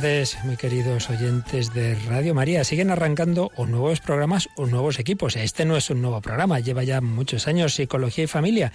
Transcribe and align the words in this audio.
tardes, 0.00 0.38
muy 0.44 0.56
queridos 0.56 1.10
oyentes 1.10 1.74
de 1.74 1.96
Radio 2.06 2.32
María. 2.32 2.62
Siguen 2.62 2.92
arrancando 2.92 3.50
o 3.56 3.66
nuevos 3.66 3.98
programas 3.98 4.48
o 4.54 4.66
nuevos 4.66 5.00
equipos. 5.00 5.34
Este 5.34 5.64
no 5.64 5.76
es 5.76 5.90
un 5.90 6.00
nuevo 6.00 6.20
programa, 6.20 6.60
lleva 6.60 6.84
ya 6.84 7.00
muchos 7.00 7.48
años 7.48 7.74
Psicología 7.74 8.22
y 8.22 8.26
Familia, 8.28 8.72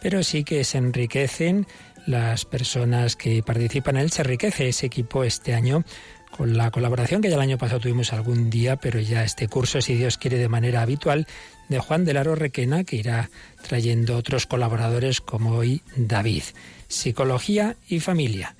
pero 0.00 0.22
sí 0.22 0.44
que 0.44 0.64
se 0.64 0.78
enriquecen 0.78 1.66
las 2.06 2.46
personas 2.46 3.16
que 3.16 3.42
participan 3.42 3.96
en 3.96 4.04
él. 4.04 4.12
Se 4.12 4.22
enriquece 4.22 4.68
ese 4.68 4.86
equipo 4.86 5.24
este 5.24 5.52
año 5.52 5.84
con 6.30 6.56
la 6.56 6.70
colaboración 6.70 7.20
que 7.20 7.28
ya 7.28 7.34
el 7.34 7.42
año 7.42 7.58
pasado 7.58 7.80
tuvimos 7.80 8.14
algún 8.14 8.48
día, 8.48 8.76
pero 8.76 8.98
ya 8.98 9.24
este 9.24 9.48
curso, 9.48 9.82
si 9.82 9.94
Dios 9.94 10.16
quiere, 10.16 10.38
de 10.38 10.48
manera 10.48 10.80
habitual, 10.80 11.26
de 11.68 11.80
Juan 11.80 12.06
de 12.06 12.14
Laro 12.14 12.34
Requena, 12.34 12.84
que 12.84 12.96
irá 12.96 13.28
trayendo 13.60 14.16
otros 14.16 14.46
colaboradores 14.46 15.20
como 15.20 15.54
hoy 15.54 15.82
David. 15.96 16.44
Psicología 16.88 17.76
y 17.88 18.00
Familia. 18.00 18.54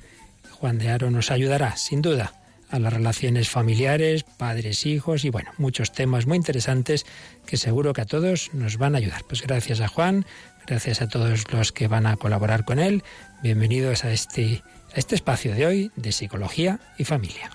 Juan 0.62 0.78
de 0.78 0.90
Aro 0.90 1.10
nos 1.10 1.32
ayudará, 1.32 1.76
sin 1.76 2.02
duda, 2.02 2.34
a 2.70 2.78
las 2.78 2.92
relaciones 2.92 3.50
familiares, 3.50 4.22
padres, 4.22 4.86
hijos 4.86 5.24
y 5.24 5.28
bueno, 5.28 5.50
muchos 5.58 5.90
temas 5.90 6.26
muy 6.26 6.36
interesantes 6.36 7.04
que 7.46 7.56
seguro 7.56 7.92
que 7.92 8.02
a 8.02 8.04
todos 8.04 8.50
nos 8.52 8.76
van 8.76 8.94
a 8.94 8.98
ayudar. 8.98 9.22
Pues 9.26 9.42
gracias 9.42 9.80
a 9.80 9.88
Juan, 9.88 10.24
gracias 10.64 11.02
a 11.02 11.08
todos 11.08 11.52
los 11.52 11.72
que 11.72 11.88
van 11.88 12.06
a 12.06 12.16
colaborar 12.16 12.64
con 12.64 12.78
él. 12.78 13.02
Bienvenidos 13.42 14.04
a 14.04 14.12
este, 14.12 14.62
a 14.94 15.00
este 15.00 15.16
espacio 15.16 15.52
de 15.52 15.66
hoy 15.66 15.90
de 15.96 16.12
psicología 16.12 16.78
y 16.96 17.06
familia. 17.06 17.50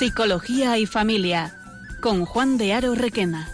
Psicología 0.00 0.78
y 0.78 0.86
Familia, 0.86 1.52
con 2.00 2.24
Juan 2.24 2.56
de 2.56 2.72
Aro 2.72 2.94
Requena. 2.94 3.50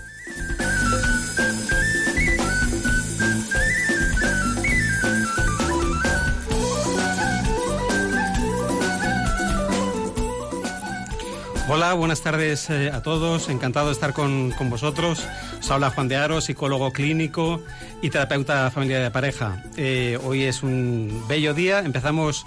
Hola, 11.69 11.95
buenas 11.95 12.21
tardes 12.21 12.71
eh, 12.71 12.93
a 12.93 13.03
todos. 13.03 13.49
Encantado 13.49 13.87
de 13.87 13.93
estar 13.95 14.13
con, 14.13 14.53
con, 14.53 14.71
vosotros. 14.71 15.27
Os 15.67 15.73
habla 15.73 15.91
Juan 15.91 16.07
de 16.07 16.15
Aro, 16.15 16.41
psicólogo 16.41 16.93
clínico 16.93 17.61
y 18.01 18.11
terapeuta 18.11 18.71
familiar 18.71 19.03
de 19.03 19.11
pareja. 19.11 19.65
Eh, 19.77 20.17
hoy 20.23 20.45
es 20.45 20.63
un 20.63 21.25
bello 21.27 21.55
día. 21.55 21.81
Empezamos 21.81 22.45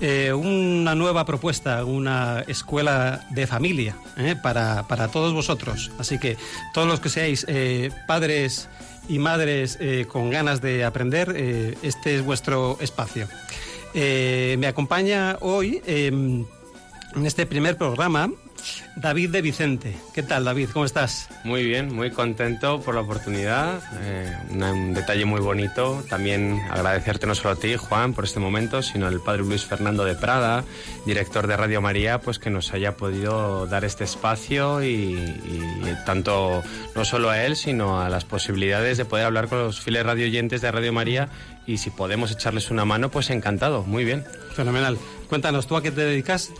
eh, 0.00 0.32
una 0.32 0.94
nueva 0.94 1.26
propuesta, 1.26 1.84
una 1.84 2.42
escuela 2.48 3.26
de 3.28 3.46
familia 3.46 3.94
eh, 4.16 4.36
para, 4.42 4.88
para, 4.88 5.08
todos 5.08 5.34
vosotros. 5.34 5.90
Así 5.98 6.18
que 6.18 6.38
todos 6.72 6.88
los 6.88 6.98
que 6.98 7.10
seáis 7.10 7.46
padres 8.08 8.70
y 9.06 9.18
madres 9.18 9.78
con 10.08 10.30
ganas 10.30 10.62
de 10.62 10.86
aprender, 10.86 11.76
este 11.82 12.16
es 12.16 12.24
vuestro 12.24 12.78
espacio. 12.80 13.28
me 13.92 14.66
acompaña 14.66 15.36
hoy 15.42 15.82
en 15.84 16.46
este 17.22 17.44
primer 17.44 17.76
programa 17.76 18.30
David 18.96 19.30
de 19.30 19.42
Vicente. 19.42 19.96
¿Qué 20.14 20.22
tal, 20.22 20.44
David? 20.44 20.68
¿Cómo 20.72 20.84
estás? 20.84 21.28
Muy 21.44 21.64
bien, 21.64 21.94
muy 21.94 22.10
contento 22.10 22.80
por 22.80 22.94
la 22.94 23.00
oportunidad. 23.00 23.80
Eh, 24.00 24.36
un 24.50 24.94
detalle 24.94 25.24
muy 25.24 25.40
bonito. 25.40 26.04
También 26.08 26.60
agradecerte 26.70 27.26
no 27.26 27.34
solo 27.34 27.54
a 27.54 27.56
ti, 27.56 27.76
Juan, 27.76 28.12
por 28.12 28.24
este 28.24 28.40
momento, 28.40 28.82
sino 28.82 29.06
al 29.06 29.20
padre 29.20 29.42
Luis 29.42 29.64
Fernando 29.64 30.04
de 30.04 30.14
Prada, 30.14 30.64
director 31.06 31.46
de 31.46 31.56
Radio 31.56 31.80
María, 31.80 32.20
pues 32.20 32.38
que 32.38 32.50
nos 32.50 32.72
haya 32.72 32.96
podido 32.96 33.66
dar 33.66 33.84
este 33.84 34.04
espacio 34.04 34.82
y, 34.82 35.14
y 35.14 35.96
tanto 36.04 36.62
no 36.94 37.04
solo 37.04 37.30
a 37.30 37.44
él, 37.44 37.56
sino 37.56 38.00
a 38.00 38.08
las 38.08 38.24
posibilidades 38.24 38.98
de 38.98 39.04
poder 39.04 39.26
hablar 39.26 39.48
con 39.48 39.58
los 39.58 39.80
fieles 39.80 40.04
radio 40.04 40.26
oyentes 40.26 40.60
de 40.60 40.70
Radio 40.70 40.92
María 40.92 41.28
y 41.66 41.78
si 41.78 41.90
podemos 41.90 42.30
echarles 42.32 42.70
una 42.70 42.84
mano, 42.84 43.10
pues 43.10 43.30
encantado. 43.30 43.82
Muy 43.84 44.04
bien. 44.04 44.24
Fenomenal. 44.54 44.98
Cuéntanos, 45.28 45.66
¿tú 45.66 45.76
a 45.76 45.82
qué 45.82 45.90
te 45.90 46.02
dedicas? 46.02 46.50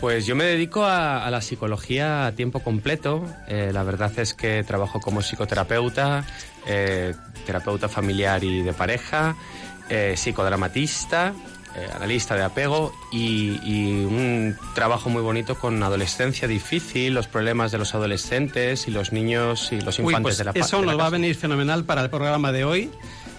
Pues 0.00 0.26
yo 0.26 0.36
me 0.36 0.44
dedico 0.44 0.84
a, 0.84 1.26
a 1.26 1.30
la 1.30 1.40
psicología 1.40 2.26
a 2.26 2.32
tiempo 2.32 2.60
completo. 2.60 3.24
Eh, 3.48 3.70
la 3.72 3.82
verdad 3.82 4.12
es 4.18 4.34
que 4.34 4.62
trabajo 4.62 5.00
como 5.00 5.22
psicoterapeuta, 5.22 6.24
eh, 6.66 7.14
terapeuta 7.46 7.88
familiar 7.88 8.44
y 8.44 8.62
de 8.62 8.72
pareja, 8.72 9.36
eh, 9.88 10.14
psicodramatista, 10.16 11.32
analista 11.94 12.34
de 12.34 12.42
apego 12.42 12.94
y, 13.12 13.60
y, 13.62 14.04
un 14.06 14.56
trabajo 14.74 15.10
muy 15.10 15.20
bonito 15.20 15.56
con 15.56 15.82
adolescencia 15.82 16.48
difícil, 16.48 17.12
los 17.12 17.28
problemas 17.28 17.70
de 17.70 17.76
los 17.76 17.94
adolescentes 17.94 18.88
y 18.88 18.90
los 18.90 19.12
niños 19.12 19.72
y 19.72 19.82
los 19.82 19.98
infantes 19.98 20.16
Uy, 20.16 20.22
pues 20.22 20.38
de 20.38 20.44
la 20.44 20.52
Eso 20.52 20.80
de 20.80 20.86
la 20.86 20.92
nos 20.92 21.00
va 21.02 21.06
a 21.08 21.10
venir 21.10 21.34
fenomenal 21.34 21.84
para 21.84 22.00
el 22.00 22.08
programa 22.08 22.50
de 22.50 22.64
hoy. 22.64 22.90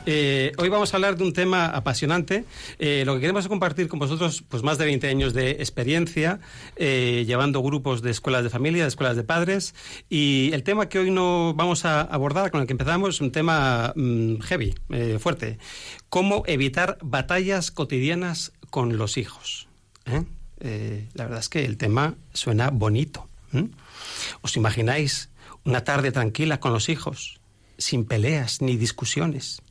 Eh, 0.09 0.53
hoy 0.57 0.69
vamos 0.69 0.93
a 0.93 0.97
hablar 0.97 1.17
de 1.17 1.25
un 1.25 1.33
tema 1.33 1.65
apasionante. 1.65 2.45
Eh, 2.79 3.03
lo 3.05 3.15
que 3.15 3.19
queremos 3.19 3.43
es 3.43 3.49
compartir 3.49 3.89
con 3.89 3.99
vosotros 3.99 4.41
pues, 4.47 4.63
más 4.63 4.77
de 4.77 4.85
20 4.85 5.09
años 5.09 5.33
de 5.33 5.51
experiencia 5.51 6.39
eh, 6.77 7.25
llevando 7.27 7.61
grupos 7.61 8.01
de 8.01 8.11
escuelas 8.11 8.45
de 8.45 8.49
familia, 8.49 8.83
de 8.83 8.87
escuelas 8.87 9.17
de 9.17 9.25
padres. 9.25 9.75
Y 10.07 10.51
el 10.53 10.63
tema 10.63 10.87
que 10.87 10.99
hoy 10.99 11.11
no 11.11 11.53
vamos 11.53 11.83
a 11.83 11.99
abordar, 11.99 12.51
con 12.51 12.61
el 12.61 12.67
que 12.67 12.71
empezamos, 12.71 13.15
es 13.15 13.21
un 13.21 13.33
tema 13.33 13.91
mm, 13.97 14.39
heavy, 14.39 14.75
fuerte. 15.19 15.59
Cómo 16.07 16.43
evitar 16.47 16.97
batallas 17.01 17.69
cotidianas 17.69 18.53
con 18.69 18.97
los 18.97 19.17
hijos. 19.17 19.67
la 20.05 21.23
verdad 21.25 21.39
es 21.39 21.49
que 21.49 21.65
el 21.65 21.75
tema 21.75 22.15
suena 22.31 22.69
bonito. 22.69 23.27
¿Os 24.39 24.55
imagináis 24.55 25.31
una 25.65 25.83
tarde 25.83 26.13
tranquila 26.13 26.61
con 26.61 26.71
los 26.71 26.87
hijos, 26.87 27.41
sin 27.77 28.05
peleas 28.05 28.61
ni 28.61 28.77
discusiones? 28.77 29.61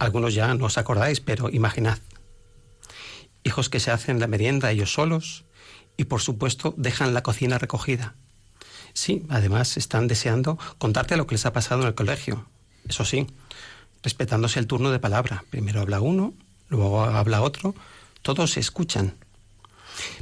Algunos 0.00 0.32
ya 0.32 0.54
no 0.54 0.64
os 0.64 0.78
acordáis, 0.78 1.20
pero 1.20 1.50
imaginad. 1.50 1.98
Hijos 3.44 3.68
que 3.68 3.80
se 3.80 3.90
hacen 3.90 4.18
la 4.18 4.28
merienda 4.28 4.70
ellos 4.70 4.94
solos 4.94 5.44
y 5.98 6.04
por 6.04 6.22
supuesto 6.22 6.72
dejan 6.78 7.12
la 7.12 7.22
cocina 7.22 7.58
recogida. 7.58 8.14
Sí, 8.94 9.26
además 9.28 9.76
están 9.76 10.08
deseando 10.08 10.58
contarte 10.78 11.18
lo 11.18 11.26
que 11.26 11.34
les 11.34 11.44
ha 11.44 11.52
pasado 11.52 11.82
en 11.82 11.88
el 11.88 11.94
colegio. 11.94 12.46
Eso 12.88 13.04
sí, 13.04 13.26
respetándose 14.02 14.58
el 14.58 14.66
turno 14.66 14.90
de 14.90 15.00
palabra. 15.00 15.44
Primero 15.50 15.82
habla 15.82 16.00
uno, 16.00 16.32
luego 16.70 17.04
habla 17.04 17.42
otro, 17.42 17.74
todos 18.22 18.52
se 18.52 18.60
escuchan. 18.60 19.16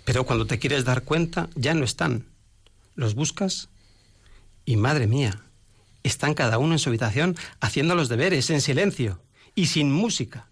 Pero 0.05 0.27
cuando 0.27 0.49
te 0.49 0.59
quieres 0.59 0.85
dar 0.85 1.05
cuenta, 1.05 1.51
ya 1.55 1.75
no 1.75 1.85
están. 1.85 2.27
Los 2.97 3.15
buscas 3.15 3.69
y 4.65 4.77
madre 4.77 5.07
mía, 5.07 5.41
están 6.03 6.35
cada 6.35 6.59
uno 6.59 6.73
en 6.73 6.81
su 6.81 6.89
habitación 6.89 7.37
haciendo 7.61 7.95
los 7.95 8.09
deberes 8.09 8.51
en 8.51 8.61
silencio 8.61 9.21
y 9.59 9.67
sin 9.67 9.91
música. 9.91 10.47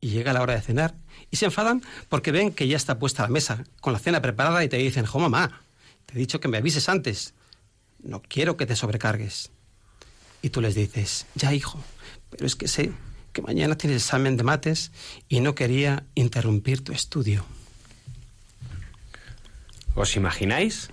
Y 0.00 0.08
llega 0.08 0.32
la 0.32 0.42
hora 0.42 0.54
de 0.54 0.60
cenar 0.60 0.96
y 1.30 1.36
se 1.36 1.44
enfadan 1.44 1.80
porque 2.08 2.32
ven 2.32 2.50
que 2.50 2.66
ya 2.66 2.76
está 2.76 2.98
puesta 2.98 3.22
la 3.22 3.28
mesa 3.28 3.62
con 3.80 3.92
la 3.92 4.00
cena 4.00 4.20
preparada 4.20 4.64
y 4.64 4.68
te 4.68 4.78
dicen, 4.78 5.06
jo 5.06 5.20
mamá, 5.20 5.62
te 6.06 6.14
he 6.14 6.18
dicho 6.18 6.40
que 6.40 6.48
me 6.48 6.58
avises 6.58 6.88
antes. 6.88 7.34
No 8.02 8.22
quiero 8.22 8.56
que 8.56 8.66
te 8.66 8.74
sobrecargues. 8.74 9.52
Y 10.42 10.50
tú 10.50 10.60
les 10.60 10.74
dices, 10.74 11.26
ya 11.36 11.54
hijo, 11.54 11.78
pero 12.28 12.46
es 12.46 12.56
que 12.56 12.66
sé 12.66 12.90
que 13.32 13.42
mañana 13.42 13.78
tienes 13.78 14.02
examen 14.02 14.36
de 14.36 14.42
mates 14.42 14.90
y 15.28 15.38
no 15.38 15.54
quería 15.54 16.04
interrumpir 16.16 16.82
tu 16.82 16.92
estudio. 16.92 17.44
¿Os 19.94 20.16
imagináis? 20.16 20.90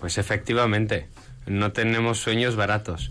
Pues 0.00 0.16
efectivamente, 0.16 1.08
no 1.46 1.72
tenemos 1.72 2.20
sueños 2.20 2.56
baratos. 2.56 3.10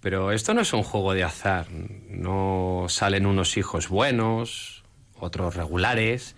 Pero 0.00 0.32
esto 0.32 0.54
no 0.54 0.60
es 0.60 0.72
un 0.72 0.82
juego 0.82 1.14
de 1.14 1.24
azar. 1.24 1.66
No 1.70 2.86
salen 2.88 3.26
unos 3.26 3.56
hijos 3.56 3.88
buenos, 3.88 4.84
otros 5.18 5.56
regulares 5.56 6.36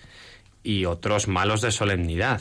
y 0.62 0.86
otros 0.86 1.28
malos 1.28 1.60
de 1.60 1.70
solemnidad. 1.70 2.40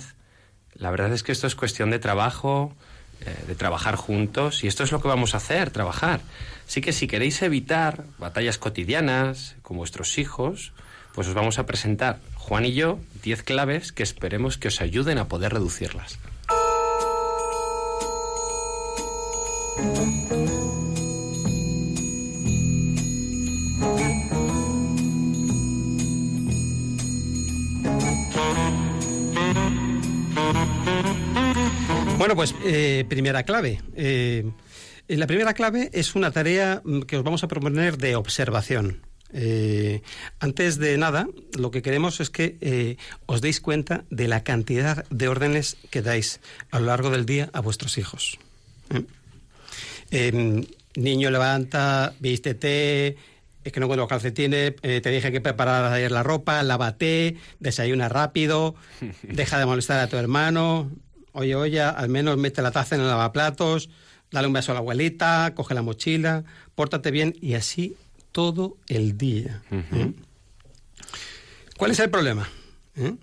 La 0.74 0.92
verdad 0.92 1.12
es 1.13 1.24
que 1.24 1.31
esto 1.31 1.48
es 1.48 1.56
cuestión 1.56 1.89
de 1.89 2.00
trabajo, 2.00 2.74
eh, 3.21 3.36
de 3.48 3.56
trabajar 3.56 3.95
juntos 3.95 4.63
y 4.63 4.68
esto 4.68 4.83
es 4.83 4.92
lo 4.92 5.01
que 5.01 5.10
vamos 5.10 5.33
a 5.33 5.38
hacer, 5.38 5.71
trabajar. 5.71 6.21
Así 6.66 6.81
que 6.81 6.94
si 6.94 7.07
queréis 7.07 7.42
evitar 7.42 8.06
batallas 8.18 8.57
cotidianas 8.57 9.56
con 9.62 9.75
vuestros 9.77 10.18
hijos, 10.18 10.71
pues 11.13 11.27
os 11.27 11.33
vamos 11.33 11.60
a 11.60 11.66
presentar, 11.66 12.19
Juan 12.36 12.66
y 12.66 12.74
yo, 12.74 13.00
10 13.24 13.44
claves 13.44 13.92
que 13.92 14.04
esperemos 14.04 14.57
que 14.57 14.69
os 14.69 14.80
ayuden 14.80 15.18
a 15.18 15.27
poder 15.27 15.51
reducirlas. 15.51 16.18
Bueno, 32.19 32.36
pues 32.36 32.54
eh, 32.66 33.06
primera 33.07 33.44
clave. 33.44 33.81
Eh, 33.95 34.44
La 35.07 35.25
primera 35.25 35.54
clave 35.54 35.89
es 35.94 36.16
una 36.16 36.31
tarea 36.31 36.81
mm, 36.83 37.04
que 37.04 37.16
os 37.16 37.24
vamos 37.24 37.45
a 37.45 37.48
proponer 37.48 37.98
de 37.98 38.18
observación. 38.18 39.07
Eh, 39.31 40.01
antes 40.42 40.80
de 40.80 40.98
nada, 40.98 41.30
lo 41.57 41.71
que 41.71 41.81
queremos 41.81 42.19
es 42.19 42.30
que 42.30 42.57
eh, 42.60 42.98
os 43.25 43.39
deis 43.39 43.62
cuenta 43.62 44.04
de 44.10 44.27
la 44.27 44.44
cantidad 44.44 45.07
de 45.10 45.30
órdenes 45.30 45.77
que 45.92 46.01
dais 46.01 46.42
a 46.71 46.81
lo 46.81 46.88
largo 46.88 47.10
del 47.10 47.25
día 47.25 47.50
a 47.54 47.62
vuestros 47.62 47.98
hijos. 47.98 48.38
¿eh? 48.94 49.06
Eh, 50.12 50.68
niño, 50.95 51.31
levanta, 51.31 52.16
vístete, 52.19 53.16
es 53.63 53.71
que 53.71 53.80
no 53.80 53.86
encuentro 53.86 54.10
calcetines, 54.10 54.74
eh, 54.81 55.00
te 55.00 55.10
dije 55.10 55.31
que 55.31 55.39
prepararas 55.39 55.94
ayer 55.94 56.12
la 56.12 56.24
ropa, 56.24 56.62
lávate, 56.63 57.38
desayuna 57.62 58.10
rápido, 58.10 58.75
deja 59.24 59.57
de 59.57 59.66
molestar 59.66 60.01
a 60.01 60.07
tu 60.07 60.18
hermano, 60.18 60.92
oye, 61.39 61.56
oye, 61.56 61.81
al 61.81 62.09
menos 62.09 62.38
mete 62.38 62.62
la 62.62 62.71
taza 62.71 62.95
en 62.95 63.01
el 63.01 63.07
lavaplatos, 63.07 63.89
dale 64.30 64.47
un 64.47 64.53
beso 64.53 64.71
a 64.71 64.75
la 64.75 64.80
abuelita, 64.80 65.53
coge 65.56 65.74
la 65.74 65.81
mochila, 65.81 66.44
pórtate 66.75 67.12
bien 67.12 67.36
y 67.41 67.53
así 67.53 67.95
todo 68.31 68.77
el 68.88 69.18
día. 69.18 69.62
¿eh? 69.71 70.13
¿Cuál 71.77 71.91
es 71.91 72.00
el 72.00 72.09
problema? 72.09 72.50
¿Eh? 72.97 73.15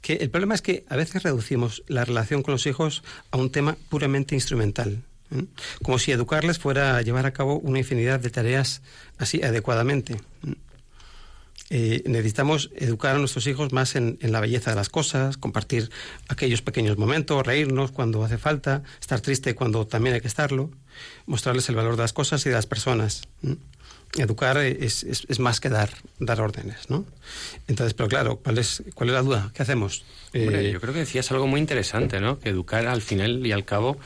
Que 0.00 0.14
el 0.14 0.30
problema 0.30 0.54
es 0.54 0.62
que 0.62 0.84
a 0.88 0.96
veces 0.96 1.22
reducimos 1.22 1.84
la 1.86 2.04
relación 2.04 2.42
con 2.42 2.52
los 2.52 2.66
hijos 2.66 3.04
a 3.30 3.36
un 3.36 3.50
tema 3.50 3.76
puramente 3.90 4.34
instrumental. 4.34 5.02
¿eh? 5.30 5.44
Como 5.82 5.98
si 5.98 6.10
educarles 6.10 6.58
fuera 6.58 6.96
a 6.96 7.02
llevar 7.02 7.26
a 7.26 7.32
cabo 7.32 7.58
una 7.58 7.78
infinidad 7.78 8.18
de 8.18 8.30
tareas 8.30 8.80
así 9.18 9.42
adecuadamente. 9.42 10.16
¿Eh? 11.72 12.02
Necesitamos 12.06 12.70
educar 12.76 13.16
a 13.16 13.18
nuestros 13.18 13.46
hijos 13.46 13.72
más 13.72 13.96
en, 13.96 14.18
en 14.20 14.30
la 14.32 14.40
belleza 14.40 14.70
de 14.70 14.76
las 14.76 14.88
cosas, 14.90 15.36
compartir 15.38 15.90
aquellos 16.28 16.60
pequeños 16.62 16.98
momentos, 16.98 17.46
reírnos 17.46 17.90
cuando 17.92 18.22
hace 18.24 18.36
falta, 18.38 18.82
estar 19.00 19.20
triste 19.20 19.54
cuando 19.54 19.86
también 19.86 20.14
hay 20.14 20.20
que 20.20 20.28
estarlo, 20.28 20.70
mostrarles 21.26 21.68
el 21.68 21.74
valor 21.76 21.96
de 21.96 22.02
las 22.02 22.12
cosas 22.12 22.44
y 22.46 22.50
de 22.50 22.54
las 22.56 22.66
personas. 22.66 23.22
Educar 24.18 24.58
es, 24.58 25.04
es- 25.04 25.24
es 25.28 25.38
más 25.40 25.58
que 25.58 25.70
dar, 25.70 25.88
dar 26.18 26.42
órdenes, 26.42 26.90
¿no? 26.90 27.06
Entonces, 27.66 27.94
pero 27.94 28.10
claro, 28.10 28.36
¿cuál 28.44 28.58
es, 28.58 28.82
cuál 28.94 29.08
es 29.08 29.14
la 29.14 29.22
duda? 29.22 29.50
¿Qué 29.54 29.62
hacemos? 29.62 30.04
Hombre, 30.34 30.68
Eh, 30.68 30.72
yo 30.72 30.80
creo 30.82 30.92
que 30.92 30.98
decías 31.00 31.30
algo 31.32 31.46
muy 31.46 31.58
interesante, 31.60 32.20
¿no? 32.20 32.38
Que 32.38 32.50
educar 32.50 32.86
al 32.86 33.00
final 33.00 33.46
y 33.46 33.52
al 33.52 33.64
cabo 33.64 33.96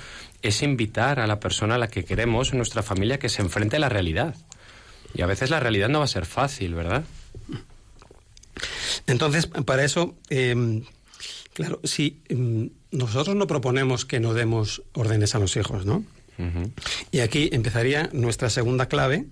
es 0.43 0.63
invitar 0.63 1.19
a 1.19 1.27
la 1.27 1.41
persona 1.41 1.75
a 1.75 1.79
la 1.79 1.89
que 1.89 2.05
queremos, 2.05 2.53
en 2.53 2.59
nuestra 2.59 2.85
familia, 2.85 3.19
que 3.19 3.29
se 3.29 3.43
enfrente 3.43 3.77
a 3.77 3.79
la 3.81 3.89
realidad. 3.89 4.37
Y 5.13 5.23
a 5.23 5.27
veces 5.27 5.51
la 5.51 5.59
realidad 5.59 5.89
no 5.89 5.99
va 5.99 6.05
a 6.05 6.09
ser 6.09 6.25
fácil, 6.25 6.75
¿verdad? 6.75 7.03
Entonces, 9.07 9.47
para 9.47 9.85
eso, 9.85 10.17
eh, 10.31 10.83
claro, 11.53 11.81
si 11.85 12.21
mm, 12.31 12.67
nosotros 12.93 13.37
no 13.37 13.47
proponemos 13.47 14.05
que 14.05 14.21
no 14.21 14.35
demos 14.35 14.83
órdenes 14.93 15.35
a 15.35 15.39
los 15.39 15.57
hijos, 15.57 15.87
¿no? 15.87 16.05
Y 17.11 17.21
aquí 17.21 17.49
empezaría 17.53 18.11
nuestra 18.13 18.51
segunda 18.51 18.87
clave. 18.87 19.25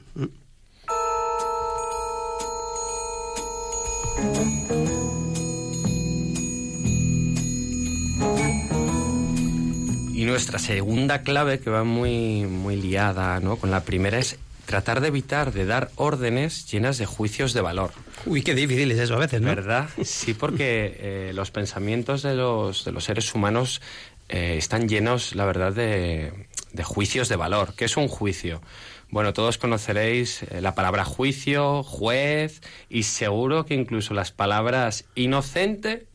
Y 10.15 10.25
nuestra 10.25 10.59
segunda 10.59 11.20
clave, 11.23 11.61
que 11.61 11.69
va 11.69 11.85
muy, 11.85 12.47
muy 12.47 12.77
liada 12.77 13.41
¿no? 13.41 13.56
con 13.56 13.70
la 13.70 13.85
primera, 13.85 14.19
es 14.19 14.38
tratar 14.75 15.00
de 15.00 15.06
evitar 15.06 15.53
de 15.53 15.67
dar 15.67 15.93
órdenes 15.94 16.69
llenas 16.69 16.99
de 16.99 17.06
juicios 17.06 17.53
de 17.53 17.61
valor. 17.61 17.93
Uy, 18.26 18.43
qué 18.43 18.56
difícil 18.56 18.91
es 18.91 18.99
eso 18.99 19.15
a 19.15 19.19
veces, 19.19 19.41
¿no? 19.41 19.47
¿Verdad? 19.47 19.88
Sí, 20.03 20.35
porque 20.35 20.97
eh, 20.99 21.32
los 21.32 21.53
pensamientos 21.53 22.23
de 22.23 22.35
los, 22.35 22.85
de 22.85 22.91
los 22.91 23.05
seres 23.05 23.32
humanos 23.37 23.81
eh, 24.29 24.56
están 24.59 24.88
llenos, 24.88 25.37
la 25.37 25.44
verdad, 25.44 25.73
de, 25.73 26.49
de 26.73 26.82
juicios 26.82 27.29
de 27.29 27.37
valor. 27.37 27.75
¿Qué 27.76 27.85
es 27.85 27.97
un 27.97 28.09
juicio? 28.09 28.62
Bueno, 29.11 29.32
todos 29.32 29.59
conoceréis 29.59 30.43
eh, 30.43 30.61
la 30.61 30.75
palabra 30.75 31.05
juicio, 31.05 31.85
juez 31.85 32.61
y 32.88 33.05
seguro 33.05 33.67
que 33.67 33.75
incluso 33.75 34.12
las 34.12 34.32
palabras 34.32 35.05
inocente 35.15 36.09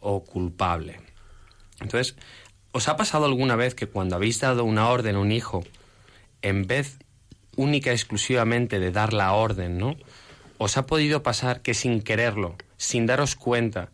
o 0.00 0.24
culpable. 0.24 1.00
Entonces, 1.80 2.16
¿os 2.72 2.88
ha 2.88 2.96
pasado 2.96 3.26
alguna 3.26 3.54
vez 3.54 3.76
que 3.76 3.86
cuando 3.86 4.16
habéis 4.16 4.40
dado 4.40 4.64
una 4.64 4.88
orden 4.88 5.14
a 5.14 5.20
un 5.20 5.30
hijo, 5.30 5.62
en 6.42 6.66
vez 6.66 6.98
única 7.56 7.90
y 7.90 7.94
exclusivamente 7.94 8.78
de 8.78 8.90
dar 8.90 9.12
la 9.12 9.32
orden, 9.32 9.78
¿no? 9.78 9.96
¿Os 10.58 10.76
ha 10.76 10.86
podido 10.86 11.22
pasar 11.22 11.62
que 11.62 11.74
sin 11.74 12.02
quererlo, 12.02 12.56
sin 12.76 13.06
daros 13.06 13.34
cuenta, 13.34 13.90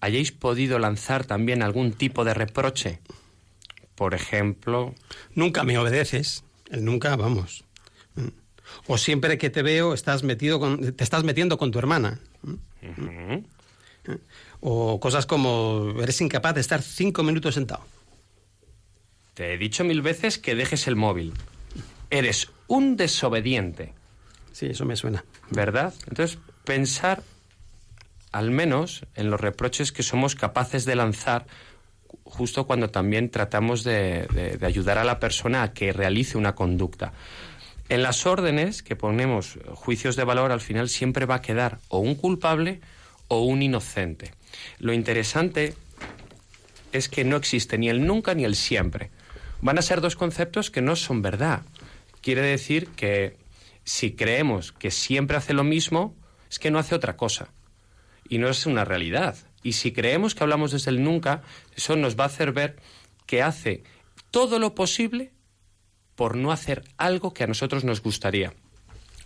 hayáis 0.00 0.32
podido 0.32 0.78
lanzar 0.78 1.24
también 1.24 1.62
algún 1.62 1.92
tipo 1.92 2.24
de 2.24 2.34
reproche? 2.34 3.00
Por 3.94 4.14
ejemplo, 4.14 4.94
Nunca 5.34 5.64
me 5.64 5.78
obedeces. 5.78 6.44
El 6.70 6.84
nunca, 6.84 7.16
vamos. 7.16 7.64
O 8.86 8.98
siempre 8.98 9.38
que 9.38 9.50
te 9.50 9.62
veo 9.62 9.94
estás 9.94 10.22
metido 10.22 10.60
con, 10.60 10.94
te 10.94 11.04
estás 11.04 11.24
metiendo 11.24 11.58
con 11.58 11.70
tu 11.70 11.78
hermana. 11.78 12.18
O 14.60 15.00
cosas 15.00 15.26
como 15.26 15.94
eres 16.02 16.20
incapaz 16.20 16.54
de 16.54 16.60
estar 16.60 16.82
cinco 16.82 17.22
minutos 17.22 17.54
sentado. 17.54 17.84
te 19.34 19.54
he 19.54 19.58
dicho 19.58 19.84
mil 19.84 20.02
veces 20.02 20.38
que 20.38 20.54
dejes 20.54 20.88
el 20.88 20.96
móvil. 20.96 21.32
Eres 22.10 22.48
un 22.66 22.96
desobediente. 22.96 23.92
Sí, 24.52 24.66
eso 24.66 24.84
me 24.84 24.96
suena. 24.96 25.24
¿verdad? 25.50 25.94
Entonces, 26.08 26.38
pensar 26.64 27.22
al 28.32 28.50
menos 28.50 29.06
en 29.14 29.30
los 29.30 29.40
reproches 29.40 29.92
que 29.92 30.02
somos 30.02 30.34
capaces 30.34 30.84
de 30.84 30.94
lanzar 30.96 31.46
justo 32.24 32.66
cuando 32.66 32.90
también 32.90 33.30
tratamos 33.30 33.84
de, 33.84 34.26
de- 34.34 34.58
de 34.58 34.66
ayudar 34.66 34.98
a 34.98 35.04
la 35.04 35.18
persona 35.18 35.62
a 35.62 35.72
que 35.72 35.92
realice 35.94 36.36
una 36.36 36.54
conducta. 36.54 37.12
En 37.88 38.02
las 38.02 38.26
órdenes 38.26 38.82
que 38.82 38.96
ponemos 38.96 39.58
juicios 39.74 40.14
de 40.16 40.24
valor, 40.24 40.52
al 40.52 40.60
final 40.60 40.90
siempre 40.90 41.24
va 41.24 41.36
a 41.36 41.42
quedar 41.42 41.78
o 41.88 41.98
un 42.00 42.14
culpable 42.16 42.80
o 43.28 43.40
un 43.44 43.62
inocente. 43.62 44.32
Lo 44.78 44.92
interesante 44.92 45.74
es 46.92 47.08
que 47.08 47.24
no 47.24 47.36
existe 47.36 47.78
ni 47.78 47.88
el 47.88 48.06
nunca 48.06 48.34
ni 48.34 48.44
el 48.44 48.56
siempre. 48.56 49.10
Van 49.62 49.78
a 49.78 49.82
ser 49.82 50.02
dos 50.02 50.16
conceptos 50.16 50.70
que 50.70 50.82
no 50.82 50.96
son 50.96 51.22
verdad. 51.22 51.62
Quiere 52.20 52.42
decir 52.42 52.88
que 52.90 53.36
si 53.84 54.12
creemos 54.12 54.72
que 54.72 54.90
siempre 54.90 55.36
hace 55.36 55.54
lo 55.54 55.64
mismo, 55.64 56.16
es 56.50 56.58
que 56.58 56.70
no 56.70 56.78
hace 56.78 56.94
otra 56.94 57.16
cosa. 57.16 57.48
Y 58.28 58.38
no 58.38 58.48
es 58.48 58.66
una 58.66 58.84
realidad. 58.84 59.36
Y 59.62 59.72
si 59.72 59.92
creemos 59.92 60.34
que 60.34 60.42
hablamos 60.44 60.72
desde 60.72 60.90
el 60.90 61.02
nunca, 61.02 61.42
eso 61.76 61.96
nos 61.96 62.18
va 62.18 62.24
a 62.24 62.28
hacer 62.28 62.52
ver 62.52 62.76
que 63.26 63.42
hace 63.42 63.82
todo 64.30 64.58
lo 64.58 64.74
posible 64.74 65.32
por 66.14 66.36
no 66.36 66.52
hacer 66.52 66.84
algo 66.96 67.32
que 67.32 67.44
a 67.44 67.46
nosotros 67.46 67.84
nos 67.84 68.02
gustaría. 68.02 68.52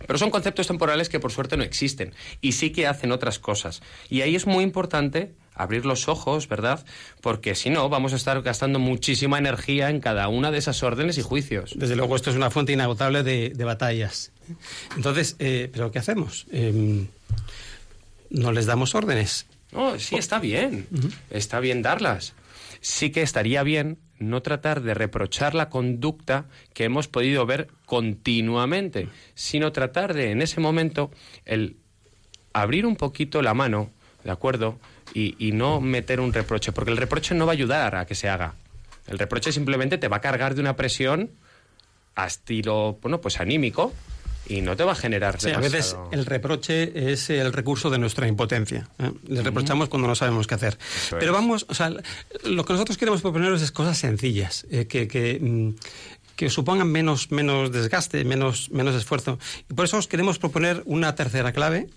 Pero 0.06 0.18
son 0.18 0.30
conceptos 0.30 0.66
temporales 0.66 1.08
que 1.08 1.20
por 1.20 1.32
suerte 1.32 1.56
no 1.56 1.62
existen 1.62 2.14
y 2.40 2.52
sí 2.52 2.70
que 2.70 2.86
hacen 2.86 3.12
otras 3.12 3.38
cosas. 3.38 3.82
Y 4.08 4.20
ahí 4.20 4.34
es 4.34 4.46
muy 4.46 4.64
importante 4.64 5.34
abrir 5.62 5.86
los 5.86 6.08
ojos, 6.08 6.48
¿verdad? 6.48 6.84
Porque 7.20 7.54
si 7.54 7.70
no, 7.70 7.88
vamos 7.88 8.12
a 8.12 8.16
estar 8.16 8.40
gastando 8.42 8.78
muchísima 8.78 9.38
energía 9.38 9.90
en 9.90 10.00
cada 10.00 10.28
una 10.28 10.50
de 10.50 10.58
esas 10.58 10.82
órdenes 10.82 11.18
y 11.18 11.22
juicios. 11.22 11.74
Desde 11.76 11.96
luego, 11.96 12.16
esto 12.16 12.30
es 12.30 12.36
una 12.36 12.50
fuente 12.50 12.72
inagotable 12.72 13.22
de, 13.22 13.50
de 13.50 13.64
batallas. 13.64 14.32
Entonces, 14.96 15.36
eh, 15.38 15.70
¿pero 15.72 15.90
qué 15.90 15.98
hacemos? 15.98 16.46
Eh, 16.52 17.06
no 18.30 18.52
les 18.52 18.66
damos 18.66 18.94
órdenes. 18.94 19.46
No, 19.72 19.98
sí, 19.98 20.16
está 20.16 20.38
bien. 20.38 20.86
Está 21.30 21.60
bien 21.60 21.82
darlas. 21.82 22.34
Sí 22.80 23.10
que 23.10 23.22
estaría 23.22 23.62
bien 23.62 23.98
no 24.18 24.42
tratar 24.42 24.82
de 24.82 24.94
reprochar 24.94 25.54
la 25.54 25.68
conducta 25.68 26.46
que 26.74 26.84
hemos 26.84 27.08
podido 27.08 27.46
ver 27.46 27.68
continuamente, 27.86 29.08
sino 29.34 29.72
tratar 29.72 30.14
de, 30.14 30.30
en 30.30 30.42
ese 30.42 30.60
momento, 30.60 31.10
el 31.44 31.76
abrir 32.52 32.86
un 32.86 32.96
poquito 32.96 33.42
la 33.42 33.54
mano, 33.54 33.90
¿de 34.24 34.30
acuerdo? 34.30 34.78
Y, 35.14 35.36
y 35.38 35.52
no 35.52 35.80
meter 35.80 36.20
un 36.20 36.32
reproche, 36.32 36.72
porque 36.72 36.90
el 36.90 36.96
reproche 36.96 37.34
no 37.34 37.46
va 37.46 37.52
a 37.52 37.54
ayudar 37.54 37.96
a 37.96 38.06
que 38.06 38.14
se 38.14 38.28
haga. 38.28 38.54
El 39.06 39.18
reproche 39.18 39.52
simplemente 39.52 39.98
te 39.98 40.08
va 40.08 40.18
a 40.18 40.20
cargar 40.20 40.54
de 40.54 40.60
una 40.60 40.76
presión 40.76 41.30
a 42.14 42.26
estilo, 42.26 42.98
bueno, 43.02 43.20
pues 43.20 43.40
anímico 43.40 43.92
y 44.46 44.60
no 44.60 44.76
te 44.76 44.84
va 44.84 44.92
a 44.92 44.96
generar 44.96 45.40
Sí, 45.40 45.50
a 45.50 45.58
veces 45.58 45.96
el 46.10 46.26
reproche 46.26 47.12
es 47.12 47.30
el 47.30 47.52
recurso 47.52 47.90
de 47.90 47.98
nuestra 47.98 48.26
impotencia. 48.26 48.88
¿eh? 48.98 49.10
Le 49.28 49.42
reprochamos 49.42 49.88
cuando 49.88 50.08
no 50.08 50.14
sabemos 50.14 50.46
qué 50.46 50.54
hacer. 50.54 50.78
Eso 50.96 51.16
Pero 51.18 51.32
es. 51.32 51.38
vamos, 51.38 51.66
o 51.68 51.74
sea, 51.74 51.90
lo 52.44 52.64
que 52.64 52.72
nosotros 52.72 52.98
queremos 52.98 53.22
proponeros 53.22 53.62
es 53.62 53.70
cosas 53.70 53.98
sencillas, 53.98 54.66
eh, 54.70 54.86
que, 54.86 55.06
que, 55.06 55.38
mm, 55.40 55.74
que 56.36 56.50
supongan 56.50 56.88
menos, 56.88 57.30
menos 57.30 57.70
desgaste, 57.72 58.24
menos, 58.24 58.70
menos 58.70 58.94
esfuerzo. 58.94 59.38
Y 59.70 59.74
por 59.74 59.84
eso 59.84 59.98
os 59.98 60.08
queremos 60.08 60.38
proponer 60.38 60.82
una 60.86 61.14
tercera 61.14 61.52
clave. 61.52 61.88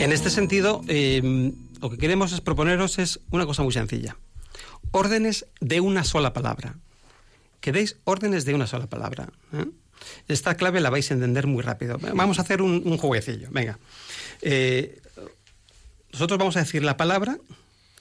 En 0.00 0.12
este 0.12 0.30
sentido, 0.30 0.80
eh, 0.88 1.52
lo 1.80 1.90
que 1.90 1.98
queremos 1.98 2.32
es 2.32 2.40
proponeros 2.40 2.98
es 2.98 3.20
una 3.30 3.46
cosa 3.46 3.62
muy 3.62 3.72
sencilla. 3.72 4.16
Órdenes 4.92 5.46
de 5.60 5.80
una 5.80 6.04
sola 6.04 6.32
palabra. 6.32 6.76
Que 7.60 7.72
deis 7.72 7.96
órdenes 8.04 8.44
de 8.44 8.54
una 8.54 8.66
sola 8.66 8.86
palabra. 8.86 9.28
¿eh? 9.52 9.66
Esta 10.26 10.56
clave 10.56 10.80
la 10.80 10.88
vais 10.88 11.10
a 11.10 11.14
entender 11.14 11.46
muy 11.46 11.62
rápido. 11.62 11.98
Vamos 11.98 12.38
a 12.38 12.42
hacer 12.42 12.62
un, 12.62 12.82
un 12.84 12.96
jueguecillo. 12.96 13.48
Venga. 13.50 13.78
Eh, 14.40 15.00
nosotros 16.12 16.38
vamos 16.38 16.56
a 16.56 16.60
decir 16.60 16.82
la 16.82 16.96
palabra 16.96 17.38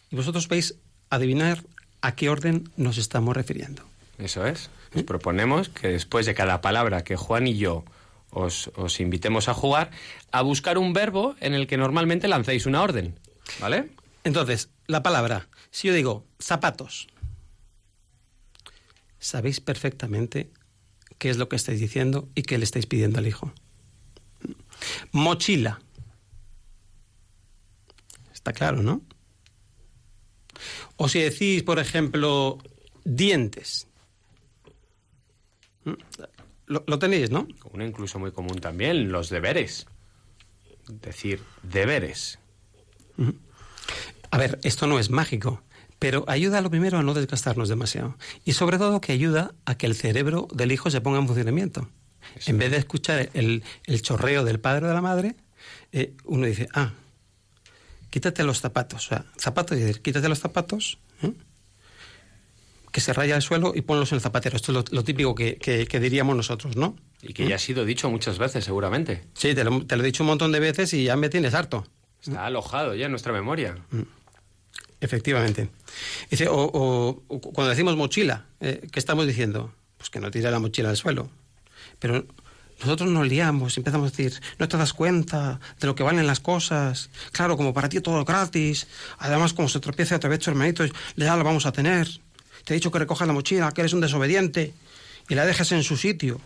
y 0.10 0.16
vosotros 0.16 0.48
vais 0.48 0.76
a 1.10 1.18
adivinar 1.18 1.64
a 2.02 2.16
qué 2.16 2.30
orden 2.30 2.72
nos 2.78 2.98
estamos 2.98 3.36
refiriendo. 3.36 3.89
Eso 4.20 4.46
es. 4.46 4.70
Os 4.94 5.04
proponemos 5.04 5.70
que 5.70 5.88
después 5.88 6.26
de 6.26 6.36
cada 6.36 6.62
palabra 6.62 7.04
que 7.04 7.16
Juan 7.16 7.48
y 7.48 7.58
yo 7.58 7.86
os, 8.32 8.70
os 8.76 9.00
invitemos 9.00 9.50
a 9.50 9.54
jugar, 9.54 9.92
a 10.32 10.42
buscar 10.42 10.78
un 10.78 10.94
verbo 10.94 11.36
en 11.40 11.54
el 11.54 11.68
que 11.68 11.78
normalmente 11.78 12.28
lancéis 12.28 12.66
una 12.66 12.82
orden. 12.82 13.18
¿Vale? 13.60 13.90
Entonces, 14.24 14.70
la 14.88 15.02
palabra, 15.02 15.48
si 15.72 15.88
yo 15.88 15.94
digo 15.94 16.26
zapatos, 16.40 17.08
sabéis 19.20 19.60
perfectamente 19.60 20.52
qué 21.18 21.30
es 21.30 21.38
lo 21.38 21.50
que 21.50 21.56
estáis 21.56 21.80
diciendo 21.80 22.30
y 22.36 22.44
qué 22.44 22.58
le 22.58 22.64
estáis 22.64 22.86
pidiendo 22.86 23.20
al 23.20 23.28
hijo. 23.28 23.54
Mochila. 25.12 25.82
Está 28.34 28.54
claro, 28.54 28.82
¿no? 28.82 29.02
O 30.96 31.08
si 31.08 31.20
decís, 31.20 31.64
por 31.64 31.80
ejemplo, 31.80 32.58
dientes. 33.04 33.89
Lo, 36.66 36.84
lo 36.86 37.00
tenéis, 37.00 37.32
¿no? 37.32 37.48
Uno 37.72 37.86
incluso 37.86 38.20
muy 38.20 38.32
común 38.32 38.60
también, 38.60 39.12
los 39.12 39.30
deberes. 39.30 39.88
Decir 40.88 41.42
deberes. 41.64 42.40
A 44.32 44.38
ver, 44.38 44.60
esto 44.64 44.88
no 44.88 45.00
es 45.00 45.10
mágico, 45.10 45.64
pero 45.98 46.24
ayuda 46.28 46.62
lo 46.62 46.70
primero 46.70 46.98
a 46.98 47.04
no 47.04 47.14
desgastarnos 47.14 47.70
demasiado. 47.70 48.18
Y 48.46 48.54
sobre 48.54 48.78
todo 48.78 49.02
que 49.02 49.12
ayuda 49.12 49.54
a 49.66 49.76
que 49.76 49.88
el 49.88 49.96
cerebro 49.96 50.48
del 50.54 50.72
hijo 50.72 50.90
se 50.90 51.02
ponga 51.02 51.20
en 51.20 51.28
funcionamiento. 51.28 51.90
en 52.46 52.58
vez 52.58 52.72
de 52.72 52.78
escuchar 52.78 53.30
el, 53.34 53.64
el 53.86 54.02
chorreo 54.02 54.44
del 54.44 54.60
padre 54.60 54.86
o 54.86 54.90
de 54.90 54.94
la 54.94 55.02
madre, 55.02 55.36
eh, 55.92 56.16
uno 56.26 56.46
dice, 56.46 56.70
ah, 56.74 56.94
quítate 58.10 58.44
los 58.44 58.62
zapatos. 58.62 59.06
O 59.06 59.10
sea, 59.10 59.26
zapatos, 59.38 59.78
y 59.78 59.82
decir, 59.82 60.02
quítate 60.02 60.30
los 60.30 60.40
zapatos, 60.40 61.00
¿eh? 61.22 61.34
Que 62.92 63.02
se 63.02 63.14
raya 63.14 63.36
el 63.36 63.42
suelo 63.42 63.74
y 63.76 63.82
ponlos 63.82 64.12
en 64.12 64.16
el 64.18 64.22
zapatero. 64.22 64.56
Esto 64.56 64.72
es 64.72 64.76
lo, 64.78 64.86
lo 64.96 65.04
típico 65.04 65.36
que, 65.36 65.58
que- 65.58 65.86
que 65.88 66.00
diríamos 66.00 66.36
nosotros, 66.36 66.76
¿no? 66.76 66.96
Y 67.22 67.34
que 67.34 67.48
ya 67.48 67.56
ha 67.56 67.60
sido 67.60 67.86
dicho 67.86 68.10
muchas 68.10 68.38
veces, 68.38 68.64
seguramente. 68.66 69.24
Sí, 69.34 69.54
te 69.54 69.64
lo, 69.64 69.86
te 69.86 69.96
lo 69.98 70.04
he 70.04 70.06
dicho 70.06 70.24
un 70.24 70.28
montón 70.28 70.52
de 70.52 70.60
veces 70.60 70.94
y 70.94 71.04
ya 71.06 71.16
me 71.16 71.30
tienes 71.30 71.54
harto. 71.54 71.86
Está 72.22 72.46
alojado 72.46 72.96
ya 72.96 73.06
en 73.06 73.12
nuestra 73.12 73.32
memoria. 73.34 73.78
Efectivamente. 75.02 75.70
Dice, 76.30 76.48
o, 76.48 76.56
o- 76.58 77.24
o 77.28 77.40
cuando 77.42 77.70
decimos 77.70 77.96
mochila, 77.96 78.46
eh, 78.60 78.88
¿qué 78.92 79.00
estamos 79.00 79.26
diciendo? 79.28 79.74
Pues 79.98 80.10
que 80.10 80.20
no 80.20 80.30
tire 80.32 80.52
la 80.52 80.60
mochila 80.60 80.90
al 80.90 80.98
suelo. 80.98 81.30
Pero 82.00 82.26
nosotros 82.82 83.10
nos 83.10 83.28
liamos 83.28 83.78
y 83.78 83.80
empezamos 83.80 84.08
a 84.08 84.12
decir, 84.16 84.42
no 84.58 84.68
te 84.68 84.78
das 84.78 84.94
cuenta 84.94 85.60
de 85.80 85.88
lo 85.88 85.96
que 85.96 86.04
valen 86.04 86.28
las 86.28 86.40
cosas. 86.40 87.10
Claro, 87.32 87.56
como 87.58 87.74
para 87.74 87.88
ti 87.90 88.00
todo 88.02 88.24
gratis. 88.26 88.88
Además, 89.20 89.54
como 89.54 89.70
se 89.70 89.80
tropieza 89.80 90.16
otra 90.18 90.30
vez 90.30 90.40
tu 90.40 90.50
hermanito, 90.50 90.86
ya 91.16 91.36
lo 91.38 91.44
vamos 91.44 91.66
a 91.66 91.72
tener. 91.72 92.08
Te 92.70 92.76
he 92.76 92.78
dicho 92.78 92.92
que 92.92 93.00
recojas 93.00 93.28
la 93.28 93.34
mochila, 93.34 93.72
que 93.72 93.82
eres 93.82 93.94
un 93.94 94.00
desobediente 94.02 94.74
y 95.28 95.34
la 95.34 95.44
dejes 95.44 95.72
en 95.72 95.82
su 95.82 95.98
sitio. 95.98 96.40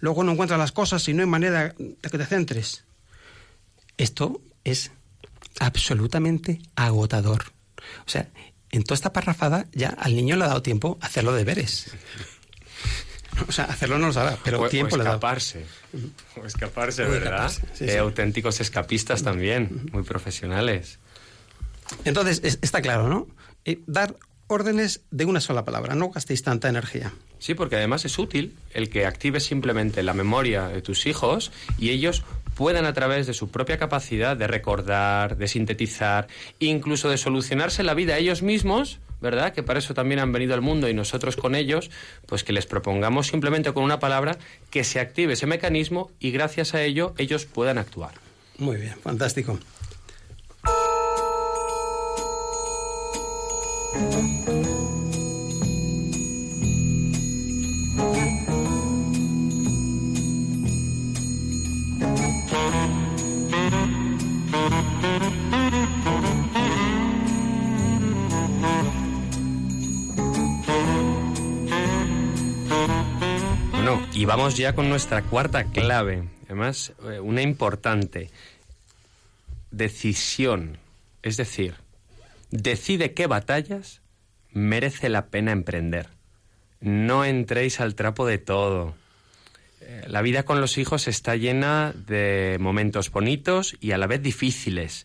Luego 0.00 0.24
no 0.24 0.32
encuentras 0.32 0.58
las 0.58 0.72
cosas 0.72 1.06
y 1.08 1.14
no 1.14 1.22
hay 1.22 1.28
manera 1.28 1.72
de 1.78 2.10
que 2.10 2.18
te 2.18 2.26
centres. 2.26 2.82
Esto 3.96 4.40
es 4.64 4.90
absolutamente 5.60 6.60
agotador. 6.74 7.52
O 8.04 8.10
sea, 8.10 8.26
en 8.72 8.82
toda 8.82 8.96
esta 8.96 9.12
parrafada 9.12 9.66
ya 9.72 9.90
al 9.90 10.16
niño 10.16 10.34
le 10.34 10.46
ha 10.46 10.48
dado 10.48 10.62
tiempo 10.62 10.98
a 11.00 11.06
hacer 11.06 11.22
los 11.22 11.36
deberes. 11.36 11.92
O 13.46 13.52
sea, 13.52 13.66
hacerlo 13.66 13.98
no 14.00 14.08
lo 14.08 14.12
sabrá, 14.12 14.36
pero 14.42 14.60
o, 14.60 14.64
o 14.64 14.68
tiempo 14.68 14.96
le 14.96 15.02
ha 15.02 15.04
dado. 15.04 15.16
escaparse. 15.18 15.64
O 16.42 16.44
escaparse, 16.44 17.04
O 17.04 17.08
¿verdad? 17.08 17.46
escaparse, 17.46 17.78
sí, 17.78 17.84
Eh, 17.84 17.92
sí. 17.92 17.96
auténticos 17.98 18.58
escapistas 18.60 19.22
también, 19.22 19.88
muy 19.92 20.02
profesionales. 20.02 20.98
Entonces, 22.04 22.40
es- 22.42 22.58
está 22.62 22.82
claro, 22.82 23.06
¿no? 23.08 23.28
Eh, 23.64 23.78
dar 23.86 24.16
órdenes 24.48 25.02
de 25.10 25.24
una 25.24 25.40
sola 25.40 25.64
palabra, 25.64 25.94
no 25.94 26.10
gastéis 26.10 26.42
tanta 26.42 26.68
energía. 26.68 27.12
Sí, 27.38 27.54
porque 27.54 27.76
además 27.76 28.04
es 28.04 28.18
útil 28.18 28.56
el 28.72 28.90
que 28.90 29.06
actives 29.06 29.44
simplemente 29.44 30.02
la 30.02 30.14
memoria 30.14 30.68
de 30.68 30.82
tus 30.82 31.06
hijos 31.06 31.52
y 31.78 31.90
ellos 31.90 32.24
puedan 32.54 32.86
a 32.86 32.92
través 32.92 33.28
de 33.28 33.34
su 33.34 33.50
propia 33.50 33.78
capacidad 33.78 34.36
de 34.36 34.48
recordar, 34.48 35.36
de 35.36 35.46
sintetizar, 35.46 36.26
incluso 36.58 37.08
de 37.08 37.16
solucionarse 37.16 37.84
la 37.84 37.94
vida 37.94 38.18
ellos 38.18 38.42
mismos, 38.42 38.98
¿verdad? 39.20 39.52
Que 39.52 39.62
para 39.62 39.78
eso 39.78 39.94
también 39.94 40.18
han 40.18 40.32
venido 40.32 40.54
al 40.54 40.60
mundo 40.60 40.88
y 40.88 40.94
nosotros 40.94 41.36
con 41.36 41.54
ellos, 41.54 41.90
pues 42.26 42.42
que 42.42 42.52
les 42.52 42.66
propongamos 42.66 43.28
simplemente 43.28 43.72
con 43.72 43.84
una 43.84 44.00
palabra 44.00 44.38
que 44.70 44.82
se 44.82 44.98
active 44.98 45.34
ese 45.34 45.46
mecanismo 45.46 46.10
y 46.18 46.32
gracias 46.32 46.74
a 46.74 46.82
ello 46.82 47.14
ellos 47.16 47.44
puedan 47.46 47.78
actuar. 47.78 48.14
Muy 48.58 48.76
bien, 48.76 48.96
fantástico. 49.00 49.58
Y 74.18 74.24
vamos 74.24 74.56
ya 74.56 74.74
con 74.74 74.88
nuestra 74.88 75.22
cuarta 75.22 75.62
clave, 75.62 76.28
además 76.46 76.92
eh, 77.04 77.20
una 77.20 77.40
importante 77.40 78.32
decisión, 79.70 80.76
es 81.22 81.36
decir, 81.36 81.76
decide 82.50 83.14
qué 83.14 83.26
batallas 83.26 84.02
merece 84.50 85.08
la 85.08 85.26
pena 85.26 85.52
emprender. 85.52 86.08
No 86.80 87.24
entréis 87.24 87.80
al 87.80 87.94
trapo 87.94 88.26
de 88.26 88.38
todo. 88.38 88.94
Eh, 89.80 90.04
La 90.08 90.22
vida 90.22 90.44
con 90.44 90.60
los 90.60 90.78
hijos 90.78 91.08
está 91.08 91.36
llena 91.36 91.92
de 92.06 92.56
momentos 92.60 93.10
bonitos 93.10 93.76
y 93.80 93.92
a 93.92 93.98
la 93.98 94.06
vez 94.06 94.22
difíciles. 94.22 95.04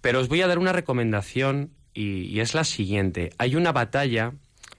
Pero 0.00 0.20
os 0.20 0.28
voy 0.28 0.42
a 0.42 0.46
dar 0.46 0.58
una 0.58 0.72
recomendación 0.72 1.70
y, 1.92 2.38
es 2.40 2.54
la 2.54 2.64
siguiente. 2.64 3.30
Hay 3.38 3.56
una 3.56 3.72
batalla 3.72 4.32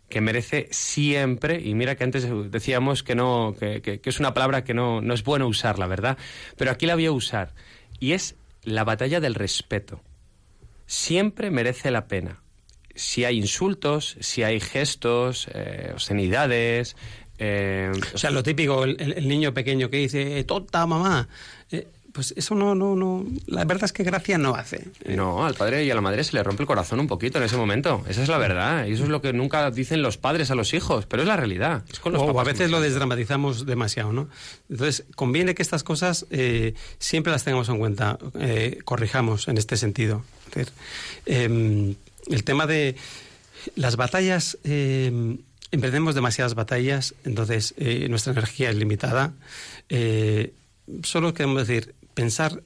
que 0.10 0.22
merece 0.22 0.68
siempre, 0.72 1.62
y 1.62 1.74
mira 1.74 1.96
que 1.96 2.04
antes 2.04 2.28
decíamos 2.52 3.02
que 3.04 3.16
no, 3.16 3.56
que, 3.60 3.82
que- 3.82 4.02
que 4.02 4.10
es 4.10 4.20
una 4.20 4.34
palabra 4.34 4.64
que 4.64 4.74
no, 4.74 5.00
no 5.02 5.14
es 5.14 5.24
bueno 5.24 5.48
usarla, 5.48 5.88
¿verdad? 5.88 6.18
Pero 6.58 6.72
aquí 6.72 6.86
la 6.86 6.96
voy 6.96 7.06
a 7.06 7.12
usar. 7.12 7.54
Y 8.00 8.12
es 8.14 8.36
la 8.64 8.84
batalla 8.84 9.20
del 9.20 9.36
respeto. 9.36 10.02
Siempre 10.92 11.52
merece 11.52 11.90
la 11.90 12.10
pena. 12.10 12.44
Si 12.96 13.24
hay 13.24 13.38
insultos, 13.38 14.18
si 14.20 14.44
hay 14.44 14.60
gestos, 14.60 15.48
eh, 15.54 15.92
obscenidades, 15.94 16.98
eh, 17.38 17.90
O 18.14 18.18
sea, 18.18 18.30
lo 18.30 18.44
típico, 18.44 18.84
el, 18.84 19.26
niño 19.26 19.54
pequeño 19.54 19.90
que 19.90 19.98
dice, 19.98 20.38
"Eh, 20.38 20.44
tonta 20.44 20.86
mamá. 20.86 21.30
Eh, 21.72 21.88
pues 22.14 22.34
eso 22.38 22.56
no, 22.56 22.76
no, 22.76 22.96
no. 22.96 23.26
La 23.48 23.66
verdad 23.66 23.86
es 23.86 23.94
que 23.94 24.04
gracia 24.04 24.38
no 24.38 24.56
hace. 24.56 24.88
Eh, 25.04 25.16
No, 25.16 25.46
al 25.46 25.56
padre 25.56 25.84
y 25.86 25.92
a 25.92 25.96
la 25.96 26.02
madre 26.02 26.24
se 26.24 26.34
le 26.36 26.44
rompe 26.44 26.64
el 26.64 26.68
corazón 26.68 27.00
un 27.00 27.08
poquito 27.08 27.38
en 27.38 27.44
ese 27.44 27.58
momento. 27.58 28.04
Esa 28.08 28.24
es 28.24 28.30
la 28.30 28.38
verdad. 28.38 28.86
Y 28.86 28.94
eso 28.94 29.04
es 29.04 29.10
lo 29.10 29.22
que 29.22 29.34
nunca 29.34 29.70
dicen 29.72 30.02
los 30.02 30.18
padres 30.18 30.52
a 30.52 30.56
los 30.56 30.74
hijos. 30.74 31.06
Pero 31.06 31.24
es 31.24 31.28
la 31.28 31.38
realidad. 31.38 31.84
Es 31.92 32.00
con 32.00 32.14
los 32.14 32.22
a 32.36 32.44
veces 32.44 32.70
lo 32.72 32.82
desdramatizamos 32.82 33.66
demasiado, 33.66 34.14
¿no? 34.14 34.28
Entonces, 34.70 35.06
conviene 35.16 35.56
que 35.56 35.62
estas 35.62 35.84
cosas 35.84 36.26
eh, 36.32 36.74
siempre 37.00 37.32
las 37.32 37.44
tengamos 37.44 37.70
en 37.70 37.78
cuenta, 37.78 38.18
eh, 38.40 38.80
corrijamos 38.84 39.48
en 39.48 39.58
este 39.58 39.78
sentido. 39.78 40.24
Es 40.50 40.56
decir, 40.56 40.74
eh, 41.26 41.96
el 42.28 42.44
tema 42.44 42.68
de 42.68 42.96
las 43.76 43.96
batallas, 43.96 44.58
eh, 44.64 45.38
emprendemos 45.72 46.16
demasiadas 46.16 46.56
batallas, 46.56 47.14
entonces 47.24 47.74
eh, 47.78 48.08
nuestra 48.10 48.34
energía 48.34 48.70
es 48.70 48.76
limitada. 48.76 49.34
Solo 51.04 51.34
queremos 51.34 51.68
decir, 51.68 51.94
pensar 52.14 52.64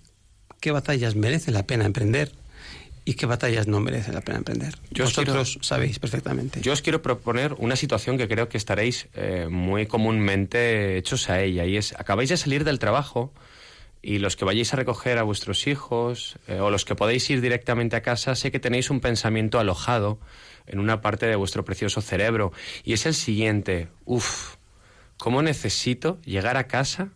qué 0.59 0.71
batallas 0.71 1.15
merece 1.15 1.51
la 1.51 1.67
pena 1.67 1.85
emprender 1.85 2.31
y 3.05 3.13
qué 3.13 3.27
batallas 3.27 3.67
no 3.67 3.79
merece 3.79 4.11
la 4.11 4.21
pena 4.21 4.39
emprender. 4.39 4.75
Yo 4.89 5.03
Vosotros 5.05 5.59
sabéis 5.61 5.99
perfectamente. 5.99 6.61
Yo 6.61 6.73
os 6.73 6.81
quiero 6.81 7.03
proponer 7.03 7.53
una 7.53 7.75
situación 7.75 8.17
que 8.17 8.27
creo 8.27 8.49
que 8.49 8.57
estaréis 8.57 9.07
eh, 9.13 9.47
muy 9.49 9.85
comúnmente 9.85 10.97
hechos 10.97 11.29
a 11.29 11.39
ella. 11.41 11.65
Y 11.65 11.77
es, 11.77 11.93
acabáis 11.93 12.29
de 12.29 12.37
salir 12.37 12.63
del 12.63 12.79
trabajo 12.79 13.31
y 14.01 14.17
los 14.17 14.35
que 14.35 14.45
vayáis 14.45 14.73
a 14.73 14.77
recoger 14.77 15.19
a 15.19 15.23
vuestros 15.23 15.67
hijos 15.67 16.37
eh, 16.47 16.59
o 16.59 16.71
los 16.71 16.83
que 16.83 16.95
podéis 16.95 17.29
ir 17.29 17.41
directamente 17.41 17.95
a 17.95 18.01
casa, 18.01 18.35
sé 18.35 18.51
que 18.51 18.59
tenéis 18.59 18.89
un 18.89 18.99
pensamiento 18.99 19.59
alojado 19.59 20.19
en 20.65 20.79
una 20.79 21.01
parte 21.01 21.27
de 21.27 21.35
vuestro 21.35 21.63
precioso 21.63 22.01
cerebro. 22.01 22.53
Y 22.83 22.93
es 22.93 23.05
el 23.05 23.13
siguiente. 23.13 23.89
Uf, 24.05 24.55
¿cómo 25.17 25.43
necesito 25.43 26.19
llegar 26.21 26.57
a 26.57 26.67
casa 26.67 27.09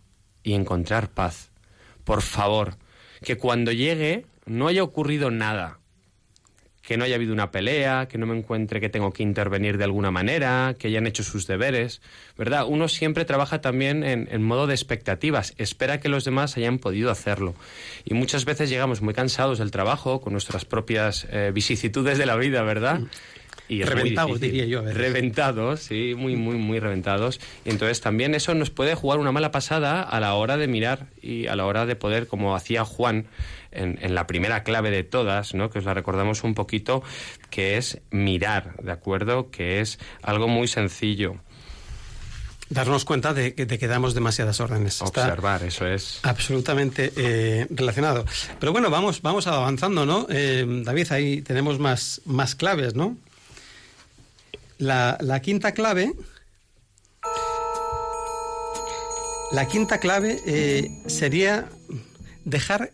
y 0.43 0.53
encontrar 0.53 1.09
paz? 1.09 1.48
Por 2.09 2.23
favor, 2.23 2.75
que 3.21 3.37
cuando 3.37 3.71
llegue 3.71 4.25
no 4.47 4.67
haya 4.67 4.81
ocurrido 4.81 5.29
nada 5.29 5.77
que 6.81 6.97
no 6.97 7.03
haya 7.03 7.17
habido 7.17 7.33
una 7.33 7.51
pelea, 7.51 8.07
que 8.07 8.17
no 8.17 8.25
me 8.25 8.35
encuentre 8.35 8.81
que 8.81 8.89
tengo 8.89 9.13
que 9.13 9.21
intervenir 9.21 9.77
de 9.77 9.83
alguna 9.83 10.09
manera, 10.09 10.75
que 10.79 10.87
hayan 10.87 11.05
hecho 11.05 11.21
sus 11.21 11.45
deberes, 11.45 12.01
¿verdad? 12.35 12.65
Uno 12.67 12.87
siempre 12.87 13.25
trabaja 13.25 13.61
también 13.61 14.03
en, 14.03 14.41
modo 14.41 14.65
de 14.65 14.73
expectativas, 14.73 15.53
espera 15.59 15.99
que 15.99 16.09
los 16.09 16.25
demás 16.25 16.57
hayan 16.57 16.79
podido 16.79 17.11
hacerlo. 17.11 17.53
Y 18.05 18.15
muchas 18.15 18.43
veces 18.43 18.71
llegamos 18.71 19.03
muy 19.03 19.13
cansados 19.13 19.59
del 19.59 19.69
trabajo, 19.69 20.19
con 20.19 20.33
nuestras 20.33 20.65
propias 20.65 21.27
eh, 21.29 21.51
vicisitudes 21.53 22.17
de 22.17 22.25
la 22.25 22.37
vida, 22.37 22.63
¿verdad? 22.63 23.01
Y 23.69 23.83
reventados, 23.83 24.39
diría 24.39 24.65
yo. 24.65 24.81
Reventados, 24.81 25.81
sí, 25.81 26.15
muy, 26.17 26.35
muy, 26.35 26.55
muy 26.55 26.79
reventados. 26.79 27.39
Y 27.63 27.69
entonces 27.69 28.01
también 28.01 28.35
eso 28.35 28.53
nos 28.55 28.71
puede 28.71 28.95
jugar 28.95 29.19
una 29.19 29.31
mala 29.31 29.51
pasada 29.51 30.01
a 30.01 30.19
la 30.19 30.33
hora 30.33 30.57
de 30.57 30.67
mirar 30.67 31.07
y 31.21 31.47
a 31.47 31.55
la 31.55 31.65
hora 31.65 31.85
de 31.85 31.95
poder, 31.95 32.27
como 32.27 32.55
hacía 32.55 32.83
Juan 32.83 33.27
en, 33.71 33.99
en 34.01 34.15
la 34.15 34.27
primera 34.27 34.63
clave 34.63 34.89
de 34.89 35.03
todas, 35.03 35.53
¿no? 35.53 35.69
que 35.69 35.79
os 35.79 35.85
la 35.85 35.93
recordamos 35.93 36.43
un 36.43 36.55
poquito, 36.55 37.03
que 37.51 37.77
es 37.77 38.01
mirar, 38.09 38.75
¿de 38.81 38.91
acuerdo? 38.91 39.51
Que 39.51 39.81
es 39.81 39.99
algo 40.23 40.47
muy 40.47 40.67
sencillo 40.67 41.38
darnos 42.69 43.03
cuenta 43.03 43.33
de, 43.33 43.55
que 43.55 43.88
damos 43.88 44.13
demasiadas 44.13 44.59
órdenes. 44.59 45.01
Observar, 45.01 45.63
eso 45.63 45.88
es. 45.88 46.19
Absolutamente 46.23 47.11
eh, 47.15 47.67
relacionado. 47.69 48.25
Pero 48.59 48.71
bueno, 48.71 48.89
vamos, 48.89 49.21
vamos 49.21 49.47
avanzando, 49.47 50.05
¿no? 50.05 50.27
Eh, 50.29 50.65
David, 50.83 51.11
ahí 51.11 51.41
tenemos 51.41 51.79
más, 51.79 52.21
más 52.25 52.55
claves, 52.55 52.95
¿no? 52.95 53.17
La, 54.79 55.41
quinta 55.41 55.74
clave. 55.74 56.13
La 59.51 59.67
quinta 59.67 60.00
clave 60.00 60.39
eh, 60.48 60.89
sería 61.07 61.69
dejar 62.45 62.91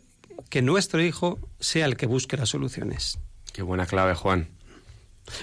que 0.50 0.64
nuestro 0.64 1.02
hijo 1.02 1.40
sea 1.60 1.86
el 1.86 1.96
que 1.96 2.08
busque 2.08 2.38
las 2.38 2.50
soluciones. 2.50 3.20
Qué 3.54 3.62
buena 3.62 3.86
clave, 3.86 4.16
Juan. 4.16 4.50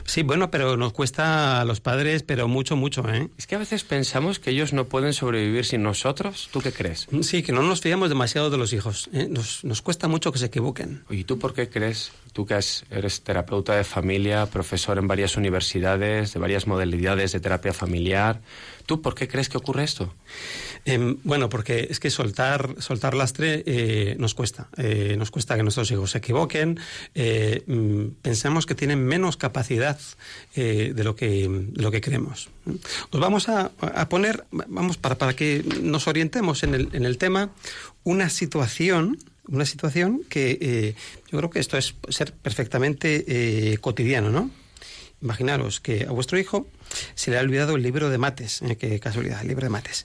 Sí, 0.05 0.23
bueno, 0.23 0.51
pero 0.51 0.77
nos 0.77 0.93
cuesta 0.93 1.61
a 1.61 1.65
los 1.65 1.81
padres, 1.81 2.23
pero 2.23 2.49
mucho, 2.49 2.77
mucho, 2.77 3.09
¿eh? 3.09 3.29
Es 3.37 3.47
que 3.47 3.57
a 3.57 3.59
veces 3.59 3.85
pensamos 3.85 4.39
que 4.39 4.51
ellos 4.51 4.73
no 4.73 4.87
pueden 4.87 5.13
sobrevivir 5.13 5.65
sin 5.65 5.83
nosotros. 5.83 6.49
¿Tú 6.53 6.61
qué 6.61 6.73
crees? 6.73 7.09
Sí, 7.23 7.43
que 7.43 7.53
no 7.53 7.63
nos 7.63 7.81
fiamos 7.81 8.09
demasiado 8.09 8.51
de 8.51 8.59
los 8.59 8.73
hijos. 8.73 9.11
¿eh? 9.13 9.27
Nos, 9.29 9.65
nos 9.65 9.83
cuesta 9.83 10.09
mucho 10.09 10.33
que 10.33 10.39
se 10.39 10.47
equivoquen. 10.47 11.05
¿Y 11.11 11.25
tú 11.25 11.39
por 11.39 11.55
qué 11.55 11.69
crees? 11.69 12.13
Tú 12.33 12.47
que 12.47 12.59
eres 12.91 13.23
terapeuta 13.23 13.77
de 13.77 13.85
familia, 13.85 14.47
profesor 14.47 14.99
en 14.99 15.07
varias 15.07 15.37
universidades, 15.37 16.33
de 16.33 16.41
varias 16.41 16.67
modalidades 16.67 17.33
de 17.33 17.41
terapia 17.41 17.73
familiar, 17.73 18.41
¿Tú 18.87 19.01
por 19.01 19.15
qué 19.15 19.29
crees 19.29 19.49
que 19.49 19.59
ocurre 19.59 19.85
esto? 19.85 20.15
Em, 20.85 21.19
bueno, 21.23 21.49
porque 21.49 21.87
es 21.91 22.01
que 22.01 22.11
soltar, 22.11 22.75
soltar 22.79 23.15
lastre 23.15 23.63
eh, 23.67 24.17
nos 24.19 24.35
cuesta. 24.35 24.69
Eh, 24.77 25.15
nos 25.17 25.31
cuesta 25.31 25.57
que 25.57 25.63
nuestros 25.63 25.91
hijos 25.91 26.11
se 26.11 26.19
equivoquen. 26.19 26.81
Eh, 27.15 27.63
mm, 27.67 28.21
pensamos 28.23 28.67
que 28.67 28.75
tienen 28.75 29.05
menos 29.05 29.37
capacidad 29.37 29.99
de, 30.55 31.05
lo 31.05 31.17
que, 31.17 31.69
lo 31.75 31.91
que 31.91 32.01
creemos. 32.01 32.51
Os 33.11 33.21
vamos 33.21 33.49
a, 33.49 33.71
poner, 34.09 34.45
vamos, 34.51 34.97
para, 34.97 35.17
para 35.17 35.35
que 35.35 35.65
nos 35.81 36.07
orientemos 36.07 36.63
en 36.63 36.75
el, 36.75 36.89
en 36.93 37.05
el 37.05 37.19
tema, 37.19 37.51
una 38.05 38.29
situación 38.29 39.19
una 39.53 39.65
situación 39.65 40.23
que 40.29 40.95
yo 41.31 41.39
creo 41.39 41.51
que 41.51 41.61
esto 41.61 41.79
es 41.79 41.95
ser 42.09 42.33
perfectamente 42.33 43.79
cotidiano, 43.81 44.31
¿no? 44.31 44.51
Imaginaros 45.23 45.81
que 45.81 46.05
a 46.05 46.11
vuestro 46.11 46.37
hijo 46.37 46.67
se 47.15 47.31
le 47.31 47.39
ha 47.39 47.41
olvidado 47.43 47.77
el 47.77 47.83
libro 47.83 48.11
de 48.11 48.19
mates. 48.19 48.61
Eh, 48.63 48.77
qué 48.77 48.99
casualidad, 48.99 49.41
el 49.41 49.49
libro 49.49 49.65
de 49.65 49.71
mates. 49.71 50.05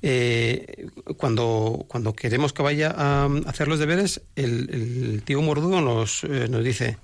Eh, 0.00 0.86
cuando, 1.18 1.84
cuando 1.86 2.14
queremos 2.14 2.54
que 2.54 2.62
vaya 2.62 2.94
a 2.96 3.28
hacer 3.46 3.68
los 3.68 3.78
deberes, 3.78 4.22
el, 4.36 5.22
tío 5.24 5.42
mordudo 5.42 5.82
nos, 5.82 6.24
eh, 6.24 6.48
nos 6.48 6.64
dice, 6.64 6.96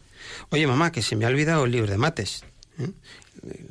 oye 0.49 0.67
mamá, 0.67 0.91
que 0.91 1.03
se 1.03 1.17
me 1.17 1.27
ha 1.27 1.29
olvidado 1.29 1.67
el 1.67 1.73
libro 1.73 1.91
de 1.91 1.99
mates. 1.99 2.45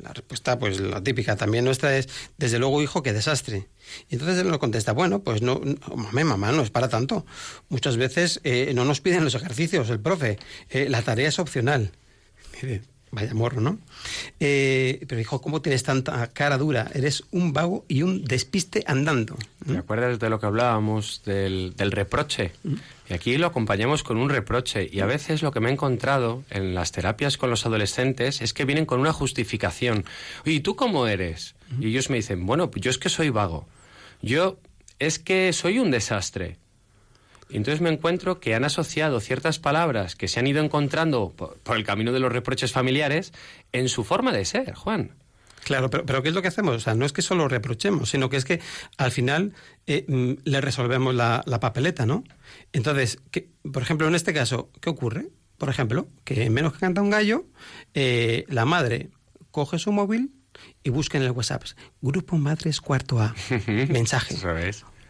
La 0.02 0.12
respuesta, 0.12 0.58
pues 0.58 0.78
la 0.78 1.02
típica 1.02 1.34
también 1.34 1.64
nuestra 1.64 1.96
es, 1.96 2.08
desde 2.38 2.60
luego, 2.60 2.82
hijo, 2.82 3.02
qué 3.02 3.12
desastre. 3.12 3.66
Y 4.08 4.14
entonces 4.14 4.38
él 4.38 4.48
nos 4.48 4.58
contesta, 4.58 4.92
bueno, 4.92 5.20
pues 5.20 5.42
no, 5.42 5.60
mamá, 5.94 6.24
mamá, 6.24 6.52
no 6.52 6.62
es 6.62 6.70
para 6.70 6.88
tanto. 6.88 7.26
Muchas 7.68 7.96
veces 7.96 8.40
no 8.74 8.84
nos 8.84 9.00
piden 9.00 9.24
los 9.24 9.34
ejercicios, 9.34 9.90
el 9.90 10.00
profe, 10.00 10.38
la 10.70 11.02
tarea 11.02 11.28
es 11.28 11.38
opcional. 11.38 11.92
Vaya 13.12 13.34
morro, 13.34 13.60
¿no? 13.60 13.78
Eh, 14.38 15.04
pero 15.08 15.18
dijo, 15.18 15.40
¿cómo 15.40 15.60
tienes 15.62 15.82
tanta 15.82 16.28
cara 16.28 16.58
dura? 16.58 16.88
Eres 16.94 17.24
un 17.32 17.52
vago 17.52 17.84
y 17.88 18.02
un 18.02 18.24
despiste 18.24 18.84
andando. 18.86 19.36
¿Te 19.66 19.76
acuerdas 19.76 20.20
de 20.20 20.30
lo 20.30 20.38
que 20.38 20.46
hablábamos 20.46 21.22
del, 21.24 21.74
reproche? 21.76 22.52
Y 23.08 23.12
aquí 23.12 23.36
lo 23.36 23.48
acompañamos 23.48 24.04
con 24.04 24.16
un 24.16 24.30
reproche. 24.30 24.88
Y 24.92 25.00
a 25.00 25.06
veces 25.06 25.42
lo 25.42 25.50
que 25.50 25.58
me 25.58 25.70
he 25.70 25.72
encontrado 25.72 26.44
en 26.50 26.72
las 26.72 26.92
terapias 26.92 27.36
con 27.36 27.50
los 27.50 27.66
adolescentes 27.66 28.42
es 28.42 28.52
que 28.52 28.64
vienen 28.64 28.86
con 28.86 29.00
una 29.00 29.12
justificación. 29.12 30.04
¿y 30.44 30.60
tú 30.60 30.76
cómo 30.76 31.08
eres? 31.08 31.56
Y 31.80 31.88
ellos 31.88 32.10
me 32.10 32.16
dicen, 32.16 32.46
bueno, 32.46 32.70
pues 32.70 32.84
yo 32.84 32.90
es 32.92 32.98
que 32.98 33.08
soy 33.08 33.30
vago. 33.30 33.66
Yo 34.22 34.58
es 34.98 35.18
que 35.18 35.52
soy 35.52 35.78
un 35.78 35.90
desastre. 35.90 36.58
Entonces 37.48 37.80
me 37.80 37.90
encuentro 37.90 38.38
que 38.38 38.54
han 38.54 38.64
asociado 38.64 39.20
ciertas 39.20 39.58
palabras 39.58 40.14
que 40.14 40.28
se 40.28 40.38
han 40.38 40.46
ido 40.46 40.62
encontrando 40.62 41.30
por, 41.30 41.76
el 41.76 41.84
camino 41.84 42.12
de 42.12 42.20
los 42.20 42.32
reproches 42.32 42.72
familiares 42.72 43.32
en 43.72 43.88
su 43.88 44.04
forma 44.04 44.32
de 44.32 44.44
ser, 44.44 44.74
Juan. 44.74 45.16
Claro, 45.64 45.90
pero, 45.90 46.22
¿qué 46.22 46.30
es 46.30 46.34
lo 46.34 46.42
que 46.42 46.48
hacemos? 46.48 46.76
O 46.76 46.80
sea, 46.80 46.94
no 46.94 47.04
es 47.04 47.12
que 47.12 47.22
solo 47.22 47.46
reprochemos, 47.46 48.08
sino 48.08 48.30
que 48.30 48.38
es 48.38 48.44
que 48.44 48.60
al 48.96 49.10
final 49.10 49.52
eh, 49.86 50.06
mm, 50.08 50.32
le 50.44 50.60
resolvemos 50.60 51.14
la, 51.14 51.42
papeleta, 51.60 52.06
¿no? 52.06 52.24
Entonces, 52.72 53.18
por 53.70 53.82
ejemplo, 53.82 54.08
en 54.08 54.14
este 54.14 54.32
caso, 54.32 54.70
¿qué 54.80 54.88
ocurre? 54.88 55.28
Por 55.58 55.68
ejemplo, 55.68 56.08
que 56.24 56.48
menos 56.48 56.72
que 56.72 56.78
canta 56.78 57.02
un 57.02 57.10
gallo, 57.10 57.44
eh, 57.92 58.46
la 58.48 58.64
madre 58.64 59.10
coge 59.50 59.78
su 59.78 59.92
móvil 59.92 60.30
y 60.82 60.90
busca 60.90 61.18
en 61.18 61.24
el 61.24 61.30
WhatsApp, 61.32 61.64
Grupo 62.00 62.36
Madres 62.38 62.80
Cuarto 62.80 63.20
A, 63.20 63.34
mensaje. 63.66 64.36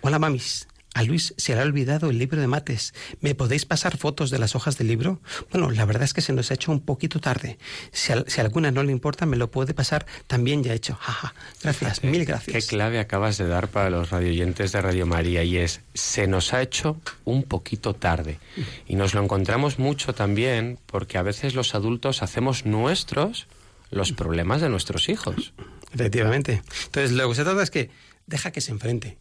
Hola 0.03 0.19
mamis, 0.19 0.67
a 0.93 1.05
Luis 1.05 1.35
se 1.37 1.55
le 1.55 1.61
ha 1.61 1.65
olvidado 1.65 2.11
el 2.11 2.19
libro 2.19 2.41
de 2.41 2.49
mates. 2.49 2.95
¿Me 3.21 3.37
podéis 3.37 3.65
pasar 3.65 3.97
fotos 3.97 4.31
de 4.31 4.41
las 4.41 4.57
hojas 4.57 4.77
del 4.77 4.89
libro? 4.89 5.21
Bueno, 5.53 5.71
la 5.71 5.85
verdad 5.85 6.03
es 6.03 6.13
que 6.13 6.21
se 6.21 6.33
nos 6.33 6.51
ha 6.51 6.55
hecho 6.55 6.73
un 6.73 6.81
poquito 6.81 7.21
tarde. 7.21 7.59
Si 7.93 8.13
a, 8.13 8.25
alguna 8.39 8.73
no 8.73 8.83
le 8.83 8.91
importa, 8.91 9.25
me 9.25 9.37
lo 9.37 9.53
puede 9.53 9.73
pasar 9.73 10.05
también 10.27 10.65
ya 10.65 10.75
hecho. 10.75 10.97
Jaja. 10.97 11.33
Gracias, 11.63 12.03
mil 12.03 12.25
gracias. 12.25 12.65
Qué 12.65 12.69
clave 12.69 12.99
acabas 12.99 13.39
de 13.39 13.47
dar 13.47 13.69
para 13.69 13.89
los 13.89 14.11
radioyentes 14.11 14.73
de 14.73 14.83
Radio 14.83 15.07
María 15.07 15.45
y 15.45 15.59
es, 15.59 15.81
se 15.95 16.27
nos 16.27 16.53
ha 16.53 16.61
hecho 16.61 17.01
un 17.25 17.45
poquito 17.45 17.95
tarde. 17.95 18.41
Y 18.89 18.97
nos 18.97 19.15
lo 19.15 19.23
encontramos 19.23 19.79
mucho 19.79 20.13
también 20.13 20.81
porque 20.87 21.19
a 21.19 21.23
veces 21.23 21.55
los 21.55 21.77
adultos 21.77 22.23
hacemos 22.23 22.67
nuestros 22.67 23.47
los 23.91 24.13
problemas 24.13 24.61
de 24.61 24.69
nuestros 24.69 25.09
hijos. 25.09 25.53
Efectivamente. 25.93 26.63
Entonces, 26.87 27.13
lo 27.13 27.29
que 27.29 27.35
se 27.35 27.45
trata 27.45 27.63
es 27.63 27.71
que 27.71 27.91
deja 28.27 28.51
que 28.51 28.61
se 28.61 28.71
enfrente 28.71 29.19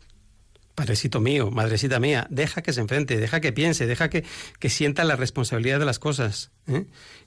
Padrecito 0.79 1.19
mío, 1.19 1.51
madrecita 1.51 1.99
mía, 1.99 2.25
deja 2.29 2.61
que 2.61 2.71
se 2.71 2.79
enfrente, 2.79 3.17
deja 3.17 3.41
que 3.41 3.51
piense, 3.51 3.85
deja 3.85 4.09
que, 4.09 4.23
que 4.59 4.69
sienta 4.69 5.03
la 5.03 5.17
responsabilidad 5.17 5.77
de 5.77 5.83
las 5.83 5.99
cosas. 5.99 6.51
¿eh? 6.67 6.85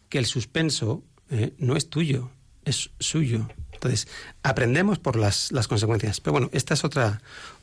Que 0.08 0.16
el 0.16 0.24
suspenso 0.24 1.04
¿eh? 1.30 1.52
no 1.58 1.76
es 1.76 1.90
tuyo, 1.90 2.30
es 2.64 2.88
suyo. 2.98 3.50
Entonces, 3.74 4.08
aprendemos 4.42 4.98
por 4.98 5.16
las, 5.16 5.52
las, 5.52 5.68
consecuencias. 5.68 6.18
Pero 6.22 6.32
bueno, 6.32 6.48
esta 6.54 6.72
es 6.72 6.82
otra, 6.82 7.20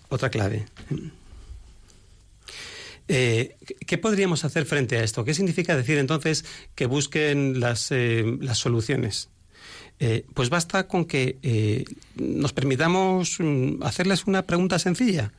otra 0.10 0.30
clave. 0.30 0.68
Eh, 3.08 3.56
¿Qué 3.88 3.98
podríamos 3.98 4.46
hacer 4.46 4.68
frente 4.68 4.96
a 4.96 5.04
esto? 5.04 5.26
¿Qué 5.26 5.34
significa 5.34 5.76
decir 5.76 5.98
entonces 5.98 6.46
que 6.76 6.86
busquen 6.86 7.60
las, 7.60 7.90
las 7.90 8.60
soluciones? 8.60 9.30
Pues 10.34 10.50
basta 10.50 10.88
con 10.88 11.06
que 11.06 11.86
nos 12.16 12.54
permitamos 12.54 13.38
mm, 13.40 13.84
hacerles 13.84 14.26
una 14.28 14.44
pregunta 14.44 14.80
sencilla. 14.80 15.32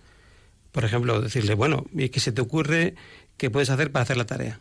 Por 0.72 0.84
ejemplo, 0.84 1.20
decirle, 1.20 1.54
bueno, 1.54 1.86
¿y 1.94 2.10
qué 2.10 2.20
se 2.20 2.32
te 2.32 2.40
ocurre 2.40 2.94
que 3.36 3.50
puedes 3.50 3.70
hacer 3.70 3.90
para 3.90 4.02
hacer 4.02 4.16
la 4.16 4.26
tarea? 4.26 4.60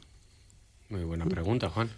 Muy 0.90 1.04
buena 1.04 1.26
pregunta, 1.26 1.70
Juan. 1.70 1.90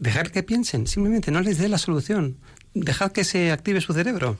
dejar 0.00 0.32
que 0.32 0.42
piensen, 0.42 0.86
simplemente 0.86 1.30
no 1.30 1.40
les 1.40 1.58
dé 1.58 1.68
la 1.68 1.78
solución. 1.78 2.38
Dejar 2.74 3.12
que 3.12 3.24
se 3.24 3.52
active 3.52 3.80
su 3.80 3.92
cerebro. 3.92 4.38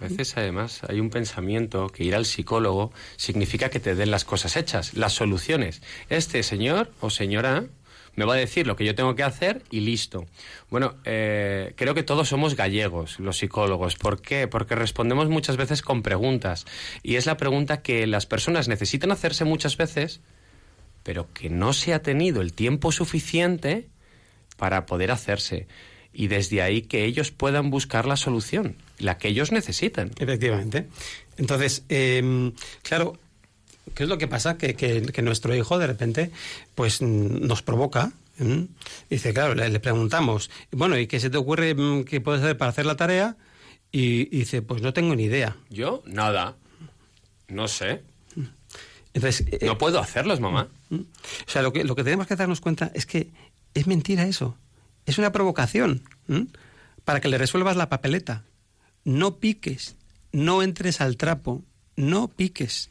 A 0.00 0.04
veces, 0.04 0.36
además, 0.36 0.80
hay 0.88 0.98
un 0.98 1.10
pensamiento 1.10 1.88
que 1.88 2.04
ir 2.04 2.14
al 2.14 2.24
psicólogo 2.24 2.90
significa 3.16 3.68
que 3.68 3.80
te 3.80 3.94
den 3.94 4.10
las 4.10 4.24
cosas 4.24 4.56
hechas, 4.56 4.94
las 4.94 5.12
soluciones. 5.12 5.82
Este 6.08 6.42
señor 6.42 6.90
o 7.00 7.10
señora 7.10 7.66
me 8.14 8.24
va 8.24 8.34
a 8.34 8.36
decir 8.36 8.66
lo 8.66 8.76
que 8.76 8.84
yo 8.84 8.94
tengo 8.94 9.14
que 9.14 9.22
hacer 9.22 9.62
y 9.70 9.80
listo. 9.80 10.26
Bueno, 10.68 10.96
eh, 11.04 11.72
creo 11.76 11.94
que 11.94 12.02
todos 12.02 12.28
somos 12.28 12.56
gallegos, 12.56 13.18
los 13.18 13.38
psicólogos. 13.38 13.96
¿Por 13.96 14.20
qué? 14.20 14.48
Porque 14.48 14.74
respondemos 14.74 15.28
muchas 15.28 15.56
veces 15.56 15.82
con 15.82 16.02
preguntas. 16.02 16.66
Y 17.02 17.16
es 17.16 17.26
la 17.26 17.36
pregunta 17.36 17.82
que 17.82 18.06
las 18.06 18.26
personas 18.26 18.68
necesitan 18.68 19.10
hacerse 19.10 19.44
muchas 19.44 19.76
veces, 19.76 20.20
pero 21.02 21.32
que 21.32 21.50
no 21.50 21.72
se 21.72 21.94
ha 21.94 22.02
tenido 22.02 22.40
el 22.40 22.52
tiempo 22.52 22.92
suficiente 22.92 23.88
para 24.56 24.86
poder 24.86 25.10
hacerse. 25.10 25.66
Y 26.12 26.26
desde 26.26 26.60
ahí 26.60 26.82
que 26.82 27.04
ellos 27.04 27.30
puedan 27.30 27.70
buscar 27.70 28.06
la 28.06 28.16
solución, 28.16 28.76
la 28.98 29.16
que 29.16 29.28
ellos 29.28 29.52
necesitan. 29.52 30.10
Efectivamente. 30.18 30.88
Entonces, 31.36 31.84
em, 31.88 32.52
claro, 32.82 33.18
¿Qué 33.94 34.04
es 34.04 34.08
lo 34.08 34.18
que 34.18 34.28
pasa? 34.28 34.56
Que, 34.56 34.74
que, 34.74 35.22
nuestro 35.22 35.54
hijo 35.54 35.78
de 35.78 35.86
repente 35.86 36.30
pues 36.74 37.02
nos 37.02 37.62
provoca 37.62 38.12
¿Mm? 38.38 38.64
Dice, 39.10 39.34
claro, 39.34 39.54
le, 39.54 39.68
le 39.68 39.80
preguntamos, 39.80 40.50
bueno, 40.70 40.96
¿y 40.98 41.06
qué 41.06 41.20
se 41.20 41.28
te 41.28 41.36
ocurre 41.36 41.76
que 42.06 42.22
puedes 42.22 42.40
hacer 42.40 42.56
para 42.56 42.70
hacer 42.70 42.86
la 42.86 42.96
tarea? 42.96 43.36
Y, 43.92 44.34
y 44.34 44.40
dice, 44.40 44.62
pues 44.62 44.80
no 44.80 44.94
tengo 44.94 45.14
ni 45.14 45.24
idea. 45.24 45.58
Yo, 45.68 46.02
nada. 46.06 46.56
No 47.48 47.68
sé. 47.68 48.02
Entonces, 49.12 49.46
eh, 49.50 49.66
No 49.66 49.78
puedo 49.78 49.98
hacerlos, 49.98 50.40
mamá. 50.40 50.68
O 50.90 51.04
sea, 51.46 51.62
lo 51.62 51.72
que, 51.72 51.84
lo 51.84 51.94
que 51.96 52.04
tenemos 52.04 52.26
que 52.26 52.36
darnos 52.36 52.60
cuenta 52.60 52.90
es 52.94 53.06
que 53.06 53.30
es 53.74 53.86
mentira 53.86 54.24
eso. 54.24 54.56
Es 55.06 55.18
una 55.18 55.32
provocación 55.32 56.02
¿m? 56.28 56.46
para 57.04 57.20
que 57.20 57.28
le 57.28 57.38
resuelvas 57.38 57.76
la 57.76 57.88
papeleta. 57.88 58.44
No 59.04 59.36
piques, 59.36 59.96
no 60.32 60.62
entres 60.62 61.00
al 61.00 61.16
trapo, 61.16 61.64
no 61.96 62.28
piques. 62.28 62.90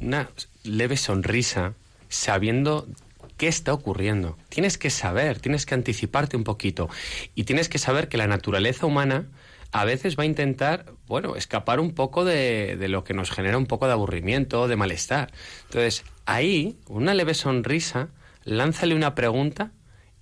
Una 0.00 0.28
leve 0.62 0.96
sonrisa, 0.96 1.74
sabiendo 2.08 2.86
qué 3.36 3.48
está 3.48 3.72
ocurriendo. 3.72 4.36
Tienes 4.48 4.76
que 4.76 4.90
saber, 4.90 5.38
tienes 5.40 5.64
que 5.64 5.74
anticiparte 5.74 6.36
un 6.36 6.44
poquito. 6.44 6.90
Y 7.34 7.44
tienes 7.44 7.68
que 7.68 7.78
saber 7.78 8.08
que 8.08 8.18
la 8.18 8.26
naturaleza 8.26 8.86
humana 8.86 9.28
a 9.72 9.84
veces 9.84 10.18
va 10.18 10.24
a 10.24 10.26
intentar, 10.26 10.92
bueno, 11.06 11.36
escapar 11.36 11.80
un 11.80 11.94
poco 11.94 12.24
de, 12.24 12.76
de 12.76 12.88
lo 12.88 13.04
que 13.04 13.14
nos 13.14 13.30
genera 13.30 13.56
un 13.56 13.66
poco 13.66 13.86
de 13.86 13.92
aburrimiento, 13.92 14.68
de 14.68 14.76
malestar. 14.76 15.32
Entonces, 15.66 16.04
ahí, 16.26 16.76
una 16.86 17.14
leve 17.14 17.34
sonrisa, 17.34 18.08
lánzale 18.44 18.94
una 18.94 19.14
pregunta 19.14 19.72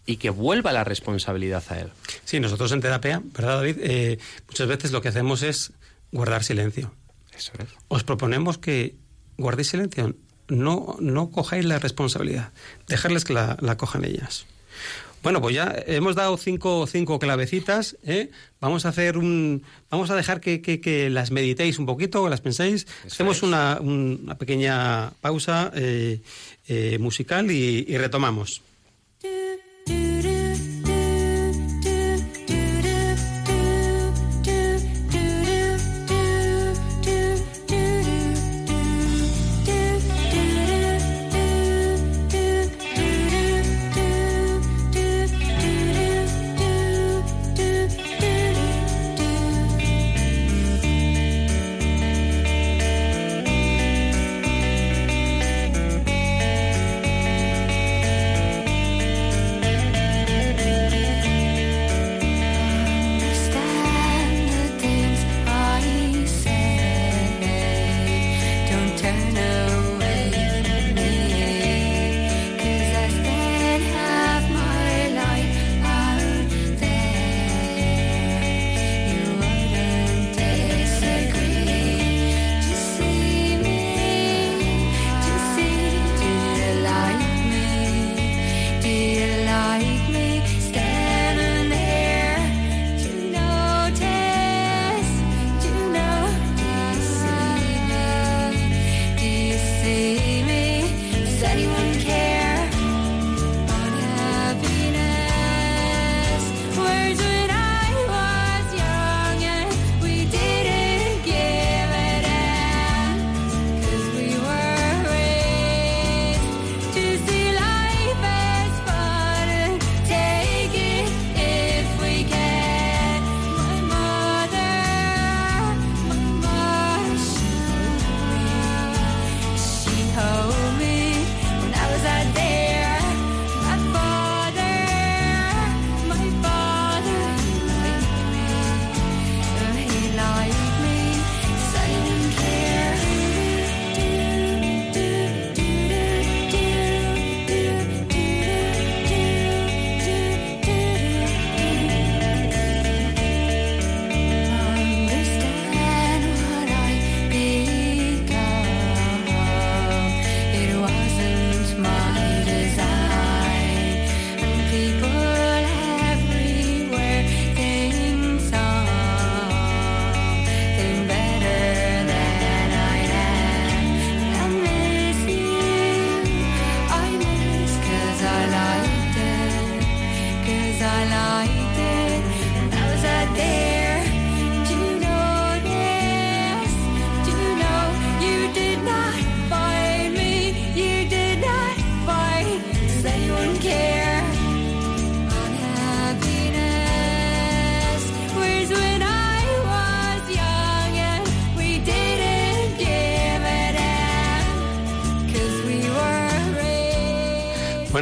y 0.07 0.17
que 0.17 0.31
vuelva 0.31 0.73
la 0.73 0.85
responsabilidad 0.85 1.63
a 1.69 1.81
él. 1.81 1.89
Sí, 2.25 2.41
nosotros 2.41 2.73
en 2.73 2.81
terapia, 2.81 3.21
¿verdad, 3.25 3.57
David? 3.57 3.77
Eh, 3.81 4.19
muchas 4.47 4.69
veces 4.69 4.93
lo 4.93 5.03
que 5.03 5.09
hacemos 5.09 5.43
es 5.43 5.73
guardar 6.13 6.45
silencio. 6.45 6.93
Eso 7.38 7.53
es. 7.59 7.68
Os 7.88 8.05
proponemos 8.05 8.59
que 8.59 8.96
guardéis 9.38 9.68
silencio. 9.68 10.14
No, 10.48 10.96
no 11.01 11.31
cojáis 11.31 11.64
la 11.64 11.79
responsabilidad. 11.79 12.53
Dejarles 12.88 13.24
que 13.24 13.33
la, 13.35 13.57
la 13.61 13.77
cojan 13.77 14.05
ellas. 14.05 14.44
Bueno, 15.22 15.40
pues 15.42 15.55
ya 15.55 15.74
hemos 15.87 16.14
dado 16.14 16.37
cinco, 16.37 16.87
cinco 16.87 17.18
clavecitas. 17.18 17.96
¿eh? 18.05 18.31
Vamos 18.61 18.87
a 18.87 18.90
hacer 18.90 19.18
un, 19.18 19.62
vamos 19.90 20.11
a 20.11 20.14
dejar 20.16 20.40
que, 20.40 20.62
que- 20.62 20.81
que 20.81 21.11
las 21.11 21.33
meditéis 21.33 21.79
un 21.81 21.87
poquito, 21.87 22.22
que 22.24 22.31
las 22.31 22.40
penséis. 22.40 22.87
Eso 23.05 23.14
Hacemos 23.14 23.42
una, 23.42 23.79
un- 23.81 24.20
una 24.22 24.38
pequeña 24.38 25.11
pausa 25.20 25.70
eh, 25.74 26.20
eh, 26.68 26.98
musical 27.01 27.51
y, 27.51 27.85
y 27.88 27.98
retomamos. 27.98 28.62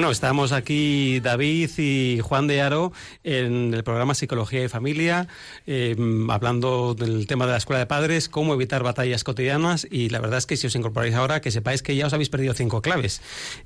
Bueno, 0.06 0.12
estamos 0.12 0.52
aquí 0.52 1.18
David 1.18 1.68
y 1.78 2.20
Juan 2.22 2.46
de 2.46 2.60
Aro 2.62 2.92
en 3.24 3.74
el 3.74 3.82
programa 3.82 4.14
Psicología 4.14 4.62
y 4.62 4.68
Familia, 4.68 5.26
eh, 5.66 5.96
hablando 6.28 6.94
del 6.94 7.26
tema 7.26 7.44
de 7.44 7.50
la 7.50 7.58
escuela 7.58 7.80
de 7.80 7.86
padres, 7.86 8.28
cómo 8.28 8.54
evitar 8.54 8.84
batallas 8.84 9.24
cotidianas 9.24 9.84
y 9.90 10.10
la 10.10 10.20
verdad 10.20 10.38
es 10.38 10.46
que 10.46 10.56
si 10.56 10.68
os 10.68 10.76
incorporáis 10.76 11.16
ahora, 11.16 11.40
que 11.40 11.50
sepáis 11.50 11.82
que 11.82 11.96
ya 11.96 12.06
os 12.06 12.12
habéis 12.12 12.28
perdido 12.28 12.54
cinco 12.54 12.82
claves. 12.82 13.20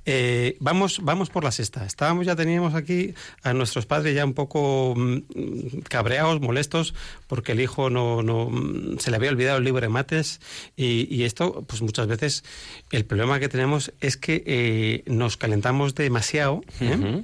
Eh, 0.06 0.56
vamos, 0.60 1.00
vamos 1.02 1.28
por 1.28 1.44
la 1.44 1.50
sexta. 1.50 1.84
Estábamos 1.84 2.24
ya 2.24 2.34
teníamos 2.34 2.74
aquí 2.74 3.12
a 3.42 3.52
nuestros 3.52 3.84
padres 3.84 4.14
ya 4.14 4.24
un 4.24 4.32
poco 4.32 4.94
mm, 4.96 5.80
cabreados, 5.90 6.40
molestos, 6.40 6.94
porque 7.26 7.52
el 7.52 7.60
hijo 7.60 7.90
no, 7.90 8.22
no 8.22 8.50
se 8.98 9.10
le 9.10 9.16
había 9.16 9.28
olvidado 9.28 9.58
el 9.58 9.64
libro 9.64 9.82
de 9.82 9.90
mates 9.90 10.40
y, 10.74 11.06
y 11.14 11.24
esto, 11.24 11.66
pues 11.68 11.82
muchas 11.82 12.06
veces 12.06 12.44
el 12.92 13.04
problema 13.04 13.38
que 13.40 13.50
tenemos 13.50 13.92
es 14.00 14.16
que 14.16 14.42
eh, 14.46 15.02
nos 15.04 15.36
calentamos 15.36 15.94
demasiado 15.94 16.29
demasiado 16.30 16.62
¿eh? 16.80 17.22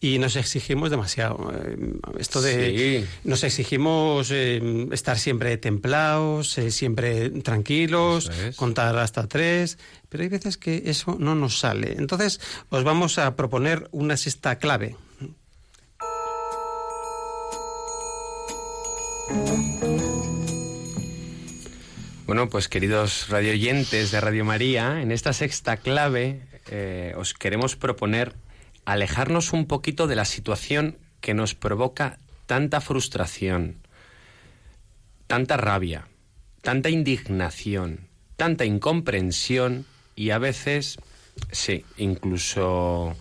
Y 0.00 0.18
nos 0.18 0.36
exigimos 0.36 0.90
demasiado. 0.90 1.52
Eh, 1.54 1.76
Esto 2.18 2.40
de 2.40 2.54
Sí. 3.04 3.06
nos 3.24 3.42
exigimos 3.42 4.30
eh, 4.30 4.88
estar 4.92 5.18
siempre 5.18 5.56
templados, 5.56 6.56
eh, 6.58 6.70
siempre 6.70 7.30
tranquilos, 7.42 8.30
es. 8.30 8.56
contar 8.56 8.96
hasta 8.98 9.26
tres, 9.26 9.78
pero 10.08 10.22
hay 10.22 10.28
veces 10.28 10.56
que 10.56 10.82
eso 10.86 11.16
no 11.18 11.34
nos 11.34 11.58
sale. 11.58 11.94
Entonces 11.98 12.40
os 12.70 12.84
vamos 12.84 13.18
a 13.18 13.34
proponer 13.36 13.88
una 13.92 14.16
sexta 14.16 14.56
clave. 14.58 14.96
Bueno, 22.26 22.48
pues 22.48 22.68
queridos 22.68 23.28
radioyentes 23.28 24.10
de 24.10 24.20
Radio 24.20 24.44
María, 24.44 25.02
en 25.02 25.12
esta 25.12 25.32
sexta 25.32 25.76
clave 25.76 26.40
eh, 26.70 27.12
os 27.16 27.34
queremos 27.34 27.76
proponer 27.76 28.34
alejarnos 28.84 29.52
un 29.52 29.66
poquito 29.66 30.06
de 30.06 30.16
la 30.16 30.24
situación 30.24 30.98
que 31.20 31.34
nos 31.34 31.54
provoca 31.54 32.18
tanta 32.46 32.80
frustración, 32.80 33.78
tanta 35.26 35.56
rabia, 35.56 36.08
tanta 36.60 36.90
indignación, 36.90 38.08
tanta 38.36 38.64
incomprensión 38.64 39.86
y 40.16 40.30
a 40.30 40.38
veces, 40.38 40.98
sí, 41.50 41.84
incluso 41.96 43.16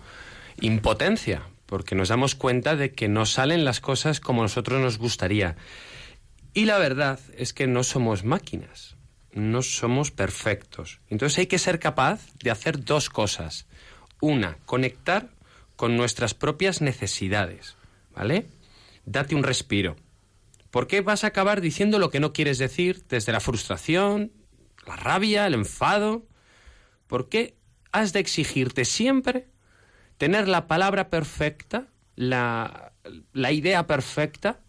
impotencia, 0.60 1.44
porque 1.66 1.96
nos 1.96 2.10
damos 2.10 2.36
cuenta 2.36 2.76
de 2.76 2.92
que 2.94 3.08
no 3.08 3.26
salen 3.26 3.66
las 3.66 3.80
cosas 3.80 4.20
como 4.20 4.42
nosotros 4.42 4.82
nos 4.82 4.98
gustaría. 4.98 5.56
Y 6.54 6.66
la 6.66 6.78
verdad 6.78 7.20
es 7.36 7.54
que 7.54 7.68
no 7.68 7.84
somos 7.84 8.24
máquinas, 8.24 8.96
no 9.34 9.62
somos 9.62 10.12
perfectos. 10.12 11.00
Entonces 11.10 11.40
hay 11.40 11.48
que 11.48 11.58
ser 11.58 11.80
capaz 11.80 12.22
de 12.44 12.52
hacer 12.52 12.84
dos 12.84 13.10
cosas. 13.10 13.66
Una, 14.20 14.58
conectar 14.66 15.30
con 15.76 15.98
nuestras 15.98 16.34
propias 16.34 16.82
necesidades, 16.82 17.76
¿vale? 18.16 18.48
Date 19.06 19.36
un 19.36 19.44
respiro. 19.44 19.96
¿Por 20.72 20.88
qué 20.88 21.02
vas 21.02 21.24
a 21.24 21.28
acabar 21.28 21.62
diciendo 21.62 22.00
lo 22.00 22.10
que 22.10 22.20
no 22.20 22.34
quieres 22.34 22.58
decir 22.58 23.04
desde 23.08 23.32
la 23.32 23.40
frustración, 23.40 24.32
la 24.88 24.96
rabia, 24.96 25.46
el 25.46 25.54
enfado? 25.54 26.26
¿Por 27.08 27.30
qué 27.30 27.56
has 27.92 28.14
de 28.14 28.20
exigirte 28.20 28.86
siempre 28.86 29.48
tener 30.18 30.48
la 30.48 30.68
palabra 30.68 31.10
perfecta, 31.10 31.88
la, 32.16 32.94
la 33.34 33.52
idea 33.52 33.86
perfecta, 33.86 34.62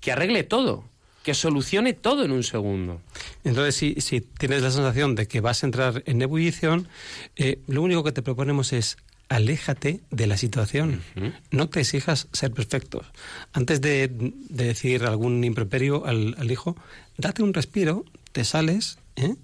que 0.00 0.12
arregle 0.12 0.42
todo, 0.42 0.84
que 1.22 1.34
solucione 1.34 1.94
todo 1.94 2.24
en 2.24 2.32
un 2.32 2.42
segundo? 2.42 3.00
Entonces, 3.44 3.74
si, 3.74 3.94
si 4.00 4.20
tienes 4.20 4.62
la 4.62 4.70
sensación 4.70 5.14
de 5.14 5.28
que 5.28 5.40
vas 5.40 5.62
a 5.62 5.66
entrar 5.66 6.02
en 6.06 6.20
ebullición, 6.20 6.88
eh, 7.36 7.62
lo 7.66 7.82
único 7.82 8.04
que 8.04 8.12
te 8.12 8.22
proponemos 8.22 8.72
es 8.72 8.98
aléjate 9.28 10.00
de 10.10 10.26
la 10.26 10.36
situación. 10.36 11.02
No 11.50 11.68
te 11.68 11.80
exijas 11.80 12.28
ser 12.32 12.52
perfecto. 12.52 13.04
Antes 13.52 13.80
de, 13.80 14.08
de 14.08 14.64
decir 14.64 15.04
algún 15.04 15.44
improperio 15.44 16.06
al, 16.06 16.34
al 16.38 16.50
hijo, 16.50 16.76
date 17.16 17.42
un 17.42 17.54
respiro, 17.54 18.04
te 18.32 18.44
sales 18.44 18.98
¿eh? 19.16 19.34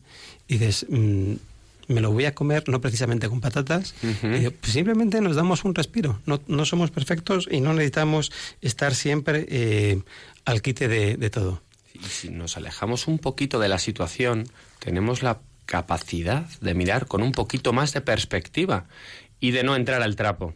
y 0.49 0.59
dices, 0.59 0.87
mm, 0.89 1.35
me 1.89 2.01
lo 2.01 2.11
voy 2.13 2.25
a 2.25 2.35
comer, 2.35 2.69
no 2.69 2.81
precisamente 2.81 3.29
con 3.29 3.41
patatas. 3.41 3.95
Y, 4.03 4.49
pues, 4.51 4.73
simplemente 4.73 5.21
nos 5.21 5.37
damos 5.37 5.65
un 5.65 5.75
respiro. 5.75 6.21
No, 6.27 6.41
no 6.47 6.65
somos 6.65 6.91
perfectos 6.91 7.49
y 7.51 7.61
no 7.61 7.75
necesitamos 7.75 8.33
estar 8.63 8.95
siempre 8.95 9.47
eh, 9.49 10.03
al 10.45 10.63
quite 10.63 10.89
de, 10.89 11.17
de 11.17 11.31
todo. 11.31 11.63
Y 11.93 12.05
si 12.05 12.31
nos 12.31 12.57
alejamos 12.57 13.07
un 13.07 13.19
poquito 13.19 13.59
de 13.59 13.69
la 13.69 13.79
situación, 13.79 14.49
tenemos 14.79 15.23
la 15.23 15.41
capacidad 15.67 16.47
de 16.61 16.75
mirar 16.75 17.07
con 17.07 17.23
un 17.23 17.33
poquito 17.33 17.73
más 17.73 17.93
de 17.93 18.01
perspectiva 18.01 18.87
y 19.45 19.51
de 19.51 19.63
no 19.63 19.77
entrar 19.77 20.01
al 20.01 20.17
trapo, 20.17 20.55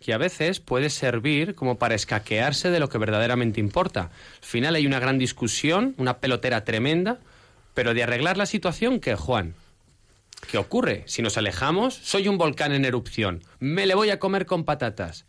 que 0.00 0.14
a 0.14 0.18
veces 0.18 0.60
puede 0.60 0.88
servir 0.88 1.56
como 1.56 1.78
para 1.78 1.96
escaquearse 1.96 2.70
de 2.70 2.78
lo 2.78 2.88
que 2.88 2.96
verdaderamente 2.96 3.58
importa. 3.58 4.02
Al 4.02 4.48
final 4.48 4.76
hay 4.76 4.86
una 4.86 5.00
gran 5.00 5.18
discusión, 5.18 5.96
una 5.98 6.18
pelotera 6.18 6.62
tremenda, 6.62 7.18
pero 7.74 7.92
de 7.92 8.04
arreglar 8.04 8.36
la 8.36 8.46
situación, 8.46 9.00
¿qué, 9.00 9.16
Juan? 9.16 9.56
¿Qué 10.48 10.58
ocurre? 10.58 11.02
Si 11.06 11.22
nos 11.22 11.36
alejamos, 11.38 11.94
soy 11.94 12.28
un 12.28 12.38
volcán 12.38 12.70
en 12.70 12.84
erupción, 12.84 13.42
me 13.58 13.84
le 13.84 13.96
voy 13.96 14.10
a 14.10 14.20
comer 14.20 14.46
con 14.46 14.62
patatas. 14.62 15.24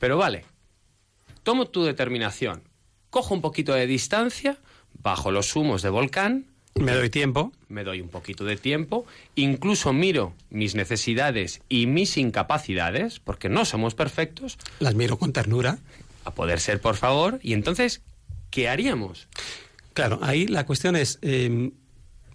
Pero 0.00 0.18
vale, 0.18 0.44
tomo 1.44 1.66
tu 1.66 1.84
determinación, 1.84 2.64
cojo 3.10 3.34
un 3.34 3.40
poquito 3.40 3.72
de 3.72 3.86
distancia, 3.86 4.58
bajo 4.94 5.30
los 5.30 5.54
humos 5.54 5.80
de 5.82 5.90
volcán, 5.90 6.46
Me 6.74 6.92
doy 6.92 7.10
tiempo. 7.10 7.52
me 7.68 7.84
doy 7.84 8.00
un 8.00 8.08
poquito 8.08 8.44
de 8.44 8.56
tiempo, 8.56 9.04
incluso 9.34 9.92
miro 9.92 10.34
mis 10.50 10.74
necesidades 10.74 11.60
y 11.68 11.86
mis 11.86 12.16
incapacidades, 12.16 13.20
porque 13.20 13.48
no 13.48 13.64
somos 13.64 13.94
perfectos, 13.94 14.58
Las 14.78 14.94
miro 14.94 15.18
con 15.18 15.32
ternura. 15.32 15.78
a 16.24 16.32
poder 16.34 16.60
ser, 16.60 16.80
por 16.80 16.96
favor, 16.96 17.38
y 17.42 17.52
entonces, 17.52 18.02
¿qué 18.50 18.68
haríamos? 18.68 19.28
Claro, 19.94 20.20
ahí 20.22 20.46
la 20.46 20.64
cuestión 20.66 20.96
es, 20.96 21.18
eh, 21.22 21.70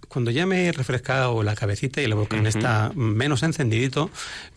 cuando 0.08 0.32
ya 0.32 0.46
me 0.46 0.68
he 0.68 0.72
refrescado 0.72 1.42
la 1.44 1.56
cabecita 1.56 2.02
y 2.02 2.06
el 2.06 2.14
volcán 2.14 2.42
Ujú. 2.42 2.50
está 2.50 2.92
menos 2.96 3.44
encendidito, 3.44 4.10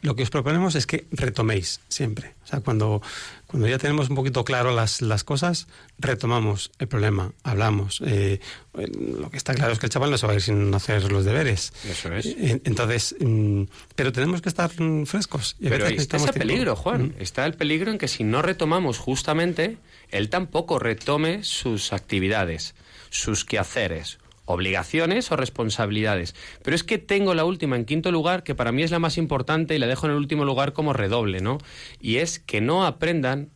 lo 0.02 0.14
que 0.16 0.22
os 0.22 0.30
proponemos 0.30 0.74
es 0.74 0.86
que 0.86 1.06
retoméis 1.10 1.80
siempre. 1.88 2.34
O 2.44 2.46
sea, 2.46 2.60
cuando, 2.60 3.02
cuando 3.46 3.68
ya 3.68 3.76
tenemos 3.78 4.08
un 4.08 4.16
poquito 4.16 4.44
claro 4.44 4.74
las, 4.74 5.02
las 5.02 5.22
cosas, 5.24 5.66
retomamos 5.98 6.70
el 6.78 6.88
problema, 6.88 7.32
hablamos. 7.42 8.02
Eh, 8.06 8.40
lo 8.74 9.28
que 9.30 9.36
está 9.36 9.52
claro 9.54 9.72
es 9.72 9.78
que 9.78 9.86
el 9.86 9.90
chaval 9.90 10.10
no 10.10 10.16
se 10.18 10.26
va 10.26 10.32
a 10.32 10.36
ir 10.36 10.42
sin 10.42 10.72
hacer 10.74 11.12
los 11.12 11.24
deberes. 11.24 11.72
Eso 11.88 12.12
es. 12.14 12.34
Entonces, 12.64 13.14
mm, 13.20 13.64
pero 13.94 14.12
tenemos 14.12 14.40
que 14.40 14.48
estar 14.48 14.70
mm, 14.80 15.04
frescos. 15.04 15.56
y 15.60 15.66
a 15.66 15.70
Pero 15.70 15.84
veces 15.84 16.02
está 16.02 16.16
ese 16.16 16.32
peligro, 16.32 16.74
Juan. 16.76 17.08
Mm. 17.08 17.14
Está 17.22 17.44
el 17.44 17.54
peligro 17.54 17.90
en 17.90 17.98
que 17.98 18.08
si 18.08 18.24
no 18.24 18.40
retomamos 18.40 18.98
justamente, 18.98 19.76
él 20.10 20.30
tampoco 20.30 20.78
retome 20.78 21.44
sus 21.44 21.92
actividades, 21.92 22.74
sus 23.10 23.44
quehaceres, 23.44 24.18
obligaciones 24.48 25.30
o 25.30 25.36
responsabilidades. 25.36 26.34
Pero 26.62 26.74
es 26.74 26.82
que 26.82 26.98
tengo 26.98 27.34
la 27.34 27.44
última 27.44 27.76
en 27.76 27.84
quinto 27.84 28.10
lugar, 28.10 28.42
que 28.42 28.54
para 28.54 28.72
mí 28.72 28.82
es 28.82 28.90
la 28.90 28.98
más 28.98 29.18
importante 29.18 29.74
y 29.74 29.78
la 29.78 29.86
dejo 29.86 30.06
en 30.06 30.12
el 30.12 30.18
último 30.18 30.44
lugar 30.44 30.72
como 30.72 30.92
redoble, 30.92 31.40
¿no? 31.40 31.58
Y 32.00 32.16
es 32.16 32.38
que 32.38 32.60
no 32.60 32.86
aprendan 32.86 33.50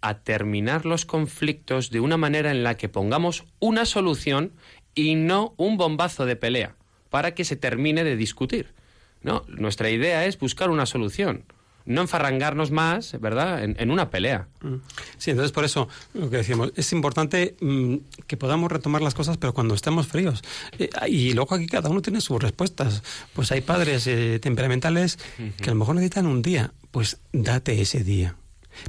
a 0.00 0.18
terminar 0.18 0.84
los 0.84 1.06
conflictos 1.06 1.90
de 1.90 2.00
una 2.00 2.16
manera 2.16 2.50
en 2.50 2.64
la 2.64 2.76
que 2.76 2.88
pongamos 2.88 3.44
una 3.60 3.84
solución 3.84 4.52
y 4.94 5.14
no 5.14 5.54
un 5.56 5.76
bombazo 5.76 6.26
de 6.26 6.34
pelea 6.36 6.74
para 7.08 7.34
que 7.34 7.44
se 7.44 7.56
termine 7.56 8.02
de 8.02 8.16
discutir. 8.16 8.74
No, 9.22 9.44
nuestra 9.46 9.90
idea 9.90 10.26
es 10.26 10.36
buscar 10.36 10.70
una 10.70 10.86
solución, 10.86 11.44
no 11.84 12.02
enfarrangarnos 12.02 12.70
más, 12.70 13.18
¿verdad?, 13.20 13.62
en, 13.64 13.90
una 13.90 14.10
pelea. 14.10 14.48
Mm. 14.60 14.76
Sí, 15.18 15.30
entonces 15.30 15.52
por 15.52 15.64
eso 15.64 15.88
lo 16.14 16.30
que 16.30 16.38
decíamos, 16.38 16.72
es 16.76 16.92
importante 16.92 17.56
mm, 17.60 17.96
que 18.26 18.36
podamos 18.36 18.70
retomar 18.70 19.02
las 19.02 19.14
cosas, 19.14 19.36
pero 19.36 19.52
cuando 19.52 19.74
estemos 19.74 20.06
fríos. 20.06 20.42
Eh, 20.78 20.90
y 21.08 21.32
luego 21.32 21.54
aquí 21.54 21.66
cada 21.66 21.88
uno 21.88 22.02
tiene 22.02 22.20
sus 22.20 22.42
respuestas. 22.42 23.02
Pues 23.32 23.52
hay 23.52 23.60
padres 23.60 24.06
eh, 24.06 24.38
temperamentales 24.40 25.18
que 25.56 25.64
a 25.70 25.72
lo 25.72 25.78
mejor 25.78 25.94
necesitan 25.94 26.26
un 26.26 26.42
día, 26.42 26.72
pues 26.90 27.18
date 27.32 27.80
ese 27.80 28.04
día, 28.04 28.36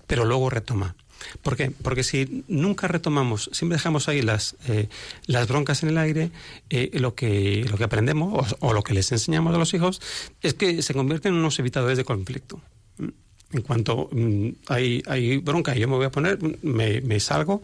pero 0.07 0.25
luego 0.25 0.49
retoma. 0.49 0.95
¿Por 1.41 1.55
qué? 1.55 1.71
Porque 1.71 2.03
si 2.03 2.43
nunca 2.47 2.87
retomamos, 2.87 3.49
siempre 3.53 3.77
dejamos 3.77 4.07
ahí 4.07 4.21
las, 4.21 4.55
eh, 4.67 4.89
las 5.25 5.47
broncas 5.47 5.83
en 5.83 5.89
el 5.89 5.97
aire, 5.97 6.31
eh, 6.69 6.91
lo, 6.93 7.15
que, 7.15 7.65
lo 7.69 7.77
que 7.77 7.83
aprendemos 7.83 8.55
o 8.59 8.73
lo 8.73 8.83
que 8.83 8.93
les 8.93 9.11
enseñamos 9.11 9.53
a 9.55 9.57
los 9.57 9.73
hijos 9.73 10.01
es 10.41 10.53
que 10.53 10.81
se 10.81 10.93
convierten 10.93 11.33
en 11.33 11.39
unos 11.39 11.59
evitadores 11.59 11.97
de 11.97 12.05
conflicto. 12.05 12.61
En 12.99 13.61
cuanto 13.61 14.09
mm, 14.11 14.49
hay, 14.67 15.03
hay 15.05 15.37
bronca 15.37 15.75
y 15.75 15.79
yo 15.79 15.87
me 15.87 15.95
voy 15.95 16.05
a 16.05 16.11
poner, 16.11 16.39
me, 16.63 17.19
salgo 17.19 17.61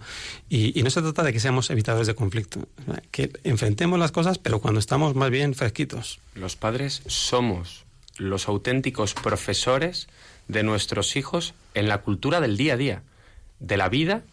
y, 0.48 0.80
y 0.80 0.84
no 0.84 0.92
se 0.92 1.02
trata 1.02 1.24
de 1.24 1.34
que 1.34 1.40
seamos 1.40 1.70
evitadores 1.72 2.06
de 2.06 2.14
conflicto, 2.14 2.68
que 3.10 3.32
enfrentemos 3.44 3.98
las 3.98 4.12
cosas 4.12 4.38
pero 4.38 4.60
cuando 4.60 4.80
estamos 4.80 5.16
más 5.16 5.32
bien 5.32 5.56
fresquitos. 5.56 6.20
Los 6.36 6.56
padres 6.56 7.02
somos 7.08 7.86
los 8.18 8.48
auténticos 8.48 9.16
profesores 9.16 10.08
de 10.48 10.64
nuestros 10.64 11.16
hijos 11.16 11.56
en 11.74 11.88
la 11.88 12.02
cultura 12.02 12.42
del 12.42 12.58
día 12.58 12.74
a 12.74 12.78
día, 12.78 13.04
de 13.60 13.78
la 13.78 13.90
vida 13.90 14.24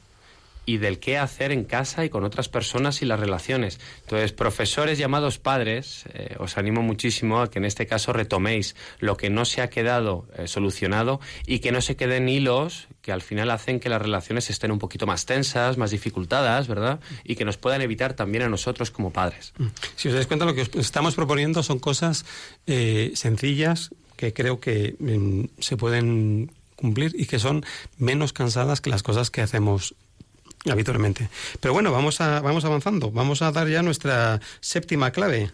y 0.67 0.79
del 0.79 0.99
qué 0.99 1.17
hacer 1.17 1.53
en 1.53 1.65
casa 1.65 2.05
y 2.05 2.11
con 2.11 2.25
otras 2.25 2.49
personas 2.49 3.01
y 3.01 3.07
las 3.07 3.21
relaciones. 3.21 3.81
Entonces, 4.03 4.33
profesores 4.33 4.99
llamados 4.99 5.39
padres, 5.39 6.05
eh, 6.13 6.37
os 6.39 6.59
animo 6.59 6.83
muchísimo 6.83 7.41
a 7.41 7.51
que 7.51 7.59
en 7.59 7.65
este 7.65 7.87
caso 7.87 8.13
retoméis 8.13 8.75
lo 8.99 9.17
que 9.17 9.31
no 9.31 9.45
se 9.45 9.63
ha 9.63 9.71
quedado 9.71 10.27
eh, 10.37 10.49
solucionado 10.49 11.21
y 11.47 11.61
que 11.61 11.73
no 11.73 11.81
se 11.81 11.97
queden 11.97 12.29
hilos 12.29 12.89
que 13.01 13.13
al 13.13 13.23
final 13.23 13.53
hacen 13.53 13.79
que 13.79 13.89
las 13.89 14.03
relaciones 14.03 14.51
estén 14.51 14.73
un 14.73 14.81
poquito 14.81 15.07
más 15.07 15.27
tensas, 15.27 15.79
más 15.79 15.93
dificultadas, 15.93 16.67
¿verdad? 16.67 16.99
Y 17.23 17.37
que 17.37 17.45
nos 17.45 17.57
puedan 17.57 17.81
evitar 17.81 18.15
también 18.15 18.43
a 18.43 18.49
nosotros 18.49 18.91
como 18.91 19.13
padres. 19.13 19.53
Si 19.95 20.09
os 20.09 20.15
dais 20.15 20.27
cuenta, 20.27 20.45
lo 20.45 20.55
que 20.55 20.63
os 20.63 20.75
estamos 20.75 21.15
proponiendo 21.15 21.63
son 21.63 21.79
cosas 21.79 22.25
eh, 22.67 23.13
sencillas 23.15 23.91
que 24.17 24.33
creo 24.33 24.59
que 24.59 24.97
mm, 24.99 25.61
se 25.61 25.77
pueden 25.77 26.51
cumplir 26.75 27.15
y 27.17 27.27
que 27.27 27.39
son 27.39 27.65
menos 27.97 28.33
cansadas 28.33 28.81
que 28.81 28.91
las 28.91 29.05
cosas 29.05 29.31
que 29.31 29.41
hacemos 29.41 29.95
Habitualmente. 30.71 31.29
Pero 31.61 31.75
bueno, 31.75 31.93
vamos, 31.93 32.21
a, 32.21 32.41
vamos 32.41 32.65
avanzando. 32.65 33.11
Vamos 33.11 33.43
a 33.43 33.53
dar 33.53 33.69
ya 33.69 33.83
nuestra 33.83 34.41
séptima 34.61 35.11
clave. 35.11 35.51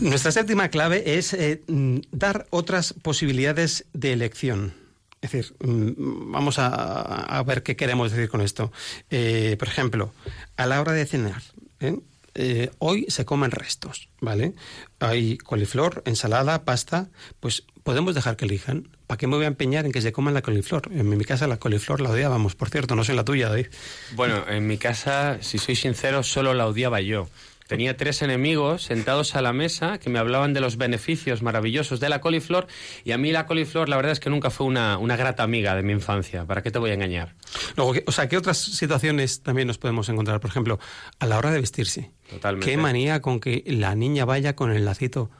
Nuestra 0.00 0.32
séptima 0.32 0.68
clave 0.68 1.18
es 1.18 1.34
eh, 1.34 1.62
mm, 1.66 1.98
dar 2.12 2.46
otras 2.50 2.94
posibilidades 2.94 3.84
de 3.92 4.12
elección. 4.12 4.72
Es 5.20 5.32
decir, 5.32 5.54
mm, 5.60 6.32
vamos 6.32 6.58
a, 6.58 6.68
a 6.68 7.42
ver 7.42 7.62
qué 7.62 7.76
queremos 7.76 8.12
decir 8.12 8.30
con 8.30 8.40
esto. 8.40 8.72
Eh, 9.10 9.56
por 9.58 9.68
ejemplo, 9.68 10.12
a 10.56 10.66
la 10.66 10.80
hora 10.80 10.92
de 10.92 11.04
cenar. 11.04 11.42
¿eh? 11.80 11.98
Eh, 12.40 12.70
hoy 12.78 13.04
se 13.08 13.24
comen 13.24 13.50
restos, 13.50 14.10
¿vale? 14.20 14.52
Hay 15.00 15.38
coliflor, 15.38 16.04
ensalada, 16.06 16.64
pasta, 16.64 17.08
pues 17.40 17.64
podemos 17.82 18.14
dejar 18.14 18.36
que 18.36 18.44
elijan. 18.44 18.88
¿Para 19.08 19.18
qué 19.18 19.26
me 19.26 19.34
voy 19.34 19.44
a 19.44 19.48
empeñar 19.48 19.86
en 19.86 19.90
que 19.90 20.00
se 20.00 20.12
coman 20.12 20.34
la 20.34 20.42
coliflor? 20.42 20.88
En 20.92 21.08
mi 21.08 21.24
casa 21.24 21.48
la 21.48 21.56
coliflor 21.56 22.00
la 22.00 22.10
odiábamos, 22.10 22.54
por 22.54 22.70
cierto, 22.70 22.94
no 22.94 23.02
en 23.02 23.16
la 23.16 23.24
tuya, 23.24 23.48
David. 23.48 23.66
Bueno, 24.14 24.48
en 24.48 24.68
mi 24.68 24.78
casa, 24.78 25.38
si 25.40 25.58
soy 25.58 25.74
sincero, 25.74 26.22
solo 26.22 26.54
la 26.54 26.68
odiaba 26.68 27.00
yo. 27.00 27.28
Tenía 27.68 27.96
tres 27.96 28.22
enemigos 28.22 28.82
sentados 28.82 29.36
a 29.36 29.42
la 29.42 29.52
mesa 29.52 29.98
que 29.98 30.08
me 30.10 30.18
hablaban 30.18 30.54
de 30.54 30.60
los 30.60 30.78
beneficios 30.78 31.42
maravillosos 31.42 32.00
de 32.00 32.08
la 32.08 32.20
coliflor 32.20 32.66
y 33.04 33.12
a 33.12 33.18
mí 33.18 33.30
la 33.30 33.44
coliflor 33.46 33.88
la 33.90 33.96
verdad 33.96 34.12
es 34.12 34.20
que 34.20 34.30
nunca 34.30 34.48
fue 34.50 34.66
una, 34.66 34.96
una 34.98 35.16
grata 35.16 35.42
amiga 35.42 35.76
de 35.76 35.82
mi 35.82 35.92
infancia. 35.92 36.46
¿Para 36.46 36.62
qué 36.62 36.70
te 36.70 36.78
voy 36.78 36.90
a 36.90 36.94
engañar? 36.94 37.34
Luego, 37.76 37.92
¿qué- 37.92 38.04
o 38.06 38.10
sea, 38.12 38.26
¿qué 38.28 38.38
otras 38.38 38.56
situaciones 38.58 39.42
también 39.42 39.68
nos 39.68 39.76
podemos 39.78 40.08
encontrar? 40.08 40.40
Por 40.40 40.48
ejemplo, 40.50 40.78
a 41.20 41.26
la 41.26 41.36
hora 41.36 41.50
de 41.52 41.60
vestirse. 41.60 42.10
Totalmente. 42.30 42.70
Qué 42.70 42.76
manía 42.78 43.20
con 43.20 43.38
que 43.38 43.62
la 43.66 43.94
niña 43.94 44.24
vaya 44.24 44.56
con 44.56 44.72
el 44.72 44.84
lacito. 44.86 45.30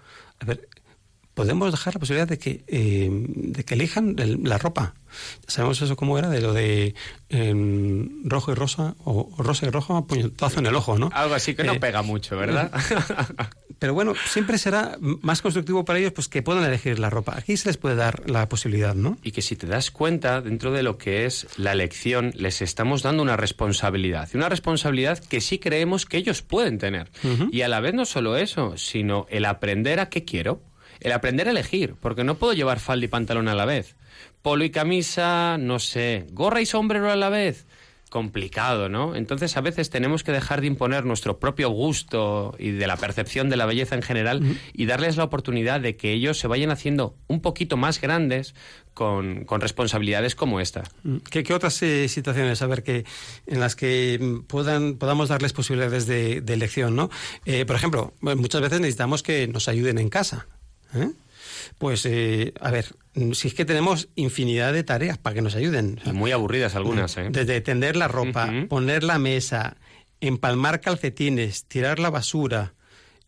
A 0.40 0.44
ver, 0.44 0.68
podemos 1.38 1.70
dejar 1.70 1.94
la 1.94 2.00
posibilidad 2.00 2.28
de 2.28 2.38
que, 2.38 2.64
eh, 2.66 3.08
de 3.10 3.64
que 3.64 3.74
elijan 3.74 4.16
el- 4.18 4.42
la 4.44 4.58
ropa. 4.58 4.94
¿Sabemos 5.46 5.80
eso 5.80 5.96
cómo 5.96 6.18
era? 6.18 6.28
De 6.28 6.40
lo 6.42 6.52
de 6.52 6.94
eh, 7.30 8.08
rojo 8.24 8.52
y 8.52 8.54
rosa, 8.54 8.94
o, 9.04 9.30
o 9.36 9.42
rosa 9.42 9.66
y 9.66 9.70
roja, 9.70 10.02
puñetazo 10.02 10.60
en 10.60 10.66
el 10.66 10.74
ojo, 10.74 10.98
¿no? 10.98 11.10
Algo 11.14 11.34
así 11.34 11.54
que 11.54 11.64
no 11.64 11.72
Eh, 11.74 11.80
pega 11.80 12.02
mucho, 12.02 12.36
¿verdad? 12.36 12.70
Pero 13.78 13.94
bueno, 13.94 14.14
siempre 14.26 14.58
será 14.58 14.96
más 15.00 15.40
constructivo 15.40 15.84
para 15.84 15.98
ellos 16.00 16.12
pues 16.12 16.26
que 16.28 16.42
puedan 16.42 16.64
elegir 16.64 16.98
la 16.98 17.10
ropa. 17.10 17.34
Aquí 17.38 17.56
se 17.56 17.68
les 17.68 17.76
puede 17.76 17.94
dar 17.94 18.28
la 18.28 18.48
posibilidad, 18.48 18.94
¿no? 18.94 19.16
y 19.22 19.30
que 19.30 19.40
si 19.42 19.54
te 19.56 19.66
das 19.66 19.90
cuenta, 19.92 20.40
dentro 20.40 20.72
de 20.72 20.82
lo 20.82 20.98
que 20.98 21.26
es 21.26 21.46
la 21.56 21.72
elección, 21.72 22.32
les 22.34 22.60
estamos 22.60 23.02
dando 23.02 23.22
una 23.22 23.36
responsabilidad. 23.36 24.28
Una 24.34 24.48
responsabilidad 24.48 25.18
que 25.18 25.40
sí 25.40 25.58
creemos 25.58 26.06
que 26.06 26.16
ellos 26.16 26.42
pueden 26.42 26.78
tener. 26.78 27.08
Y 27.52 27.62
a 27.62 27.68
la 27.68 27.78
vez 27.80 27.94
no 27.94 28.04
solo 28.04 28.36
eso, 28.36 28.76
sino 28.76 29.26
el 29.30 29.44
aprender 29.44 30.00
a 30.00 30.08
qué 30.08 30.24
quiero. 30.24 30.60
El 31.00 31.12
aprender 31.12 31.48
a 31.48 31.52
elegir, 31.52 31.94
porque 32.00 32.24
no 32.24 32.36
puedo 32.36 32.52
llevar 32.52 32.80
falda 32.80 33.04
y 33.04 33.08
pantalón 33.08 33.48
a 33.48 33.54
la 33.54 33.64
vez. 33.64 33.96
Polo 34.42 34.64
y 34.64 34.70
camisa, 34.70 35.56
no 35.58 35.78
sé. 35.78 36.26
Gorra 36.32 36.60
y 36.60 36.66
sombrero 36.66 37.10
a 37.10 37.16
la 37.16 37.28
vez. 37.28 37.66
Complicado, 38.10 38.88
¿no? 38.88 39.14
Entonces 39.14 39.56
a 39.58 39.60
veces 39.60 39.90
tenemos 39.90 40.24
que 40.24 40.32
dejar 40.32 40.62
de 40.62 40.66
imponer 40.66 41.04
nuestro 41.04 41.38
propio 41.38 41.68
gusto 41.68 42.54
y 42.58 42.70
de 42.70 42.86
la 42.86 42.96
percepción 42.96 43.50
de 43.50 43.56
la 43.58 43.66
belleza 43.66 43.96
en 43.96 44.02
general 44.02 44.42
y 44.72 44.86
darles 44.86 45.18
la 45.18 45.24
oportunidad 45.24 45.80
de 45.82 45.96
que 45.96 46.12
ellos 46.12 46.38
se 46.38 46.46
vayan 46.46 46.70
haciendo 46.70 47.16
un 47.26 47.42
poquito 47.42 47.76
más 47.76 48.00
grandes 48.00 48.54
con, 48.94 49.44
con 49.44 49.60
responsabilidades 49.60 50.34
como 50.34 50.58
esta. 50.58 50.84
¿Qué, 51.30 51.42
qué 51.42 51.52
otras 51.52 51.82
eh, 51.82 52.08
situaciones, 52.08 52.62
a 52.62 52.66
ver, 52.66 52.82
que, 52.82 53.04
en 53.46 53.60
las 53.60 53.76
que 53.76 54.18
mm, 54.18 54.46
puedan, 54.46 54.94
podamos 54.94 55.28
darles 55.28 55.52
posibilidades 55.52 56.06
de, 56.06 56.40
de 56.40 56.54
elección, 56.54 56.96
¿no? 56.96 57.10
Eh, 57.44 57.66
por 57.66 57.76
ejemplo, 57.76 58.14
muchas 58.20 58.62
veces 58.62 58.80
necesitamos 58.80 59.22
que 59.22 59.48
nos 59.48 59.68
ayuden 59.68 59.98
en 59.98 60.08
casa. 60.08 60.46
¿Eh? 60.94 61.10
Pues, 61.78 62.04
eh, 62.06 62.52
a 62.60 62.70
ver, 62.70 62.94
si 63.32 63.48
es 63.48 63.54
que 63.54 63.64
tenemos 63.64 64.08
infinidad 64.14 64.72
de 64.72 64.82
tareas 64.84 65.18
para 65.18 65.34
que 65.34 65.42
nos 65.42 65.54
ayuden. 65.54 65.98
O 66.00 66.04
sea, 66.04 66.12
Y 66.12 66.16
muy 66.16 66.32
aburridas 66.32 66.74
algunas, 66.74 67.16
¿eh? 67.16 67.28
Desde 67.30 67.60
tender 67.60 67.96
la 67.96 68.08
ropa, 68.08 68.50
poner 68.68 69.04
la 69.04 69.18
mesa, 69.18 69.76
empalmar 70.20 70.80
calcetines, 70.80 71.64
tirar 71.64 71.98
la 71.98 72.10
basura, 72.10 72.74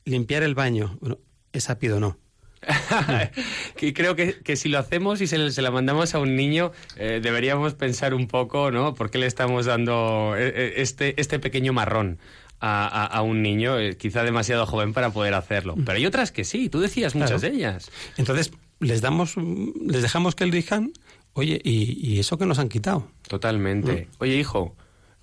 limpiar 0.05 0.43
el 0.43 0.55
baño. 0.55 0.99
Bueno, 1.01 1.19
es 1.53 1.69
rápido, 1.69 2.01
¿no? 2.01 2.19
y 3.81 3.93
creo 3.95 4.17
que, 4.17 4.35
que 4.41 4.55
si 4.57 4.69
lo 4.69 4.79
hacemos 4.79 5.21
y 5.23 5.27
se, 5.27 5.39
la 5.39 5.71
mandamos 5.71 6.15
a 6.15 6.19
un 6.19 6.37
niño, 6.37 6.73
eh, 6.97 7.21
deberíamos 7.23 7.75
pensar 7.75 8.13
un 8.13 8.27
poco, 8.29 8.71
¿no? 8.71 8.95
¿Por 8.95 9.11
qué 9.11 9.19
le 9.19 9.27
estamos 9.27 9.67
dando 9.67 10.35
eh, 10.37 10.75
este, 10.77 11.19
este 11.19 11.39
pequeño 11.39 11.73
marrón 11.73 12.19
a, 12.61 12.87
a- 12.87 13.07
a 13.07 13.23
un 13.23 13.43
niño, 13.43 13.79
eh, 13.79 13.97
quizá 13.97 14.23
demasiado 14.23 14.67
joven 14.67 14.93
para 14.93 15.11
poder 15.11 15.35
hacerlo? 15.35 15.75
Pero 15.85 15.97
hay 15.97 16.07
otras 16.07 16.31
que 16.33 16.45
sí, 16.45 16.69
tú 16.69 16.81
decías 16.81 17.15
muchas 17.15 17.41
Claro. 17.41 17.53
de 17.53 17.59
ellas. 17.59 17.91
Entonces, 18.17 18.53
les 18.81 19.01
damos, 19.01 19.37
mm, 19.37 19.91
les 19.91 20.03
dejamos 20.03 20.35
que 20.35 20.45
elijan, 20.45 20.93
oye, 21.33 21.61
y, 21.65 21.99
y 22.07 22.19
eso 22.21 22.39
que 22.39 22.47
nos 22.47 22.59
han 22.59 22.69
quitado. 22.69 23.09
Totalmente. 23.29 24.09
Oye, 24.19 24.37
hijo, 24.37 24.75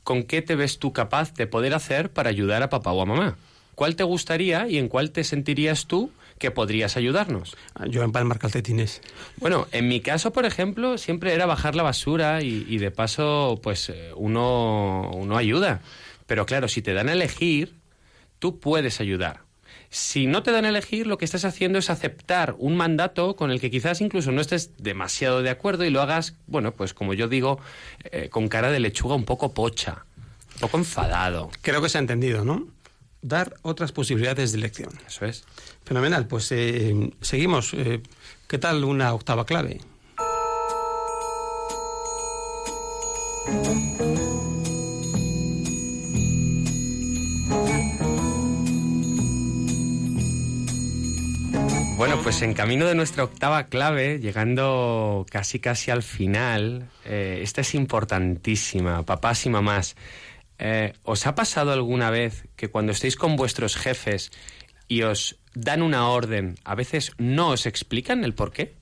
¿con 0.04 0.23
qué 0.23 0.41
te 0.41 0.56
ves 0.56 0.80
tú 0.80 0.93
capaz 0.93 1.34
de 1.34 1.47
poder 1.47 1.73
hacer 1.73 2.12
para 2.12 2.30
ayudar 2.30 2.63
a 2.63 2.69
papá 2.69 2.91
o 2.91 3.02
a 3.02 3.06
mamá? 3.06 3.38
¿Cuál 3.76 3.95
te 3.95 4.04
gustaría 4.04 4.67
y 4.67 4.78
en 4.80 4.88
cuál 4.88 5.12
te 5.12 5.23
sentirías 5.23 5.86
tú 5.86 6.10
que 6.39 6.50
podrías 6.50 6.97
ayudarnos? 6.97 7.56
Ah, 7.76 7.86
Yo 7.88 8.02
empalmar 8.04 8.39
calcetines. 8.39 9.02
Bueno, 9.38 9.67
en 9.71 9.88
mi 9.88 10.00
caso, 10.02 10.34
por 10.34 10.45
ejemplo, 10.45 10.97
siempre 10.97 11.34
era 11.34 11.45
bajar 11.45 11.76
la 11.76 11.84
basura 11.84 12.41
y, 12.41 12.65
y 12.67 12.78
de 12.80 12.89
paso, 12.89 13.60
pues 13.62 13.89
eh, 13.89 14.10
uno, 14.15 15.12
uno 15.13 15.38
ayuda. 15.38 15.82
Pero 16.28 16.46
claro, 16.46 16.68
si 16.68 16.82
te 16.82 16.94
dan 16.94 17.10
a 17.10 17.13
elegir, 17.13 17.76
tú 18.40 18.60
puedes 18.60 19.00
ayudar. 19.02 19.48
Si 19.90 20.28
no 20.28 20.44
te 20.44 20.52
dan 20.52 20.66
a 20.66 20.70
elegir, 20.70 21.08
lo 21.08 21.18
que 21.18 21.26
estás 21.26 21.46
haciendo 21.46 21.80
es 21.80 21.90
aceptar 21.90 22.56
un 22.58 22.76
mandato 22.76 23.36
con 23.36 23.52
el 23.52 23.62
que 23.62 23.72
quizás 23.72 24.02
incluso 24.02 24.32
no 24.32 24.42
estés 24.42 24.72
demasiado 24.78 25.42
de 25.42 25.50
acuerdo 25.50 25.86
y 25.86 25.90
lo 25.90 26.02
hagas, 26.02 26.36
bueno, 26.46 26.74
pues 26.74 26.94
como 26.94 27.13
yo 27.13 27.30
digo, 27.30 27.60
eh, 28.12 28.30
con 28.30 28.50
cara 28.50 28.70
de 28.70 28.82
lechuga 28.82 29.16
un 29.16 29.24
poco 29.24 29.54
pocha, 29.54 30.06
un 30.56 30.60
poco 30.60 30.78
enfadado. 30.78 31.50
Creo 31.62 31.82
que 31.82 31.88
se 31.88 31.98
ha 31.98 32.02
entendido, 32.02 32.44
¿no? 32.44 32.68
Dar 33.22 33.56
otras 33.62 33.94
posibilidades 33.94 34.52
de 34.52 34.58
elección. 34.58 34.90
Eso 35.08 35.26
es. 35.26 35.46
Fenomenal, 35.86 36.28
pues 36.28 36.52
eh, 36.52 37.12
seguimos. 37.22 37.74
Eh, 37.74 38.02
¿Qué 38.48 38.58
tal 38.58 38.84
una 38.84 39.13
octava 39.13 39.46
clave? 39.46 39.80
Bueno, 51.98 52.22
pues 52.22 52.44
en 52.44 52.54
camino 52.54 52.86
de 52.86 52.94
nuestra 52.94 53.24
octava 53.24 53.64
clave, 53.64 54.20
llegando 54.20 55.26
casi 55.32 55.60
casi 55.60 55.90
al 55.90 56.04
final, 56.04 56.92
eh, 57.04 57.40
esta 57.42 57.62
es 57.62 57.74
importantísima, 57.74 59.02
papás 59.02 59.48
y 59.48 59.50
mamás. 59.50 59.96
Eh, 60.60 60.94
¿Os 61.02 61.26
ha 61.26 61.34
pasado 61.34 61.72
alguna 61.72 62.12
vez 62.12 62.46
que 62.56 62.68
cuando 62.68 62.92
estéis 62.92 63.16
con 63.16 63.36
vuestros 63.36 63.76
jefes 63.76 64.32
y 64.88 65.02
os 65.02 65.40
dan 65.56 65.82
una 65.82 66.08
orden, 66.08 66.60
a 66.64 66.76
veces 66.76 67.14
no 67.18 67.50
os 67.50 67.66
explican 67.66 68.24
el 68.24 68.36
por 68.36 68.52
qué? 68.52 68.76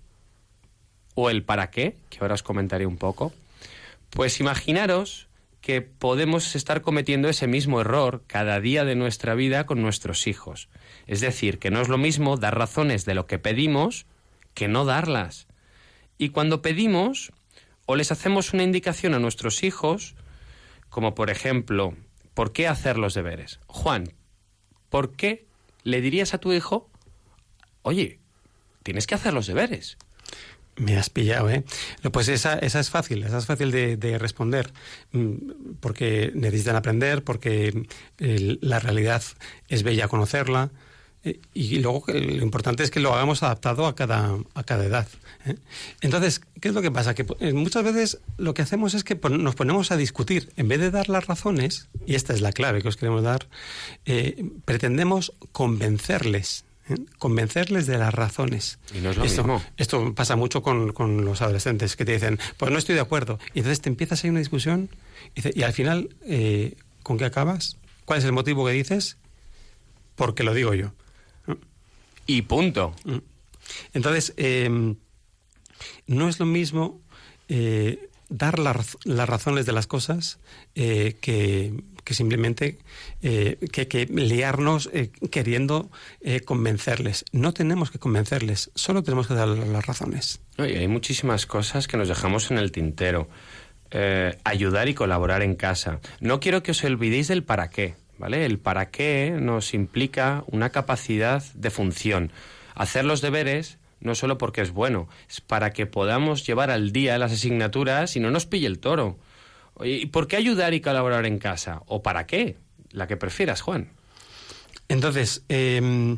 ¿O 1.14 1.30
el 1.30 1.44
para 1.44 1.72
qué? 1.72 1.96
Que 2.10 2.18
ahora 2.20 2.34
os 2.34 2.44
comentaré 2.44 2.86
un 2.86 2.98
poco. 2.98 3.32
Pues 4.10 4.42
imaginaros 4.42 5.30
que 5.62 5.82
podemos 5.82 6.54
estar 6.54 6.82
cometiendo 6.82 7.30
ese 7.30 7.48
mismo 7.48 7.80
error 7.80 8.24
cada 8.28 8.60
día 8.60 8.84
de 8.84 8.96
nuestra 8.96 9.36
vida 9.36 9.66
con 9.66 9.82
nuestros 9.82 10.28
hijos. 10.28 10.68
Es 11.08 11.22
decir, 11.22 11.60
que 11.60 11.72
no 11.72 11.82
es 11.82 11.88
lo 11.88 11.98
mismo 11.98 12.38
dar 12.38 12.58
razones 12.58 13.06
de 13.06 13.16
lo 13.16 13.28
que 13.28 13.40
pedimos 13.40 14.06
que 14.56 14.68
no 14.68 14.86
darlas. 14.86 15.48
Y 16.18 16.30
cuando 16.30 16.64
pedimos 16.64 17.32
o 17.86 17.96
les 17.96 18.12
hacemos 18.12 18.54
una 18.54 18.64
indicación 18.64 19.14
a 19.14 19.20
nuestros 19.20 19.64
hijos, 19.64 20.16
como 20.90 21.14
por 21.14 21.30
ejemplo, 21.30 21.94
¿por 22.34 22.52
qué 22.52 22.68
hacer 22.68 22.98
los 22.98 23.14
deberes? 23.14 23.60
Juan, 23.68 24.14
¿por 24.90 25.16
qué 25.16 25.46
le 25.84 26.02
dirías 26.02 26.34
a 26.34 26.40
tu 26.40 26.54
hijo, 26.54 26.90
oye, 27.84 28.20
tienes 28.82 29.06
que 29.06 29.16
hacer 29.16 29.34
los 29.34 29.46
deberes? 29.46 29.98
Me 30.78 30.98
has 30.98 31.10
pillado, 31.10 31.50
¿eh? 31.50 31.64
Pues 32.12 32.28
esa, 32.28 32.56
esa 32.60 32.80
es 32.80 32.90
fácil, 32.90 33.24
esa 33.24 33.38
es 33.38 33.46
fácil 33.46 33.72
de, 33.72 33.96
de 33.96 34.18
responder, 34.18 34.74
mm, 35.12 35.36
porque 35.80 36.32
necesitan 36.34 36.76
aprender, 36.76 37.24
porque 37.24 37.88
la 38.18 38.80
realidad 38.80 39.24
es 39.70 39.84
bella 39.84 40.10
conocerla, 40.10 40.72
eh, 41.26 41.40
y 41.54 41.80
luego 41.80 42.06
lo 42.08 42.44
importante 42.44 42.84
es 42.84 42.92
que 42.92 43.02
lo 43.02 43.14
hagamos 43.14 43.44
adaptado 43.44 43.86
a 43.88 43.96
cada, 43.96 44.38
a 44.54 44.64
cada 44.64 44.86
edad. 44.86 45.08
¿eh? 45.46 45.56
Entonces, 46.02 46.40
¿qué 46.62 46.70
es 46.70 46.74
lo 46.74 46.82
que 46.82 46.92
pasa? 46.92 47.14
Que 47.16 47.26
eh, 47.42 47.52
muchas 47.52 47.84
veces 47.84 48.20
lo 48.38 48.54
que 48.54 48.62
hacemos 48.62 48.94
es 48.94 49.04
que 49.04 49.16
pon- 49.18 49.44
nos 49.44 49.56
ponemos 49.56 49.92
a 49.92 49.98
discutir, 49.98 50.52
en 50.56 50.68
vez 50.70 50.80
de 50.80 50.92
dar 50.92 51.10
las 51.10 51.28
razones, 51.28 51.88
y 52.08 52.16
esta 52.16 52.34
es 52.34 52.40
la 52.42 52.54
clave 52.54 52.82
que 52.82 52.88
os 52.88 52.96
queremos 52.96 53.24
dar, 53.24 53.48
eh, 54.06 54.46
pretendemos 54.64 55.34
convencerles. 55.52 56.64
¿eh? 56.90 56.96
Convencerles 57.18 57.88
de 57.88 57.98
las 57.98 58.14
razones. 58.14 58.78
Y 58.94 59.00
no 59.02 59.10
es 59.12 59.18
lo 59.18 59.24
esto, 59.26 59.44
mismo. 59.44 59.64
Esto 59.78 60.14
pasa 60.14 60.36
mucho 60.36 60.62
con, 60.62 60.94
con 60.94 61.26
los 61.26 61.42
adolescentes 61.42 61.96
que 61.96 62.06
te 62.06 62.14
dicen, 62.14 62.40
pues 62.58 62.72
no 62.72 62.78
estoy 62.78 62.96
de 62.96 63.02
acuerdo. 63.02 63.40
Y 63.54 63.60
entonces 63.60 63.82
te 63.82 63.90
empiezas 63.90 64.24
ahí 64.24 64.30
una 64.30 64.40
discusión 64.40 64.90
y, 65.36 65.60
y 65.60 65.64
al 65.64 65.74
final, 65.74 66.10
eh, 66.28 66.76
¿con 67.04 67.18
qué 67.18 67.26
acabas? 67.26 67.78
¿Cuál 68.06 68.20
es 68.20 68.26
el 68.26 68.32
motivo 68.34 68.66
que 68.66 68.72
dices? 68.74 69.18
Porque 70.16 70.44
lo 70.44 70.54
digo 70.54 70.74
yo. 70.76 70.92
Y 72.26 72.44
punto. 72.44 72.94
Entonces, 73.94 74.34
eh, 74.38 74.96
no 76.08 76.30
es 76.30 76.40
lo 76.40 76.46
mismo 76.46 77.02
eh, 77.48 78.10
dar 78.30 78.60
la 78.60 78.76
las 79.04 79.30
razones 79.30 79.66
de 79.66 79.72
las 79.72 79.88
cosas 79.88 80.40
eh, 80.76 81.16
que, 81.22 81.74
que 82.04 82.14
simplemente 82.14 82.80
eh, 83.22 83.58
que, 83.72 83.88
que 83.88 84.06
liarnos 84.06 84.90
eh, 84.94 85.12
queriendo 85.32 85.90
convencerles. 86.46 87.26
No 87.32 87.54
tenemos 87.54 87.92
que 87.92 88.00
convencerles, 88.00 88.72
solo 88.76 89.04
tenemos 89.04 89.28
que 89.28 89.36
darles 89.36 89.68
las 89.68 89.86
razones. 89.86 90.42
Y 90.58 90.62
hay 90.62 90.88
muchísimas 90.88 91.46
cosas 91.46 91.88
que 91.88 91.98
nos 91.98 92.08
dejamos 92.08 92.52
en 92.52 92.58
el 92.58 92.72
tintero. 92.72 93.30
Ayudar 94.44 94.90
y 94.90 94.94
colaborar 94.94 95.42
en 95.42 95.56
casa. 95.56 96.02
No 96.20 96.42
quiero 96.42 96.64
que 96.64 96.72
os 96.72 96.84
olvidéis 96.84 97.30
del 97.30 97.46
para 97.46 97.70
qué, 97.70 97.96
¿vale? 98.18 98.46
El 98.46 98.60
para 98.60 98.90
qué 98.90 99.36
nos 99.40 99.74
implica 99.74 100.44
una 100.48 100.70
capacidad 100.70 101.44
de 101.54 101.70
función. 101.70 102.32
Hacer 102.74 103.06
los 103.06 103.22
deberes 103.22 103.78
no 104.00 104.16
solo 104.16 104.38
porque 104.38 104.62
es 104.62 104.72
bueno, 104.72 105.08
es 105.30 105.42
para 105.42 105.72
que 105.72 105.86
podamos 105.86 106.46
llevar 106.46 106.70
al 106.70 106.92
día 106.92 107.18
las 107.18 107.32
asignaturas 107.32 108.16
y 108.16 108.20
no 108.20 108.32
nos 108.32 108.46
pille 108.46 108.68
el 108.68 108.80
toro. 108.80 109.18
¿y 109.84 110.06
por 110.06 110.28
qué 110.28 110.38
ayudar 110.38 110.74
y 110.74 110.82
colaborar 110.82 111.26
en 111.26 111.38
casa? 111.38 111.82
¿O 111.88 112.02
para 112.02 112.26
qué? 112.26 112.58
La 112.92 113.08
que 113.08 113.18
prefieras, 113.18 113.62
Juan. 113.62 113.90
Entonces, 114.88 115.44
eh, 115.50 116.18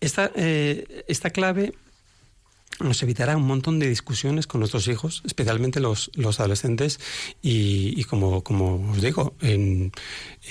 esta, 0.00 0.30
eh, 0.36 1.04
esta 1.08 1.30
clave 1.30 1.72
nos 2.80 3.02
evitará 3.02 3.36
un 3.36 3.46
montón 3.46 3.78
de 3.78 3.88
discusiones 3.88 4.46
con 4.46 4.60
nuestros 4.60 4.86
hijos, 4.88 5.22
especialmente 5.24 5.80
los, 5.80 6.10
los 6.14 6.40
adolescentes, 6.40 7.00
y, 7.42 7.94
y 7.98 8.04
como, 8.04 8.42
como 8.42 8.90
os 8.90 9.00
digo, 9.00 9.34
en- 9.40 9.92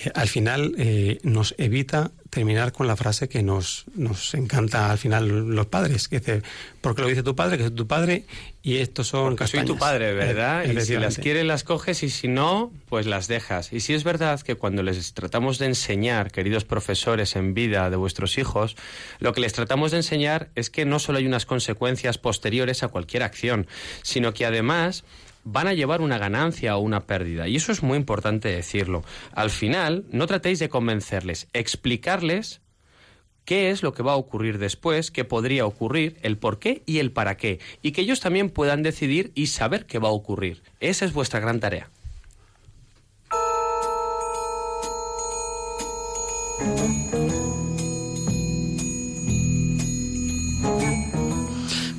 eh, 0.04 0.12
al 0.16 0.28
final 0.28 0.74
eh, 0.78 1.20
nos 1.24 1.54
evita 1.58 2.12
terminar 2.36 2.74
con 2.74 2.86
la 2.86 2.98
frase 2.98 3.30
que 3.30 3.42
nos, 3.42 3.86
nos 3.96 4.34
encanta 4.34 4.92
al 4.92 4.98
final 4.98 5.56
los 5.56 5.68
padres, 5.68 6.10
que 6.10 6.20
dice, 6.20 6.42
porque 6.82 7.02
lo 7.02 7.08
dice 7.08 7.24
tu 7.24 7.34
padre, 7.34 7.58
que 7.58 7.64
es 7.64 7.74
tu 7.74 7.88
padre, 7.88 8.26
y 8.62 8.80
estos 8.80 9.08
son 9.08 9.38
Porque 9.38 9.48
soy 9.48 9.62
tu 9.62 9.78
castañas". 9.78 9.80
padre, 9.80 10.14
¿verdad? 10.14 10.66
Y 10.66 10.82
si 10.82 10.98
las 10.98 11.18
quieres 11.18 11.46
las 11.46 11.64
coges 11.64 12.04
y 12.04 12.10
si 12.10 12.28
no, 12.28 12.74
pues 12.90 13.06
las 13.06 13.30
dejas. 13.30 13.72
Y 13.72 13.80
si 13.80 13.94
es 13.94 14.04
verdad 14.04 14.42
que 14.42 14.56
cuando 14.56 14.84
les 14.84 15.14
tratamos 15.14 15.60
de 15.60 15.68
enseñar, 15.68 16.30
queridos 16.30 16.66
profesores 16.66 17.38
en 17.38 17.54
vida 17.54 17.90
de 17.90 17.96
vuestros 17.96 18.38
hijos, 18.38 18.76
lo 19.20 19.32
que 19.32 19.40
les 19.40 19.54
tratamos 19.54 19.92
de 19.92 19.98
enseñar 19.98 20.50
es 20.56 20.70
que 20.70 20.84
no 20.84 21.00
solo 21.00 21.20
hay 21.20 21.28
unas 21.28 21.46
consecuencias 21.46 22.18
posteriores 22.18 22.84
a 22.84 22.90
cualquier 22.90 23.24
acción, 23.24 23.66
sino 24.02 24.34
que 24.34 24.46
además 24.46 25.06
van 25.46 25.68
a 25.68 25.74
llevar 25.74 26.02
una 26.02 26.18
ganancia 26.18 26.76
o 26.76 26.82
una 26.82 27.06
pérdida. 27.06 27.48
Y 27.48 27.56
eso 27.56 27.72
es 27.72 27.84
muy 27.84 27.98
importante 27.98 28.50
decirlo. 28.50 29.04
Al 29.32 29.52
final, 29.52 30.06
no 30.12 30.28
tratéis 30.28 30.60
de 30.60 30.68
convencerles, 30.68 31.48
explicarles 31.54 32.62
qué 33.46 33.70
es 33.70 33.84
lo 33.84 33.94
que 33.94 34.04
va 34.04 34.14
a 34.14 34.18
ocurrir 34.18 34.58
después, 34.58 35.12
qué 35.12 35.24
podría 35.24 35.66
ocurrir, 35.66 36.18
el 36.24 36.38
por 36.38 36.60
qué 36.60 36.82
y 36.88 36.98
el 36.98 37.12
para 37.12 37.38
qué, 37.38 37.60
y 37.84 37.92
que 37.92 38.02
ellos 38.02 38.20
también 38.20 38.50
puedan 38.50 38.82
decidir 38.82 39.32
y 39.36 39.48
saber 39.48 39.86
qué 39.86 40.00
va 40.00 40.10
a 40.10 40.14
ocurrir. 40.14 40.64
Esa 40.80 41.06
es 41.06 41.14
vuestra 41.14 41.40
gran 41.40 41.60
tarea. 41.60 41.90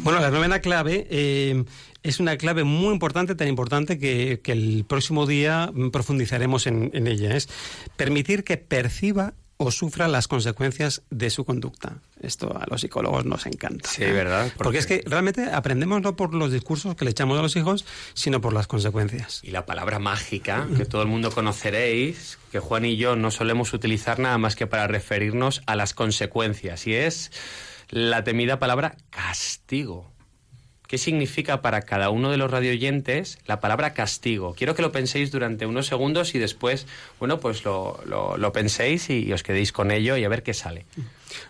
Bueno, 0.02 0.20
la 0.20 0.30
novena 0.30 0.60
clave 0.60 1.06
eh, 1.10 1.64
es 2.08 2.20
una 2.20 2.36
clave 2.36 2.64
muy 2.64 2.92
importante, 2.92 3.34
tan 3.34 3.48
importante 3.48 3.98
que, 3.98 4.40
que 4.42 4.52
el 4.52 4.84
próximo 4.88 5.26
día 5.26 5.72
profundizaremos 5.92 6.66
en, 6.66 6.90
en 6.94 7.06
ella. 7.06 7.36
Es 7.36 7.48
permitir 7.96 8.44
que 8.44 8.56
perciba 8.56 9.34
o 9.58 9.70
sufra 9.70 10.06
las 10.06 10.28
consecuencias 10.28 11.00
de 11.08 11.30
su 11.30 11.46
conducta. 11.46 12.02
Esto 12.20 12.54
a 12.54 12.66
los 12.68 12.82
psicólogos 12.82 13.24
nos 13.24 13.46
encanta. 13.46 13.88
Sí, 13.88 14.04
¿verdad? 14.04 14.48
Porque, 14.48 14.64
Porque- 14.64 14.78
es 14.78 14.86
que 14.86 15.02
realmente 15.06 15.44
aprendemos 15.50 16.02
no 16.02 16.14
por 16.14 16.34
los 16.34 16.52
discursos 16.52 16.94
que 16.94 17.06
le 17.06 17.12
echamos 17.12 17.38
a 17.38 17.42
los 17.42 17.56
hijos, 17.56 17.86
sino 18.12 18.42
por 18.42 18.52
las 18.52 18.66
consecuencias. 18.66 19.40
Y 19.42 19.52
la 19.52 19.64
palabra 19.64 19.98
mágica, 19.98 20.68
que 20.76 20.84
todo 20.84 21.00
el 21.00 21.08
mundo 21.08 21.30
conoceréis, 21.30 22.38
que 22.52 22.58
Juan 22.60 22.84
y 22.84 22.98
yo 22.98 23.16
no 23.16 23.30
solemos 23.30 23.72
utilizar 23.72 24.18
nada 24.18 24.36
más 24.36 24.56
que 24.56 24.66
para 24.66 24.88
referirnos 24.88 25.62
a 25.64 25.74
las 25.74 25.94
consecuencias, 25.94 26.86
y 26.86 26.92
es 26.94 27.30
la 27.88 28.24
temida 28.24 28.58
palabra 28.58 28.96
castigo. 29.08 30.12
¿Qué 30.86 30.98
significa 30.98 31.62
para 31.62 31.82
cada 31.82 32.10
uno 32.10 32.30
de 32.30 32.36
los 32.36 32.50
radioyentes 32.50 33.38
la 33.46 33.60
palabra 33.60 33.92
castigo? 33.92 34.54
Quiero 34.54 34.74
que 34.74 34.82
lo 34.82 34.92
penséis 34.92 35.30
durante 35.30 35.66
unos 35.66 35.86
segundos 35.86 36.34
y 36.34 36.38
después, 36.38 36.86
bueno, 37.18 37.40
pues 37.40 37.64
lo, 37.64 38.52
penséis 38.52 39.10
y 39.10 39.32
os 39.32 39.42
quedéis 39.42 39.72
con 39.72 39.90
ello 39.90 40.16
y 40.16 40.24
a 40.24 40.28
ver 40.28 40.42
qué 40.42 40.54
sale. 40.54 40.86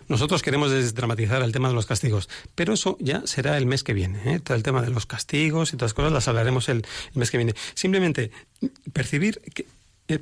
Nosotros 0.07 0.41
queremos 0.41 0.71
desdramatizar 0.71 1.41
el 1.43 1.51
tema 1.51 1.69
de 1.69 1.75
los 1.75 1.85
castigos, 1.85 2.29
pero 2.55 2.73
eso 2.73 2.97
ya 2.99 3.25
será 3.25 3.57
el 3.57 3.65
mes 3.65 3.83
que 3.83 3.93
viene. 3.93 4.19
¿eh? 4.25 4.39
Todo 4.39 4.57
el 4.57 4.63
tema 4.63 4.81
de 4.81 4.89
los 4.89 5.05
castigos 5.05 5.69
y 5.69 5.77
todas 5.77 5.91
las 5.91 5.93
cosas 5.93 6.11
las 6.11 6.27
hablaremos 6.27 6.67
el, 6.69 6.77
el 6.77 7.19
mes 7.19 7.31
que 7.31 7.37
viene. 7.37 7.53
Simplemente 7.75 8.31
percibir 8.91 9.39
que, 9.53 9.65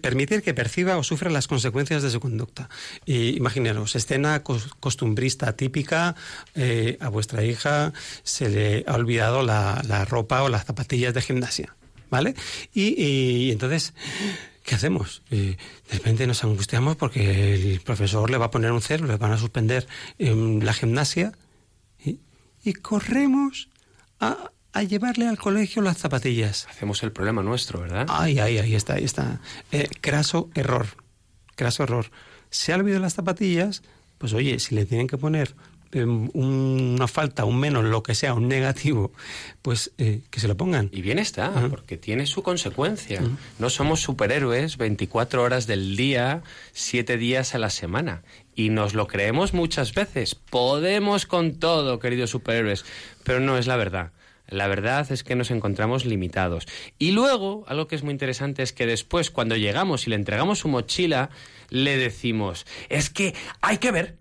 permitir 0.01 0.41
que 0.41 0.53
perciba 0.53 0.97
o 0.97 1.03
sufra 1.03 1.29
las 1.29 1.47
consecuencias 1.47 2.01
de 2.01 2.09
su 2.09 2.19
conducta. 2.19 2.69
Y 3.05 3.37
imaginaros, 3.37 3.95
escena 3.95 4.43
cos- 4.43 4.73
costumbrista 4.79 5.53
típica, 5.55 6.15
eh, 6.55 6.97
a 6.99 7.09
vuestra 7.09 7.43
hija 7.43 7.93
se 8.23 8.49
le 8.49 8.83
ha 8.87 8.95
olvidado 8.95 9.43
la, 9.43 10.05
ropa 10.09 10.41
o 10.43 10.49
las 10.49 10.65
zapatillas 10.65 11.13
de 11.13 11.21
gimnasia, 11.21 11.75
¿vale? 12.09 12.33
Y, 12.73 12.99
y 13.01 13.51
entonces, 13.51 13.93
¿qué 14.63 14.73
hacemos? 14.75 15.21
Eh, 15.29 15.55
de 15.91 15.97
repente 15.97 16.25
nos 16.25 16.43
angustiamos 16.43 16.95
porque 16.95 17.53
el 17.53 17.81
profesor 17.81 18.29
le 18.31 18.37
va 18.37 18.45
a 18.47 18.51
poner 18.51 18.71
un 18.71 18.81
cero, 18.81 19.05
le 19.05 19.17
van 19.17 19.31
a 19.33 19.37
suspender 19.37 19.87
em, 20.17 20.59
la 20.61 20.73
gimnasia 20.73 21.31
y, 22.03 22.19
y 22.63 22.73
corremos 22.73 23.69
a, 24.19 24.49
a 24.75 24.83
llevarle 24.83 25.25
al 25.25 25.37
colegio 25.37 25.81
las 25.81 25.97
zapatillas. 25.97 26.67
Hacemos 26.69 27.01
el 27.03 27.13
problema 27.13 27.41
nuestro, 27.41 27.79
¿verdad? 27.79 28.07
Ay, 28.09 28.39
ay, 28.39 28.57
ahí 28.57 28.75
está, 28.75 28.95
ahí 28.95 29.05
está. 29.05 29.39
Eh, 29.71 29.87
craso 30.01 30.49
error. 30.53 30.85
Craso 31.55 31.83
error. 31.83 32.11
Se 32.49 32.73
ha 32.73 32.75
olvidado 32.75 33.01
las 33.01 33.13
zapatillas, 33.13 33.83
pues 34.17 34.33
oye, 34.33 34.59
si 34.59 34.75
le 34.75 34.85
tienen 34.85 35.07
que 35.07 35.17
poner 35.17 35.55
eh, 35.93 36.03
una 36.03 37.07
falta, 37.07 37.45
un 37.45 37.57
menos, 37.57 37.85
lo 37.85 38.03
que 38.03 38.15
sea, 38.15 38.33
un 38.33 38.49
negativo, 38.49 39.13
pues 39.61 39.93
eh, 39.97 40.23
que 40.29 40.41
se 40.41 40.49
lo 40.49 40.57
pongan. 40.57 40.89
Y 40.91 41.01
bien 41.01 41.19
está, 41.19 41.53
porque 41.69 41.95
tiene 41.95 42.25
su 42.25 42.43
consecuencia. 42.43 43.21
No 43.59 43.69
somos 43.69 44.01
superhéroes 44.01 44.75
24 44.75 45.41
horas 45.41 45.67
del 45.67 45.95
día, 45.95 46.43
7 46.73 47.15
días 47.15 47.55
a 47.55 47.59
la 47.59 47.69
semana. 47.69 48.23
Y 48.55 48.71
nos 48.71 48.93
lo 48.93 49.07
creemos 49.07 49.53
muchas 49.53 49.93
veces. 49.93 50.35
Podemos 50.35 51.25
con 51.25 51.55
todo, 51.55 51.97
queridos 51.99 52.31
superhéroes. 52.31 52.83
Pero 53.23 53.39
no 53.39 53.57
es 53.57 53.67
la 53.67 53.77
verdad. 53.77 54.11
La 54.47 54.67
verdad 54.67 55.11
es 55.11 55.23
que 55.23 55.35
nos 55.35 55.51
encontramos 55.51 56.05
limitados. 56.05 56.67
Y 56.99 57.11
luego, 57.11 57.63
algo 57.67 57.87
que 57.87 57.95
es 57.95 58.03
muy 58.03 58.11
interesante 58.11 58.61
es 58.63 58.73
que 58.73 58.85
después, 58.85 59.31
cuando 59.31 59.55
llegamos 59.55 60.05
y 60.05 60.11
le 60.11 60.15
entregamos 60.15 60.59
su 60.59 60.67
mochila, 60.67 61.29
le 61.69 61.97
decimos, 61.97 62.65
es 62.89 63.09
que 63.09 63.33
hay 63.61 63.79
que 63.79 63.91
ver, 63.91 64.17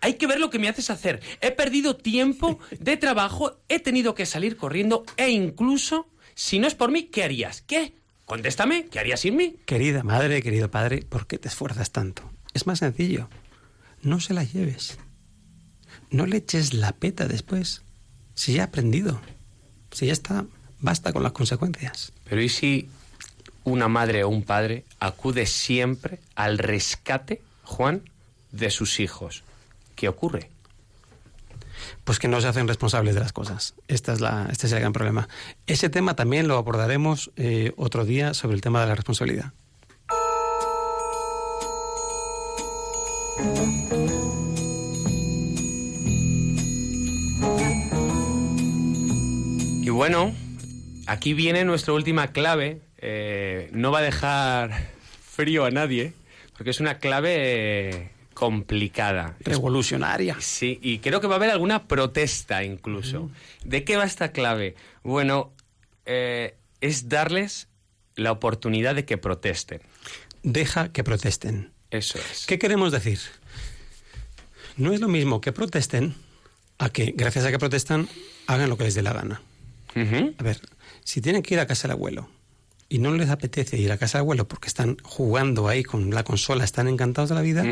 hay 0.00 0.14
que 0.14 0.26
ver 0.26 0.40
lo 0.40 0.50
que 0.50 0.58
me 0.58 0.68
haces 0.68 0.90
hacer. 0.90 1.20
He 1.40 1.50
perdido 1.52 1.96
tiempo 1.96 2.58
de 2.78 2.96
trabajo, 2.96 3.60
he 3.68 3.78
tenido 3.78 4.14
que 4.14 4.26
salir 4.26 4.56
corriendo 4.56 5.04
e 5.16 5.30
incluso, 5.30 6.08
si 6.34 6.58
no 6.58 6.66
es 6.66 6.74
por 6.74 6.90
mí, 6.90 7.04
¿qué 7.04 7.24
harías? 7.24 7.62
¿Qué? 7.62 7.94
Contéstame, 8.24 8.86
¿qué 8.86 8.98
harías 8.98 9.20
sin 9.20 9.36
mí? 9.36 9.56
Querida 9.66 10.02
madre, 10.02 10.42
querido 10.42 10.70
padre, 10.70 11.02
¿por 11.08 11.26
qué 11.26 11.38
te 11.38 11.48
esfuerzas 11.48 11.90
tanto? 11.90 12.30
Es 12.54 12.66
más 12.66 12.78
sencillo. 12.78 13.28
No 14.02 14.20
se 14.20 14.34
la 14.34 14.44
lleves. 14.44 14.98
No 16.10 16.26
le 16.26 16.38
eches 16.38 16.74
la 16.74 16.92
peta 16.92 17.26
después. 17.26 17.82
Si 18.34 18.54
ya 18.54 18.62
ha 18.62 18.66
aprendido. 18.66 19.20
Si 19.92 20.06
ya 20.06 20.12
está, 20.12 20.44
basta 20.80 21.12
con 21.12 21.22
las 21.22 21.32
consecuencias. 21.32 22.12
Pero 22.24 22.40
¿y 22.42 22.48
si 22.48 22.88
una 23.64 23.88
madre 23.88 24.24
o 24.24 24.28
un 24.28 24.42
padre 24.42 24.84
acude 24.98 25.46
siempre 25.46 26.18
al 26.34 26.58
rescate, 26.58 27.40
Juan, 27.62 28.02
de 28.50 28.70
sus 28.70 28.98
hijos? 29.00 29.44
¿Qué 29.94 30.08
ocurre? 30.08 30.50
Pues 32.04 32.18
que 32.18 32.28
no 32.28 32.40
se 32.40 32.48
hacen 32.48 32.66
responsables 32.66 33.14
de 33.14 33.20
las 33.20 33.32
cosas. 33.32 33.74
Esta 33.86 34.12
es 34.12 34.20
la, 34.20 34.48
este 34.50 34.66
es 34.66 34.72
el 34.72 34.80
gran 34.80 34.92
problema. 34.92 35.28
Ese 35.66 35.88
tema 35.88 36.16
también 36.16 36.48
lo 36.48 36.56
abordaremos 36.56 37.30
eh, 37.36 37.72
otro 37.76 38.04
día 38.04 38.34
sobre 38.34 38.56
el 38.56 38.60
tema 38.60 38.80
de 38.80 38.86
la 38.86 38.94
responsabilidad. 38.94 39.52
Bueno, 49.92 50.34
aquí 51.06 51.34
viene 51.34 51.64
nuestra 51.64 51.92
última 51.92 52.32
clave. 52.32 52.80
Eh, 52.98 53.68
no 53.72 53.90
va 53.90 54.00
a 54.00 54.02
dejar 54.02 54.88
frío 55.22 55.64
a 55.64 55.70
nadie, 55.70 56.12
porque 56.56 56.70
es 56.70 56.80
una 56.80 56.98
clave 56.98 57.90
eh, 57.90 58.10
complicada. 58.34 59.36
Revolucionaria. 59.40 60.36
Sí, 60.40 60.78
y 60.82 60.98
creo 60.98 61.20
que 61.20 61.26
va 61.26 61.34
a 61.34 61.36
haber 61.36 61.50
alguna 61.50 61.86
protesta 61.86 62.64
incluso. 62.64 63.30
¿De 63.64 63.84
qué 63.84 63.96
va 63.96 64.04
esta 64.04 64.32
clave? 64.32 64.74
Bueno, 65.02 65.52
eh, 66.06 66.56
es 66.80 67.08
darles 67.08 67.68
la 68.16 68.32
oportunidad 68.32 68.94
de 68.94 69.04
que 69.04 69.18
protesten. 69.18 69.80
Deja 70.42 70.92
que 70.92 71.04
protesten. 71.04 71.72
Eso 71.90 72.18
es. 72.18 72.46
¿Qué 72.46 72.58
queremos 72.58 72.92
decir? 72.92 73.20
No 74.76 74.92
es 74.92 75.00
lo 75.00 75.08
mismo 75.08 75.40
que 75.40 75.52
protesten 75.52 76.14
a 76.78 76.88
que, 76.88 77.12
gracias 77.14 77.44
a 77.44 77.50
que 77.50 77.58
protestan, 77.58 78.08
hagan 78.46 78.70
lo 78.70 78.76
que 78.76 78.84
les 78.84 78.94
dé 78.94 79.02
la 79.02 79.12
gana. 79.12 79.42
A 79.94 80.42
ver, 80.42 80.60
si 81.04 81.20
tienen 81.20 81.42
que 81.42 81.54
ir 81.54 81.60
a 81.60 81.66
casa 81.66 81.88
del 81.88 81.92
abuelo 81.92 82.28
y 82.88 82.98
no 82.98 83.12
les 83.14 83.30
apetece 83.30 83.78
ir 83.78 83.90
a 83.92 83.98
casa 83.98 84.18
del 84.18 84.22
abuelo 84.22 84.46
porque 84.48 84.68
están 84.68 84.96
jugando 85.02 85.68
ahí 85.68 85.82
con 85.82 86.10
la 86.14 86.24
consola, 86.24 86.64
están 86.64 86.88
encantados 86.88 87.30
de 87.30 87.34
la 87.34 87.42
vida. 87.42 87.64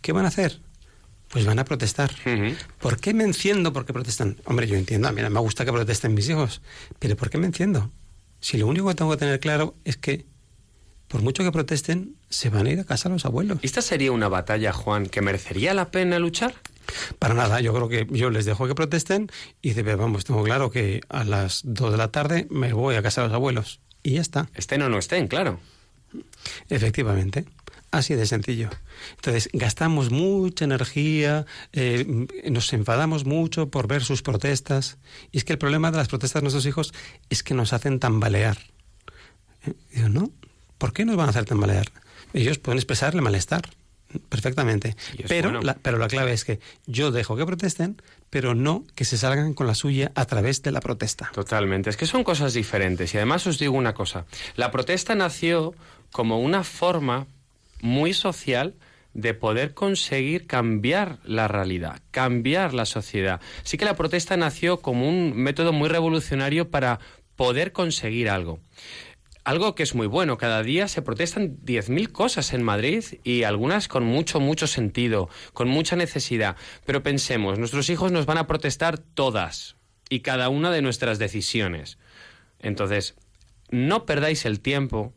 ¿qué 0.00 0.12
van 0.12 0.24
a 0.24 0.28
hacer? 0.28 0.60
Pues 1.28 1.44
van 1.44 1.58
a 1.58 1.64
protestar. 1.64 2.10
¿Por 2.78 2.98
qué 2.98 3.12
me 3.12 3.24
enciendo? 3.24 3.72
¿Por 3.72 3.84
qué 3.84 3.92
protestan? 3.92 4.36
Hombre, 4.44 4.66
yo 4.66 4.76
entiendo, 4.76 5.08
a 5.08 5.12
mí 5.12 5.20
no 5.20 5.30
me 5.30 5.40
gusta 5.40 5.64
que 5.64 5.72
protesten 5.72 6.14
mis 6.14 6.28
hijos, 6.28 6.62
pero 6.98 7.16
¿por 7.16 7.28
qué 7.30 7.38
me 7.38 7.46
enciendo? 7.46 7.90
Si 8.40 8.56
lo 8.56 8.66
único 8.66 8.88
que 8.88 8.94
tengo 8.94 9.10
que 9.10 9.16
tener 9.16 9.40
claro 9.40 9.74
es 9.84 9.96
que, 9.96 10.24
por 11.08 11.22
mucho 11.22 11.42
que 11.42 11.52
protesten, 11.52 12.14
se 12.30 12.50
van 12.50 12.66
a 12.66 12.70
ir 12.70 12.80
a 12.80 12.84
casa 12.84 13.08
los 13.08 13.24
abuelos. 13.24 13.58
¿Esta 13.62 13.82
sería 13.82 14.12
una 14.12 14.28
batalla, 14.28 14.72
Juan, 14.72 15.06
que 15.06 15.20
merecería 15.20 15.74
la 15.74 15.90
pena 15.90 16.18
luchar? 16.18 16.54
Para 17.18 17.34
nada, 17.34 17.60
yo 17.60 17.72
creo 17.74 17.88
que 17.88 18.06
yo 18.10 18.30
les 18.30 18.44
dejo 18.44 18.66
que 18.66 18.74
protesten 18.74 19.30
y 19.62 19.70
dice, 19.70 19.82
vamos, 19.94 20.24
tengo 20.24 20.42
claro 20.42 20.70
que 20.70 21.00
a 21.08 21.24
las 21.24 21.62
2 21.64 21.92
de 21.92 21.98
la 21.98 22.10
tarde 22.10 22.46
me 22.50 22.72
voy 22.72 22.96
a 22.96 23.02
casa 23.02 23.22
de 23.22 23.28
los 23.28 23.34
abuelos. 23.34 23.80
Y 24.02 24.14
ya 24.14 24.20
está, 24.20 24.48
Estén 24.54 24.82
o 24.82 24.88
no 24.88 24.98
estén, 24.98 25.28
claro. 25.28 25.60
efectivamente. 26.68 27.44
Así 27.90 28.14
de 28.14 28.26
sencillo. 28.26 28.68
Entonces, 29.16 29.48
gastamos 29.54 30.10
mucha 30.10 30.66
energía, 30.66 31.46
eh, 31.72 32.26
nos 32.50 32.70
enfadamos 32.74 33.24
mucho 33.24 33.70
por 33.70 33.88
ver 33.88 34.04
sus 34.04 34.22
protestas. 34.22 34.98
Y 35.32 35.38
es 35.38 35.44
que 35.44 35.54
el 35.54 35.58
problema 35.58 35.90
de 35.90 35.96
las 35.96 36.08
protestas 36.08 36.42
de 36.42 36.44
nuestros 36.44 36.66
hijos 36.66 36.92
es 37.30 37.42
que 37.42 37.54
nos 37.54 37.72
hacen 37.72 37.98
tambalear. 37.98 38.58
¿Eh? 39.66 39.72
Digo, 39.94 40.10
¿no? 40.10 40.30
¿Por 40.76 40.92
qué 40.92 41.06
nos 41.06 41.16
van 41.16 41.28
a 41.28 41.30
hacer 41.30 41.46
tambalear? 41.46 41.90
Ellos 42.34 42.58
pueden 42.58 42.78
expresar 42.78 43.14
el 43.14 43.22
malestar 43.22 43.62
perfectamente. 44.28 44.96
Pero, 45.26 45.50
bueno. 45.50 45.62
la, 45.64 45.74
pero 45.74 45.98
la 45.98 46.08
clave 46.08 46.32
es 46.32 46.44
que 46.44 46.60
yo 46.86 47.10
dejo 47.10 47.36
que 47.36 47.44
protesten, 47.44 48.00
pero 48.30 48.54
no 48.54 48.84
que 48.94 49.04
se 49.04 49.18
salgan 49.18 49.54
con 49.54 49.66
la 49.66 49.74
suya 49.74 50.12
a 50.14 50.24
través 50.24 50.62
de 50.62 50.72
la 50.72 50.80
protesta. 50.80 51.30
Totalmente. 51.34 51.90
Es 51.90 51.96
que 51.96 52.06
son 52.06 52.24
cosas 52.24 52.54
diferentes. 52.54 53.14
Y 53.14 53.16
además 53.18 53.46
os 53.46 53.58
digo 53.58 53.76
una 53.76 53.94
cosa. 53.94 54.26
La 54.56 54.70
protesta 54.70 55.14
nació 55.14 55.74
como 56.12 56.40
una 56.40 56.64
forma 56.64 57.26
muy 57.80 58.14
social 58.14 58.74
de 59.14 59.34
poder 59.34 59.74
conseguir 59.74 60.46
cambiar 60.46 61.18
la 61.24 61.48
realidad, 61.48 62.00
cambiar 62.10 62.74
la 62.74 62.86
sociedad. 62.86 63.40
Sí 63.62 63.76
que 63.76 63.84
la 63.84 63.96
protesta 63.96 64.36
nació 64.36 64.80
como 64.80 65.08
un 65.08 65.36
método 65.36 65.72
muy 65.72 65.88
revolucionario 65.88 66.70
para 66.70 67.00
poder 67.36 67.72
conseguir 67.72 68.28
algo. 68.28 68.60
Algo 69.48 69.74
que 69.74 69.82
es 69.82 69.94
muy 69.94 70.06
bueno, 70.06 70.36
cada 70.36 70.62
día 70.62 70.88
se 70.88 71.00
protestan 71.00 71.56
10.000 71.64 72.12
cosas 72.12 72.52
en 72.52 72.62
Madrid 72.62 73.02
y 73.24 73.44
algunas 73.44 73.88
con 73.88 74.04
mucho, 74.04 74.40
mucho 74.40 74.66
sentido, 74.66 75.30
con 75.54 75.68
mucha 75.68 75.96
necesidad. 75.96 76.58
Pero 76.84 77.02
pensemos, 77.02 77.58
nuestros 77.58 77.88
hijos 77.88 78.12
nos 78.12 78.26
van 78.26 78.36
a 78.36 78.46
protestar 78.46 78.98
todas 78.98 79.76
y 80.10 80.20
cada 80.20 80.50
una 80.50 80.70
de 80.70 80.82
nuestras 80.82 81.18
decisiones. 81.18 81.96
Entonces, 82.58 83.14
no 83.70 84.04
perdáis 84.04 84.44
el 84.44 84.60
tiempo 84.60 85.14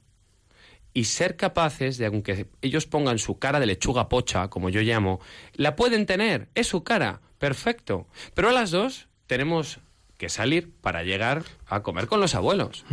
y 0.94 1.04
ser 1.04 1.36
capaces 1.36 1.98
de, 1.98 2.06
aunque 2.06 2.48
ellos 2.62 2.86
pongan 2.86 3.20
su 3.20 3.38
cara 3.38 3.60
de 3.60 3.66
lechuga 3.66 4.08
pocha, 4.08 4.48
como 4.48 4.70
yo 4.70 4.80
llamo, 4.80 5.20
la 5.56 5.76
pueden 5.76 6.06
tener, 6.06 6.48
es 6.56 6.68
su 6.68 6.86
cara, 6.86 7.20
perfecto. 7.38 8.08
Pero 8.34 8.48
a 8.48 8.54
las 8.54 8.72
dos 8.72 9.10
tenemos 9.28 9.80
que 10.18 10.30
salir 10.30 10.72
para 10.80 11.04
llegar 11.04 11.44
a 11.68 11.84
comer 11.84 12.08
con 12.08 12.22
los 12.22 12.34
abuelos. 12.34 12.86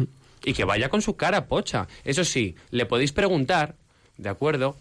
Y 0.45 0.53
que 0.55 0.65
vaya 0.65 0.89
con 0.89 1.03
su 1.03 1.17
cara 1.17 1.47
pocha. 1.47 1.89
Eso 2.05 2.25
sí, 2.25 2.57
le 2.71 2.87
podéis 2.87 3.13
preguntar, 3.13 3.75
¿de 4.17 4.29
acuerdo? 4.29 4.77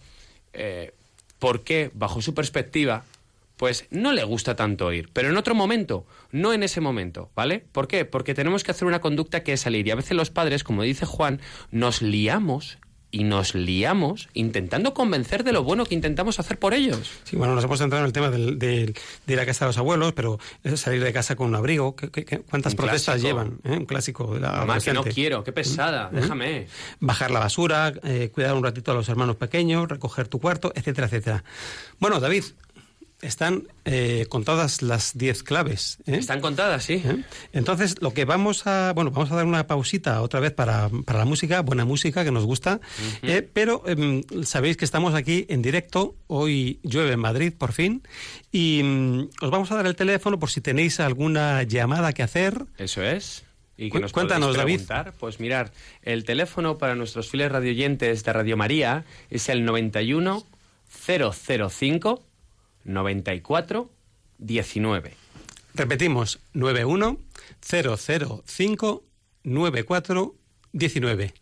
Eh, 0.54 0.94
¿Por 1.40 1.64
qué, 1.64 1.92
bajo 1.94 2.22
su 2.22 2.34
perspectiva, 2.34 3.04
pues 3.58 3.88
no 3.90 4.14
le 4.14 4.24
gusta 4.24 4.56
tanto 4.56 4.94
ir, 4.94 5.10
pero 5.12 5.30
en 5.30 5.38
otro 5.38 5.56
momento, 5.56 6.06
no 6.32 6.54
en 6.54 6.64
ese 6.64 6.80
momento, 6.80 7.32
¿vale? 7.36 7.66
¿Por 7.72 7.88
qué? 7.88 8.06
Porque 8.06 8.36
tenemos 8.36 8.64
que 8.64 8.72
hacer 8.72 8.88
una 8.88 9.02
conducta 9.02 9.44
que 9.44 9.54
es 9.54 9.62
salir 9.62 9.88
y 9.88 9.92
a 9.92 9.96
veces 9.96 10.16
los 10.16 10.30
padres, 10.30 10.64
como 10.64 10.84
dice 10.84 11.06
Juan, 11.06 11.42
nos 11.72 12.02
liamos 12.02 12.78
y 13.18 13.24
nos 13.24 13.56
liamos 13.56 14.30
intentando 14.34 14.94
convencer 14.94 15.44
de 15.44 15.52
lo 15.52 15.64
bueno 15.64 15.86
que 15.86 15.96
intentamos 15.96 16.40
hacer 16.40 16.60
por 16.60 16.74
ellos. 16.74 17.10
Sí, 17.24 17.36
bueno, 17.36 17.56
nos 17.56 17.64
hemos 17.64 17.80
centrado 17.80 18.04
en 18.04 18.08
el 18.08 18.14
tema 18.14 18.30
del- 18.30 18.60
del- 18.60 18.94
de 19.26 19.34
ir 19.34 19.40
a 19.40 19.46
casa 19.46 19.66
de 19.66 19.70
los 19.70 19.78
abuelos, 19.80 20.14
pero 20.14 20.40
salir 20.76 21.04
de 21.04 21.12
casa 21.14 21.36
con 21.36 21.48
un 21.48 21.56
abrigo, 21.56 21.96
¿qué- 21.96 22.12
qué- 22.12 22.26
qué- 22.26 22.40
¿cuántas 22.40 22.74
Un 22.74 22.78
protestas 22.78 23.16
clásico. 23.16 23.28
llevan? 23.28 23.60
eh? 23.64 23.78
Un 23.78 23.86
clásico 23.86 24.34
de 24.36 24.42
la 24.42 24.52
Mamá, 24.52 24.80
que 24.80 24.94
no 24.94 25.04
quiero, 25.04 25.44
qué 25.44 25.52
pesada, 25.52 26.10
déjame. 26.12 26.68
Bajar 27.00 27.32
la 27.32 27.40
basura, 27.40 27.94
eh, 28.04 28.30
cuidar 28.34 28.54
un 28.54 28.64
ratito 28.64 28.92
a 28.92 28.94
los 28.94 29.10
hermanos 29.10 29.36
pequeños, 29.38 29.88
recoger 29.90 30.28
tu 30.28 30.40
cuarto, 30.40 30.72
etcétera, 30.76 31.08
etcétera. 31.08 31.44
Bueno, 32.00 32.20
David, 32.20 32.44
están 33.22 33.68
eh, 33.86 34.26
contadas 34.30 34.82
las 34.82 35.18
10 35.18 35.44
claves. 35.44 35.98
¿eh? 36.06 36.18
Están 36.18 36.40
contadas, 36.40 36.84
sí. 36.84 37.02
¿Eh? 37.04 37.24
Entonces, 37.52 37.96
lo 38.02 38.14
que 38.14 38.26
vamos 38.26 38.68
a. 38.68 38.94
Bueno, 38.94 39.12
vamos 39.12 39.32
a 39.32 39.36
dar 39.36 39.46
una 39.46 39.66
pausita 39.66 40.22
otra 40.22 40.40
vez 40.40 40.54
para, 40.54 40.90
para 41.06 41.20
la 41.20 41.26
música, 41.26 41.62
buena 41.62 41.86
música 41.86 42.24
que 42.24 42.32
nos 42.32 42.46
gusta. 42.46 42.80
eh, 43.24 43.48
pero 43.52 43.84
em, 43.88 44.24
sabéis 44.44 44.78
que 44.78 44.86
estamos 44.86 45.16
aquí 45.16 45.46
en 45.50 45.62
directo. 45.62 46.16
Hoy 46.28 46.80
llueve 46.84 47.14
en 47.14 47.20
Madrid, 47.20 47.54
por 47.58 47.74
fin. 47.74 48.04
Y 48.52 48.82
mm, 48.84 49.30
os 49.42 49.50
vamos 49.52 49.72
a 49.72 49.76
dar 49.76 49.88
el 49.88 49.96
teléfono 49.96 50.38
por 50.40 50.52
si 50.52 50.62
tenéis 50.62 51.00
alguna 51.00 51.64
llamada 51.64 52.14
que 52.14 52.24
hacer. 52.24 52.66
Eso 52.78 53.02
es. 53.02 53.44
Y 53.78 53.92
que 53.92 54.00
nos 54.00 54.12
cuéntanos, 54.12 54.56
David. 54.56 54.82
Pues 55.20 55.40
mirar, 55.40 55.72
el 56.02 56.24
teléfono 56.24 56.78
para 56.80 56.96
nuestros 56.96 57.30
fieles 57.30 57.52
radioyentes 57.52 58.24
de 58.24 58.34
Radio 58.34 58.58
María 58.58 59.06
es 59.30 59.50
el 59.50 59.66
91 59.66 60.44
005 60.90 62.27
94 62.88 63.92
19. 64.40 65.14
Repetimos, 65.76 66.40
91 66.54 67.20
005 67.62 69.04
94 69.44 70.36
19. 70.74 71.34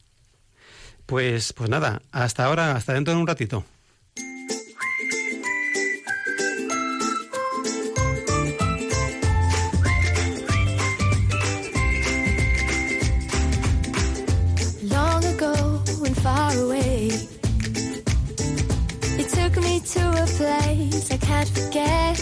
Pues, 1.05 1.53
pues 1.53 1.69
nada, 1.69 2.01
hasta 2.11 2.45
ahora, 2.45 2.75
hasta 2.75 2.93
dentro 2.93 3.13
de 3.13 3.19
un 3.19 3.27
ratito. 3.27 3.63
Place 20.37 21.11
I 21.11 21.17
can't 21.17 21.49
forget. 21.49 22.17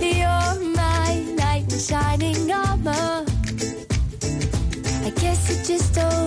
You're 0.00 0.54
my 0.74 1.10
knight 1.36 1.72
in 1.72 1.78
shining 1.78 2.50
armor. 2.50 3.26
I 5.06 5.10
guess 5.20 5.40
you 5.50 5.56
just 5.64 5.94
don't 5.94 6.17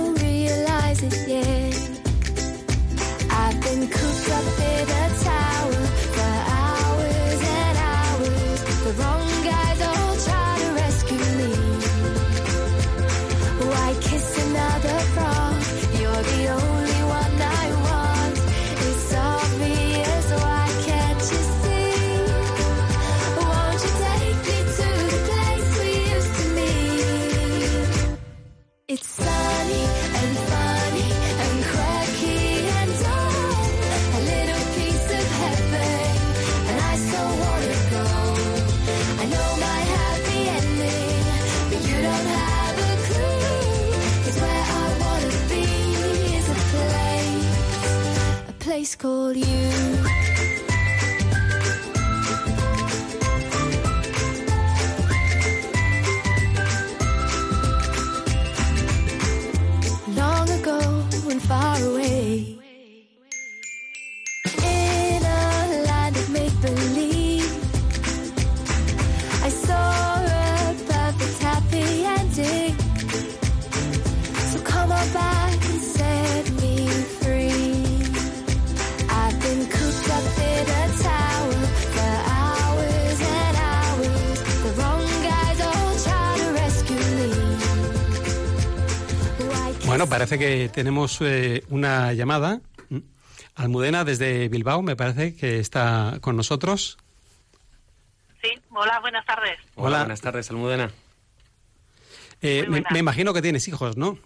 called 49.02 49.36
you. 49.36 50.01
Parece 90.22 90.38
que 90.38 90.70
tenemos 90.70 91.20
eh, 91.22 91.64
una 91.70 92.14
llamada. 92.14 92.62
Almudena 93.56 94.04
desde 94.04 94.50
Bilbao, 94.50 94.84
me 94.84 94.96
parece 94.96 95.36
que 95.36 95.58
está 95.58 96.20
con 96.22 96.38
nosotros. 96.38 97.00
Sí, 98.40 98.50
hola, 98.70 99.00
buenas 99.00 99.26
tardes. 99.26 99.58
Hola, 99.74 99.88
Hola. 99.88 99.98
buenas 100.02 100.22
tardes, 100.22 100.52
Almudena. 100.52 100.92
Eh, 102.40 102.68
me, 102.70 103.00
imagino 103.00 103.34
que 103.34 103.42
tienes 103.42 103.68
hijos, 103.68 103.98
¿no? 103.98 104.20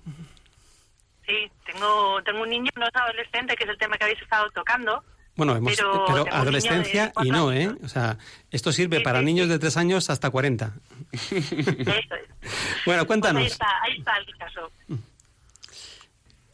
Sí, 1.26 1.50
tengo, 1.66 2.22
tengo 2.24 2.42
un 2.42 2.50
niño, 2.50 2.72
no 2.76 2.88
es 2.88 2.96
adolescente, 2.96 3.56
que 3.56 3.64
es 3.64 3.70
el 3.70 3.78
tema 3.78 3.98
que 3.98 4.04
habéis 4.04 4.22
estado 4.22 4.50
tocando. 4.52 5.02
Bueno, 5.38 5.56
hemos, 5.56 5.76
Pero 5.78 6.04
pero, 6.08 6.26
adolescencia 6.34 7.14
y 7.24 7.30
no, 7.30 7.54
¿eh? 7.54 7.74
O 7.84 7.88
sea, 7.88 8.18
esto 8.52 8.74
sirve 8.74 8.98
Sí, 8.98 9.04
para 9.04 9.20
sí, 9.20 9.26
niños 9.26 9.46
sí. 9.48 9.54
de 9.54 9.60
3 9.60 9.78
años 9.78 10.10
hasta 10.10 10.30
40. 10.30 10.74
Eso 11.14 11.36
es. 11.36 11.46
Bueno, 12.86 12.86
Pues 12.86 13.00
ahí 13.00 13.06
cuéntanos. 13.06 13.46
está, 13.46 13.68
ahí 13.82 13.98
está 13.98 14.18
el 14.18 14.38
caso. 14.38 14.72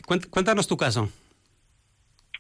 Cuént- 0.06 0.30
Cuéntanos 0.30 0.68
tu 0.68 0.78
caso. 0.78 1.10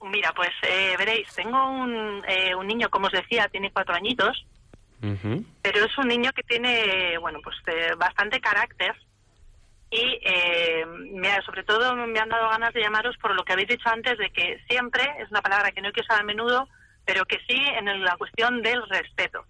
Mira, 0.03 0.33
pues 0.33 0.49
eh, 0.63 0.95
veréis, 0.97 1.27
tengo 1.35 1.69
un, 1.69 2.23
eh, 2.27 2.55
un 2.55 2.65
niño, 2.67 2.89
como 2.89 3.05
os 3.07 3.13
decía, 3.13 3.47
tiene 3.49 3.71
cuatro 3.71 3.93
añitos, 3.93 4.45
pero 5.61 5.85
es 5.85 5.97
un 5.97 6.07
niño 6.07 6.31
que 6.33 6.43
tiene, 6.43 7.17
bueno, 7.19 7.39
pues 7.43 7.55
eh, 7.67 7.93
bastante 7.97 8.39
carácter 8.39 8.95
y 9.91 10.19
eh, 10.23 10.85
me 10.85 11.31
ha- 11.31 11.41
sobre 11.43 11.63
todo 11.63 11.95
me 11.95 12.19
han 12.19 12.29
dado 12.29 12.49
ganas 12.49 12.73
de 12.73 12.81
llamaros 12.81 13.15
por 13.17 13.35
lo 13.35 13.43
que 13.43 13.53
habéis 13.53 13.67
dicho 13.69 13.89
antes 13.89 14.17
de 14.17 14.29
que 14.31 14.59
siempre, 14.69 15.03
es 15.19 15.29
una 15.31 15.41
palabra 15.41 15.71
que 15.71 15.81
no 15.81 15.87
hay 15.87 15.93
que 15.93 16.01
usar 16.01 16.19
a 16.21 16.23
menudo, 16.23 16.67
pero 17.05 17.25
que 17.25 17.37
sí 17.47 17.57
en 17.77 17.87
el- 17.87 18.03
la 18.03 18.15
cuestión 18.17 18.61
del 18.61 18.81
respeto. 18.89 19.43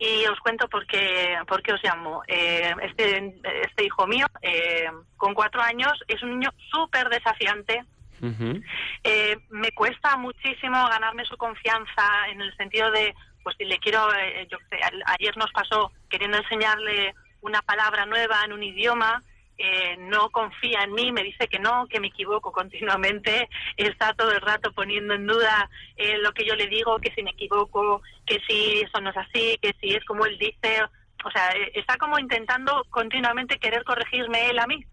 Y 0.00 0.26
os 0.26 0.40
cuento 0.40 0.66
por 0.68 0.86
qué, 0.86 1.36
por 1.46 1.62
qué 1.62 1.74
os 1.74 1.84
llamo. 1.84 2.22
Eh, 2.26 2.74
este, 2.82 3.34
este 3.62 3.84
hijo 3.84 4.06
mío, 4.06 4.26
eh, 4.40 4.86
con 5.16 5.34
cuatro 5.34 5.60
años, 5.60 5.92
es 6.08 6.22
un 6.22 6.30
niño 6.30 6.50
súper 6.72 7.08
desafiante, 7.10 7.84
eh, 9.02 9.36
me 9.48 9.72
cuesta 9.72 10.16
muchísimo 10.16 10.76
ganarme 10.88 11.24
su 11.24 11.36
confianza 11.36 12.28
en 12.30 12.40
el 12.40 12.54
sentido 12.56 12.90
de, 12.90 13.14
pues 13.42 13.56
si 13.56 13.64
le 13.64 13.78
quiero, 13.78 14.12
eh, 14.14 14.46
yo 14.50 14.58
ayer 15.06 15.36
nos 15.36 15.50
pasó 15.52 15.92
queriendo 16.08 16.36
enseñarle 16.38 17.14
una 17.40 17.62
palabra 17.62 18.04
nueva 18.04 18.42
en 18.44 18.52
un 18.52 18.62
idioma, 18.62 19.22
eh, 19.62 19.96
no 19.98 20.30
confía 20.30 20.84
en 20.84 20.92
mí, 20.94 21.12
me 21.12 21.22
dice 21.22 21.46
que 21.46 21.58
no, 21.58 21.86
que 21.86 22.00
me 22.00 22.06
equivoco 22.06 22.50
continuamente, 22.50 23.48
está 23.76 24.14
todo 24.14 24.32
el 24.32 24.40
rato 24.40 24.72
poniendo 24.72 25.14
en 25.14 25.26
duda 25.26 25.68
eh, 25.96 26.16
lo 26.18 26.32
que 26.32 26.46
yo 26.46 26.54
le 26.54 26.66
digo, 26.66 26.98
que 26.98 27.12
si 27.14 27.22
me 27.22 27.32
equivoco, 27.32 28.02
que 28.30 28.40
si 28.46 28.80
eso 28.80 29.00
no 29.00 29.10
es 29.10 29.16
así, 29.16 29.58
que 29.60 29.74
si 29.80 29.88
es 29.92 30.04
como 30.04 30.24
él 30.24 30.38
dice, 30.38 30.82
o 31.24 31.30
sea, 31.32 31.50
está 31.74 31.96
como 31.96 32.16
intentando 32.16 32.84
continuamente 32.88 33.58
querer 33.58 33.82
corregirme 33.82 34.50
él 34.50 34.58
a 34.60 34.68
mí. 34.68 34.84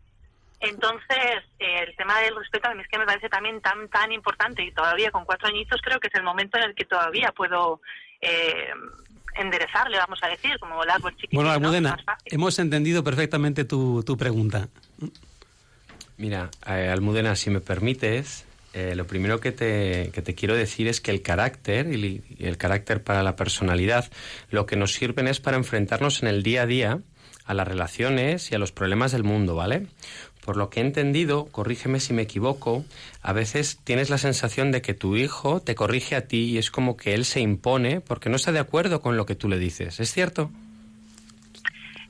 Entonces, 0.59 1.43
eh, 1.59 1.83
el 1.87 1.95
tema 1.95 2.19
del 2.21 2.35
respeto 2.35 2.67
a 2.67 2.73
mí 2.73 2.81
es 2.81 2.87
que 2.87 2.97
me 2.97 3.05
parece 3.05 3.29
también 3.29 3.61
tan 3.61 3.87
tan 3.89 4.11
importante 4.11 4.63
y 4.63 4.71
todavía 4.71 5.11
con 5.11 5.23
cuatro 5.23 5.49
añitos 5.49 5.79
creo 5.83 5.99
que 5.99 6.07
es 6.07 6.15
el 6.15 6.23
momento 6.23 6.57
en 6.57 6.63
el 6.63 6.73
que 6.73 6.85
todavía 6.85 7.31
puedo 7.31 7.79
eh, 8.21 8.71
enderezarle, 9.35 9.99
vamos 9.99 10.17
a 10.23 10.29
decir, 10.29 10.57
como 10.59 10.83
el 10.83 10.89
árbol 10.89 11.11
chiquitito. 11.11 11.35
Bueno, 11.35 11.51
¿no? 11.51 11.55
Almudena, 11.57 11.95
hemos 12.25 12.57
entendido 12.57 13.03
perfectamente 13.03 13.65
tu, 13.65 14.01
tu 14.03 14.17
pregunta. 14.17 14.67
Mira, 16.17 16.49
eh, 16.65 16.89
Almudena, 16.89 17.35
si 17.35 17.51
me 17.51 17.61
permites, 17.61 18.47
eh, 18.73 18.95
lo 18.95 19.07
primero 19.07 19.39
que 19.39 19.51
te, 19.51 20.11
que 20.13 20.21
te 20.21 20.35
quiero 20.35 20.55
decir 20.55 20.87
es 20.87 21.01
que 21.01 21.11
el 21.11 21.21
carácter 21.21 21.93
y, 21.93 22.21
el 22.39 22.57
carácter 22.57 23.03
para 23.03 23.23
la 23.23 23.35
personalidad 23.35 24.11
lo 24.49 24.65
que 24.65 24.75
nos 24.75 24.93
sirven 24.93 25.27
es 25.27 25.39
para 25.39 25.57
enfrentarnos 25.57 26.21
en 26.21 26.29
el 26.29 26.43
día 26.43 26.63
a 26.63 26.65
día 26.65 26.99
a 27.45 27.53
las 27.53 27.67
relaciones 27.67 28.51
y 28.51 28.55
a 28.55 28.59
los 28.59 28.71
problemas 28.71 29.13
del 29.13 29.23
mundo, 29.23 29.55
¿vale? 29.55 29.87
Por 30.43 30.57
lo 30.57 30.69
que 30.69 30.81
he 30.81 30.83
entendido, 30.83 31.45
corrígeme 31.45 31.99
si 31.99 32.13
me 32.13 32.21
equivoco, 32.21 32.85
a 33.21 33.33
veces 33.33 33.79
tienes 33.83 34.09
la 34.09 34.17
sensación 34.17 34.71
de 34.71 34.81
que 34.81 34.93
tu 34.93 35.15
hijo 35.15 35.61
te 35.61 35.73
corrige 35.73 36.15
a 36.15 36.27
ti 36.27 36.51
y 36.51 36.57
es 36.57 36.69
como 36.69 36.97
que 36.97 37.13
él 37.13 37.25
se 37.25 37.39
impone 37.39 38.01
porque 38.01 38.29
no 38.29 38.35
está 38.35 38.51
de 38.51 38.59
acuerdo 38.59 39.01
con 39.01 39.17
lo 39.17 39.25
que 39.25 39.35
tú 39.35 39.47
le 39.49 39.59
dices, 39.59 39.99
¿es 39.99 40.11
cierto? 40.11 40.51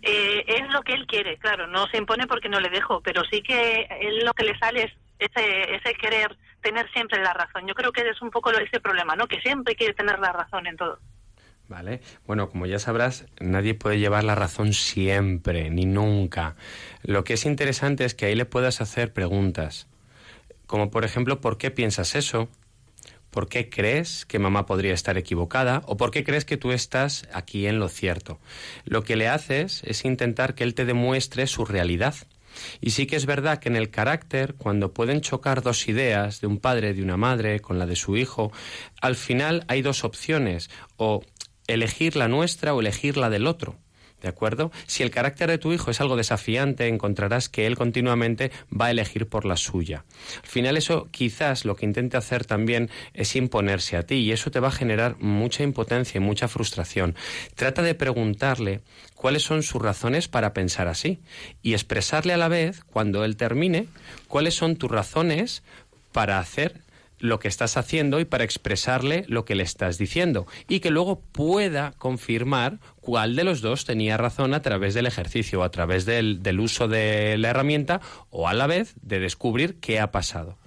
Eh, 0.02 0.44
es 0.48 0.70
lo 0.72 0.82
que 0.82 0.94
él 0.94 1.06
quiere, 1.06 1.38
claro, 1.38 1.68
no 1.68 1.88
se 1.88 1.98
impone 1.98 2.28
porque 2.28 2.50
no 2.50 2.60
le 2.60 2.70
dejo, 2.70 3.02
pero 3.02 3.24
sí 3.26 3.42
que 3.42 3.88
él 4.02 4.20
lo 4.26 4.34
que 4.34 4.46
le 4.46 4.58
sale 4.58 4.84
es 4.84 4.92
ese, 5.20 5.76
ese 5.76 5.94
querer 5.96 6.38
tener 6.62 6.90
siempre 6.92 7.22
la 7.22 7.34
razón. 7.34 7.68
Yo 7.68 7.74
creo 7.74 7.92
que 7.92 8.02
es 8.02 8.22
un 8.22 8.32
poco 8.32 8.52
ese 8.52 8.80
problema, 8.80 9.16
¿no? 9.16 9.28
Que 9.28 9.40
siempre 9.42 9.76
quiere 9.76 9.94
tener 9.94 10.20
la 10.20 10.32
razón 10.32 10.68
en 10.68 10.78
todo. 10.78 11.00
Vale. 11.68 12.02
Bueno, 12.26 12.50
como 12.50 12.66
ya 12.66 12.80
sabrás, 12.80 13.26
nadie 13.40 13.74
puede 13.74 14.00
llevar 14.00 14.24
la 14.24 14.36
razón 14.36 14.74
siempre, 14.74 15.70
ni 15.70 15.86
nunca. 15.86 16.56
Lo 17.04 17.24
que 17.24 17.34
es 17.34 17.46
interesante 17.46 18.06
es 18.06 18.16
que 18.16 18.26
ahí 18.26 18.36
le 18.36 18.46
puedas 18.46 18.80
hacer 18.80 19.12
preguntas. 19.12 19.88
Como 20.66 20.90
por 20.90 21.04
ejemplo, 21.04 21.42
¿por 21.42 21.58
qué 21.58 21.70
piensas 21.70 22.16
eso? 22.16 22.50
¿Por 23.32 23.50
qué 23.50 23.70
crees 23.70 24.26
que 24.26 24.40
mamá 24.40 24.66
podría 24.66 24.94
estar 24.94 25.18
equivocada? 25.18 25.82
¿O 25.86 25.98
por 25.98 26.12
qué 26.12 26.24
crees 26.24 26.46
que 26.46 26.58
tú 26.58 26.72
estás 26.72 27.28
aquí 27.34 27.68
en 27.68 27.80
lo 27.80 27.90
cierto? 27.90 28.40
Lo 28.86 29.04
que 29.04 29.18
le 29.18 29.28
haces 29.28 29.84
es 29.84 30.06
intentar 30.06 30.56
que 30.56 30.64
él 30.64 30.74
te 30.74 30.86
demuestre 30.86 31.48
su 31.48 31.66
realidad. 31.66 32.16
Y 32.82 32.92
sí 32.92 33.08
que 33.08 33.16
es 33.16 33.26
verdad 33.26 33.60
que 33.60 33.70
en 33.70 33.76
el 33.76 33.90
carácter, 33.90 34.56
cuando 34.56 34.94
pueden 34.94 35.22
chocar 35.22 35.62
dos 35.62 35.88
ideas 35.88 36.42
de 36.42 36.48
un 36.48 36.60
padre, 36.60 36.94
de 36.94 37.04
una 37.04 37.18
madre, 37.18 37.60
con 37.60 37.80
la 37.80 37.86
de 37.86 37.96
su 37.96 38.18
hijo, 38.18 38.52
al 39.02 39.16
final 39.16 39.66
hay 39.68 39.82
dos 39.82 40.04
opciones, 40.04 40.70
o 40.96 41.22
elegir 41.68 42.16
la 42.16 42.28
nuestra 42.28 42.74
o 42.74 42.80
elegir 42.80 43.18
la 43.18 43.30
del 43.30 43.48
otro. 43.48 43.78
¿De 44.22 44.28
acuerdo? 44.28 44.72
Si 44.88 45.04
el 45.04 45.12
carácter 45.12 45.48
de 45.48 45.60
tu 45.60 45.72
hijo 45.74 45.92
es 45.92 46.02
algo 46.02 46.16
desafiante, 46.16 46.88
encontrarás 46.88 47.50
que 47.50 47.68
él 47.68 47.78
continuamente 47.78 48.52
va 48.70 48.88
a 48.88 48.92
elegir 48.92 49.28
por 49.28 49.46
la 49.46 49.58
suya. 49.58 50.06
Al 50.42 50.50
final 50.50 50.76
eso 50.76 51.08
quizás 51.12 51.66
lo 51.66 51.76
que 51.76 51.86
intente 51.86 52.18
hacer 52.18 52.44
también 52.44 52.90
es 53.14 53.36
imponerse 53.36 53.96
a 53.96 54.04
ti 54.04 54.16
y 54.16 54.32
eso 54.32 54.50
te 54.50 54.60
va 54.60 54.70
a 54.70 54.72
generar 54.72 55.18
mucha 55.20 55.62
impotencia 55.62 56.18
y 56.18 56.22
mucha 56.22 56.48
frustración. 56.48 57.16
Trata 57.54 57.84
de 57.84 57.94
preguntarle 57.94 58.82
cuáles 59.18 59.44
son 59.44 59.64
sus 59.64 59.82
razones 59.82 60.28
para 60.28 60.54
pensar 60.54 60.88
así 60.88 61.20
y 61.62 61.74
expresarle 61.74 62.34
a 62.34 62.38
la 62.38 62.48
vez, 62.48 62.84
cuando 62.86 63.26
él 63.26 63.36
termine, 63.36 63.88
cuáles 64.28 64.54
son 64.56 64.78
tus 64.78 64.90
razones 64.90 65.64
para 66.14 66.40
hacer 66.40 66.82
lo 67.20 67.40
que 67.40 67.48
estás 67.48 67.78
haciendo 67.78 68.20
y 68.20 68.26
para 68.26 68.44
expresarle 68.44 69.26
lo 69.28 69.44
que 69.44 69.56
le 69.56 69.64
estás 69.64 69.98
diciendo 69.98 70.46
y 70.68 70.80
que 70.80 70.92
luego 70.92 71.20
pueda 71.20 71.94
confirmar 71.98 72.78
cuál 73.02 73.36
de 73.36 73.44
los 73.44 73.62
dos 73.62 73.86
tenía 73.86 74.18
razón 74.18 74.54
a 74.54 74.62
través 74.62 74.94
del 74.94 75.08
ejercicio 75.08 75.64
a 75.64 75.72
través 75.72 76.06
del, 76.06 76.44
del 76.44 76.60
uso 76.60 76.88
de 76.88 77.38
la 77.40 77.50
herramienta 77.50 78.02
o 78.30 78.48
a 78.48 78.54
la 78.54 78.68
vez 78.68 78.94
de 79.02 79.20
descubrir 79.20 79.80
qué 79.80 80.00
ha 80.00 80.12
pasado. 80.12 80.58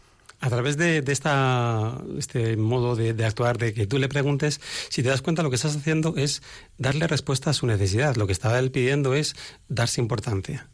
A 0.40 0.48
través 0.48 0.78
de, 0.78 1.04
esta, 1.06 2.02
este 2.18 2.56
modo 2.56 2.96
de, 2.96 3.24
actuar, 3.26 3.58
de 3.58 3.74
que 3.74 3.86
tú 3.86 3.98
le 3.98 4.08
preguntes, 4.08 4.60
si 4.88 5.02
te 5.02 5.10
das 5.10 5.20
cuenta 5.20 5.42
lo 5.42 5.50
que 5.50 5.56
estás 5.56 5.76
haciendo 5.76 6.14
es 6.16 6.42
darle 6.78 7.06
respuesta 7.06 7.50
a 7.50 7.52
su 7.52 7.66
necesidad. 7.66 8.16
Lo 8.16 8.26
que 8.26 8.32
estaba 8.32 8.58
él 8.58 8.70
pidiendo 8.70 9.14
es 9.14 9.36
darse 9.68 10.00
importancia. 10.00 10.68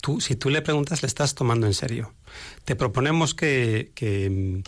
Tú, 0.00 0.20
si 0.20 0.36
tú 0.36 0.50
le 0.50 0.62
preguntas, 0.62 1.02
le 1.02 1.08
estás 1.08 1.34
tomando 1.34 1.66
en 1.66 1.74
serio. 1.74 2.14
Te 2.64 2.76
proponemos 2.76 3.34
que, 3.34 3.90
que, 3.94 4.62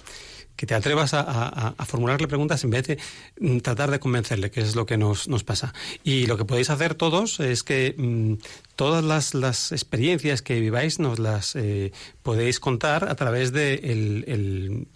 te 0.56 0.74
atrevas 0.74 1.12
a, 1.14 1.74
formularle 1.86 2.26
preguntas 2.26 2.64
en 2.64 2.70
vez 2.70 2.86
de 2.88 2.98
mm, 3.38 3.58
tratar 3.58 3.90
de 3.90 4.00
convencerle, 4.00 4.50
que 4.50 4.62
es 4.62 4.74
lo 4.74 4.84
que 4.84 4.96
nos, 4.96 5.28
nos 5.28 5.44
pasa. 5.44 5.74
Y 6.02 6.26
lo 6.26 6.36
que 6.36 6.44
podéis 6.44 6.70
hacer 6.70 6.94
todos 6.94 7.38
es 7.38 7.62
que 7.62 7.94
mm, 7.96 8.34
todas 8.76 9.04
las, 9.04 9.34
las 9.34 9.72
experiencias 9.72 10.42
que 10.42 10.60
viváis 10.60 10.98
nos 10.98 11.18
las 11.18 11.54
eh, 11.56 11.92
podéis 12.22 12.60
contar 12.60 13.08
a 13.08 13.14
través 13.14 13.52
de 13.52 13.74
el, 13.74 14.24
el- 14.26 14.86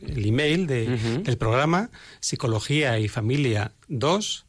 el 0.00 0.26
email 0.26 0.66
de- 0.68 0.96
del 1.24 1.36
programa 1.38 1.90
Psicología 2.20 2.98
y 3.00 3.08
Familia 3.08 3.72
2 3.88 4.44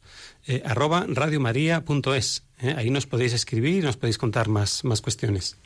eh, 0.46 0.62
arroba 0.64 1.06
radiomaria.es. 1.08 2.44
¿eh? 2.62 2.74
Ahí 2.76 2.90
nos 2.90 3.06
podéis 3.06 3.32
escribir 3.32 3.74
y 3.82 3.86
nos 3.86 3.96
podéis 3.96 4.16
contar 4.18 4.48
más, 4.48 4.84
más 4.84 5.00
cuestiones. 5.00 5.56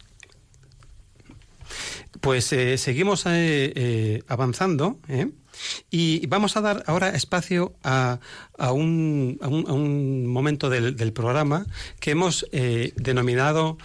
Pues 2.20 2.52
eh, 2.52 2.78
seguimos 2.78 3.26
eh, 3.26 3.72
eh, 3.74 4.22
avanzando 4.28 4.98
¿eh? 5.08 5.28
y 5.90 6.26
vamos 6.26 6.56
a 6.56 6.60
dar 6.60 6.84
ahora 6.86 7.10
espacio 7.10 7.74
a, 7.82 8.20
a 8.58 8.72
un, 8.72 9.38
a 9.42 9.48
un- 9.48 9.66
a 9.68 9.72
un 9.72 10.26
momento 10.26 10.70
del, 10.70 10.96
del 10.96 11.12
programa 11.12 11.66
que 12.00 12.12
hemos 12.12 12.46
eh, 12.52 12.92
denominado 12.96 13.78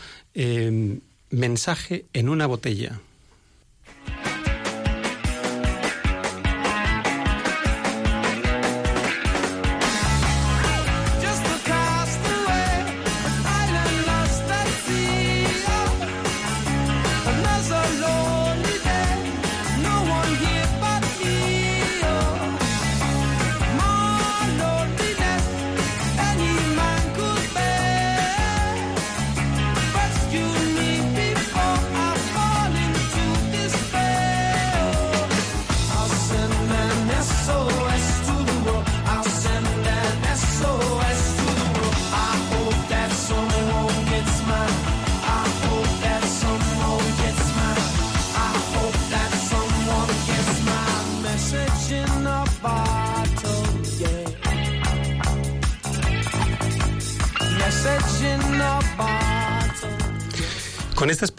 mensaje 1.32 2.06
en 2.14 2.30
una 2.30 2.48
botella. 2.48 3.02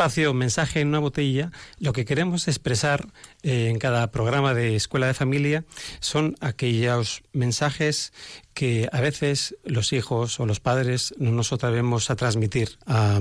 Espacio 0.00 0.32
Mensaje 0.32 0.80
en 0.80 0.88
una 0.88 0.98
botella, 0.98 1.52
lo 1.78 1.92
que 1.92 2.06
queremos 2.06 2.48
expresar 2.48 3.06
eh, 3.42 3.68
en 3.68 3.78
cada 3.78 4.10
programa 4.10 4.54
de 4.54 4.74
Escuela 4.74 5.06
de 5.06 5.12
Familia 5.12 5.66
son 6.00 6.36
aquellos 6.40 7.22
mensajes 7.34 8.14
que 8.54 8.88
a 8.92 9.02
veces 9.02 9.56
los 9.62 9.92
hijos 9.92 10.40
o 10.40 10.46
los 10.46 10.58
padres 10.58 11.12
no 11.18 11.32
nos 11.32 11.52
atrevemos 11.52 12.08
a 12.08 12.16
transmitir 12.16 12.78
a, 12.86 13.20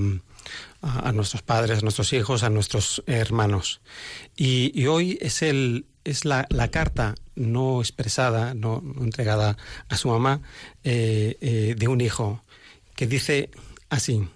nuestros 1.14 1.42
padres, 1.42 1.80
a 1.80 1.82
nuestros 1.82 2.14
hijos, 2.14 2.44
a 2.44 2.50
nuestros 2.50 3.04
hermanos. 3.08 3.82
Y, 4.38 4.86
hoy 4.86 5.18
es, 5.20 5.42
el, 5.42 5.86
es 6.06 6.24
la, 6.24 6.48
la 6.50 6.72
carta 6.72 7.16
no 7.36 7.82
expresada, 7.82 8.54
no, 8.54 8.82
no 8.82 9.04
entregada 9.04 9.58
a 9.90 9.98
su 9.98 10.08
mamá, 10.08 10.40
eh, 10.86 11.36
eh, 11.42 11.76
de 11.78 11.88
un 11.90 12.00
hijo 12.00 12.46
que 12.96 13.06
dice 13.06 13.50
así. 13.90 14.30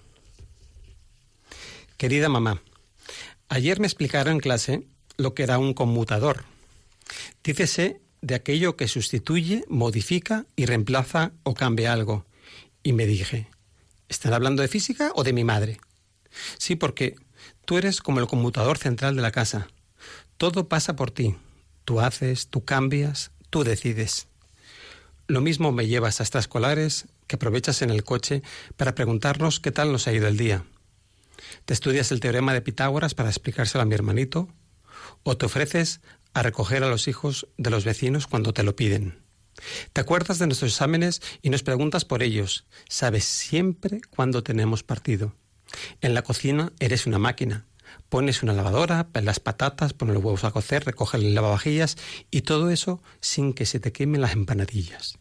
Querida 1.96 2.28
mamá, 2.28 2.60
ayer 3.48 3.78
me 3.78 3.86
explicaron 3.86 4.34
en 4.34 4.40
clase 4.40 4.82
lo 5.16 5.34
que 5.34 5.44
era 5.44 5.58
un 5.58 5.74
conmutador. 5.74 6.44
Dícese 7.44 8.00
de 8.20 8.34
aquello 8.34 8.76
que 8.76 8.88
sustituye, 8.88 9.64
modifica 9.68 10.46
y 10.56 10.66
reemplaza 10.66 11.32
o 11.44 11.54
cambia 11.54 11.92
algo. 11.92 12.24
Y 12.82 12.92
me 12.94 13.06
dije, 13.06 13.48
¿están 14.08 14.32
hablando 14.32 14.62
de 14.62 14.68
física 14.68 15.12
o 15.14 15.22
de 15.22 15.32
mi 15.32 15.44
madre? 15.44 15.78
Sí, 16.58 16.74
porque 16.74 17.14
tú 17.64 17.78
eres 17.78 18.00
como 18.00 18.18
el 18.20 18.26
conmutador 18.26 18.78
central 18.78 19.14
de 19.14 19.22
la 19.22 19.30
casa. 19.30 19.68
Todo 20.36 20.68
pasa 20.68 20.96
por 20.96 21.10
ti. 21.10 21.36
Tú 21.84 22.00
haces, 22.00 22.48
tú 22.48 22.64
cambias, 22.64 23.30
tú 23.50 23.62
decides. 23.62 24.26
Lo 25.28 25.40
mismo 25.40 25.70
me 25.70 25.86
llevas 25.86 26.20
a 26.20 26.24
extraescolares 26.24 27.06
que 27.26 27.36
aprovechas 27.36 27.82
en 27.82 27.90
el 27.90 28.04
coche 28.04 28.42
para 28.76 28.94
preguntarnos 28.94 29.60
qué 29.60 29.70
tal 29.70 29.92
nos 29.92 30.08
ha 30.08 30.12
ido 30.12 30.26
el 30.26 30.36
día. 30.36 30.64
Te 31.64 31.74
estudias 31.74 32.12
el 32.12 32.20
teorema 32.20 32.52
de 32.52 32.62
Pitágoras 32.62 33.14
para 33.14 33.30
explicárselo 33.30 33.82
a 33.82 33.86
mi 33.86 33.94
hermanito, 33.94 34.48
o 35.22 35.36
te 35.36 35.46
ofreces 35.46 36.00
a 36.32 36.42
recoger 36.42 36.82
a 36.84 36.88
los 36.88 37.08
hijos 37.08 37.46
de 37.56 37.70
los 37.70 37.84
vecinos 37.84 38.26
cuando 38.26 38.52
te 38.52 38.62
lo 38.62 38.76
piden. 38.76 39.22
Te 39.92 40.00
acuerdas 40.00 40.38
de 40.38 40.46
nuestros 40.46 40.72
exámenes 40.72 41.22
y 41.42 41.50
nos 41.50 41.62
preguntas 41.62 42.04
por 42.04 42.22
ellos. 42.22 42.66
Sabes 42.88 43.24
siempre 43.24 44.00
cuándo 44.10 44.42
tenemos 44.42 44.82
partido. 44.82 45.34
En 46.00 46.14
la 46.14 46.22
cocina 46.22 46.72
eres 46.80 47.06
una 47.06 47.18
máquina. 47.18 47.66
Pones 48.08 48.42
una 48.42 48.52
lavadora, 48.52 49.08
pelas 49.08 49.40
patatas, 49.40 49.92
pones 49.92 50.14
los 50.14 50.24
huevos 50.24 50.44
a 50.44 50.50
cocer, 50.50 50.84
recoges 50.84 51.20
el 51.20 51.34
lavavajillas 51.34 51.96
y 52.30 52.42
todo 52.42 52.70
eso 52.70 53.00
sin 53.20 53.52
que 53.52 53.66
se 53.66 53.80
te 53.80 53.92
quemen 53.92 54.20
las 54.20 54.32
empanadillas. 54.32 55.18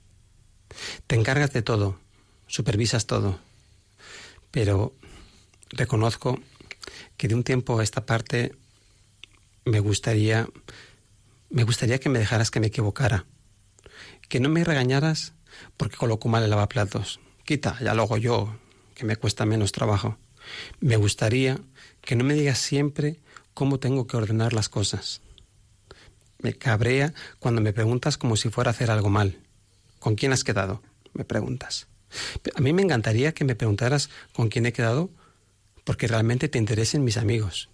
Te 1.05 1.15
encargas 1.15 1.53
de 1.53 1.61
todo, 1.61 1.99
supervisas 2.47 3.05
todo. 3.05 3.39
Pero 4.49 4.95
reconozco 5.73 6.39
que 7.17 7.27
de 7.27 7.35
un 7.35 7.43
tiempo 7.43 7.79
a 7.79 7.83
esta 7.83 8.05
parte 8.05 8.55
me 9.65 9.79
gustaría 9.79 10.47
me 11.49 11.63
gustaría 11.63 11.99
que 11.99 12.09
me 12.09 12.17
dejaras 12.17 12.49
que 12.49 12.59
me 12.59 12.67
equivocara. 12.67 13.25
Que 14.27 14.39
no 14.39 14.49
me 14.49 14.63
regañaras 14.63 15.33
porque 15.77 15.97
coloco 15.97 16.27
mal 16.27 16.43
el 16.43 16.49
lavaplatos. 16.49 17.19
Quita, 17.45 17.77
ya 17.79 17.93
lo 17.93 18.03
hago 18.03 18.17
yo, 18.17 18.55
que 18.95 19.05
me 19.05 19.17
cuesta 19.17 19.45
menos 19.45 19.71
trabajo. 19.71 20.17
Me 20.79 20.97
gustaría 20.97 21.59
que 22.01 22.15
no 22.15 22.23
me 22.23 22.33
digas 22.33 22.57
siempre 22.57 23.19
cómo 23.53 23.79
tengo 23.79 24.07
que 24.07 24.17
ordenar 24.17 24.53
las 24.53 24.67
cosas. 24.67 25.21
Me 26.39 26.53
cabrea 26.53 27.13
cuando 27.37 27.61
me 27.61 27.71
preguntas 27.71 28.17
como 28.17 28.35
si 28.35 28.49
fuera 28.49 28.71
a 28.71 28.73
hacer 28.73 28.89
algo 28.89 29.09
mal. 29.09 29.37
¿Con 29.99 30.15
quién 30.15 30.33
has 30.33 30.43
quedado? 30.43 30.81
Me 31.13 31.23
preguntas. 31.23 31.87
A 32.55 32.61
mí 32.61 32.73
me 32.73 32.81
encantaría 32.81 33.33
que 33.33 33.45
me 33.45 33.55
preguntaras 33.55 34.09
con 34.33 34.49
quién 34.49 34.65
he 34.65 34.73
quedado 34.73 35.11
porque 35.83 36.07
realmente 36.07 36.49
te 36.49 36.57
interesen 36.57 37.03
mis 37.03 37.17
amigos. 37.17 37.69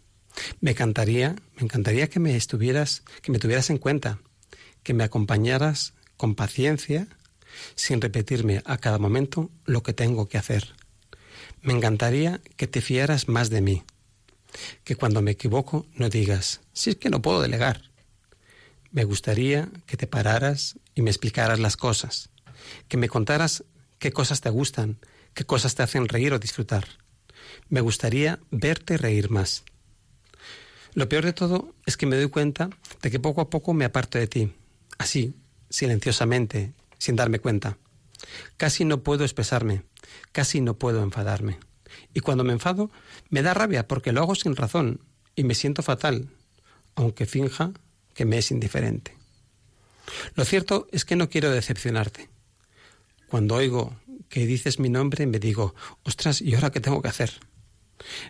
Me 0.61 0.71
encantaría, 0.71 1.35
me 1.55 1.63
encantaría 1.63 2.09
que 2.09 2.19
me 2.19 2.35
estuvieras, 2.35 3.03
que 3.21 3.31
me 3.31 3.39
tuvieras 3.39 3.69
en 3.69 3.77
cuenta, 3.77 4.19
que 4.83 4.93
me 4.93 5.03
acompañaras 5.03 5.93
con 6.17 6.35
paciencia, 6.35 7.07
sin 7.75 8.01
repetirme 8.01 8.61
a 8.65 8.77
cada 8.77 8.99
momento 8.99 9.49
lo 9.65 9.83
que 9.83 9.93
tengo 9.93 10.27
que 10.27 10.37
hacer. 10.37 10.75
Me 11.61 11.73
encantaría 11.73 12.41
que 12.55 12.67
te 12.67 12.81
fiaras 12.81 13.27
más 13.27 13.49
de 13.49 13.61
mí, 13.61 13.83
que 14.83 14.95
cuando 14.95 15.21
me 15.21 15.31
equivoco 15.31 15.85
no 15.93 16.09
digas, 16.09 16.61
si 16.73 16.91
es 16.91 16.95
que 16.95 17.09
no 17.09 17.21
puedo 17.21 17.41
delegar. 17.41 17.89
Me 18.91 19.03
gustaría 19.03 19.69
que 19.85 19.97
te 19.97 20.07
pararas 20.07 20.79
y 20.95 21.01
me 21.01 21.11
explicaras 21.11 21.59
las 21.59 21.77
cosas, 21.77 22.29
que 22.87 22.97
me 22.97 23.09
contaras 23.09 23.63
qué 23.99 24.11
cosas 24.11 24.41
te 24.41 24.49
gustan, 24.49 24.99
qué 25.33 25.45
cosas 25.45 25.75
te 25.75 25.83
hacen 25.83 26.07
reír 26.07 26.33
o 26.33 26.39
disfrutar. 26.39 26.87
Me 27.69 27.81
gustaría 27.81 28.39
verte 28.51 28.97
reír 28.97 29.29
más. 29.29 29.63
Lo 30.93 31.07
peor 31.07 31.25
de 31.25 31.33
todo 31.33 31.75
es 31.85 31.97
que 31.97 32.05
me 32.05 32.15
doy 32.15 32.29
cuenta 32.29 32.69
de 33.01 33.11
que 33.11 33.19
poco 33.19 33.41
a 33.41 33.49
poco 33.49 33.73
me 33.73 33.85
aparto 33.85 34.17
de 34.17 34.27
ti, 34.27 34.53
así, 34.97 35.33
silenciosamente, 35.69 36.73
sin 36.97 37.15
darme 37.15 37.39
cuenta. 37.39 37.77
Casi 38.57 38.85
no 38.85 39.03
puedo 39.03 39.23
expresarme, 39.23 39.83
casi 40.31 40.61
no 40.61 40.77
puedo 40.77 41.03
enfadarme. 41.03 41.59
Y 42.13 42.19
cuando 42.21 42.43
me 42.43 42.53
enfado, 42.53 42.91
me 43.29 43.41
da 43.41 43.53
rabia 43.53 43.87
porque 43.87 44.11
lo 44.11 44.21
hago 44.21 44.35
sin 44.35 44.55
razón 44.55 45.01
y 45.35 45.43
me 45.43 45.55
siento 45.55 45.83
fatal, 45.83 46.29
aunque 46.95 47.25
finja 47.25 47.71
que 48.13 48.25
me 48.25 48.37
es 48.37 48.51
indiferente. 48.51 49.15
Lo 50.35 50.43
cierto 50.43 50.87
es 50.91 51.05
que 51.05 51.15
no 51.15 51.29
quiero 51.29 51.51
decepcionarte. 51.51 52.29
Cuando 53.27 53.55
oigo 53.55 53.95
que 54.29 54.45
dices 54.45 54.79
mi 54.79 54.89
nombre, 54.89 55.25
me 55.25 55.39
digo, 55.39 55.75
ostras, 56.03 56.41
¿y 56.41 56.55
ahora 56.55 56.71
qué 56.71 56.79
tengo 56.79 57.01
que 57.01 57.07
hacer? 57.07 57.31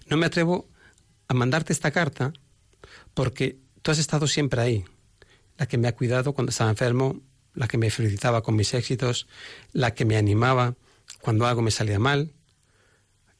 No 0.07 0.17
me 0.17 0.25
atrevo 0.25 0.67
a 1.27 1.33
mandarte 1.33 1.73
esta 1.73 1.91
carta 1.91 2.33
porque 3.13 3.59
tú 3.81 3.91
has 3.91 3.99
estado 3.99 4.25
siempre 4.25 4.61
ahí, 4.61 4.85
la 5.57 5.67
que 5.67 5.77
me 5.77 5.87
ha 5.87 5.95
cuidado 5.95 6.33
cuando 6.33 6.51
estaba 6.51 6.69
enfermo, 6.69 7.21
la 7.53 7.67
que 7.67 7.77
me 7.77 7.91
felicitaba 7.91 8.41
con 8.41 8.55
mis 8.55 8.73
éxitos, 8.73 9.27
la 9.73 9.93
que 9.93 10.05
me 10.05 10.17
animaba 10.17 10.75
cuando 11.21 11.45
algo 11.45 11.61
me 11.61 11.71
salía 11.71 11.99
mal, 11.99 12.33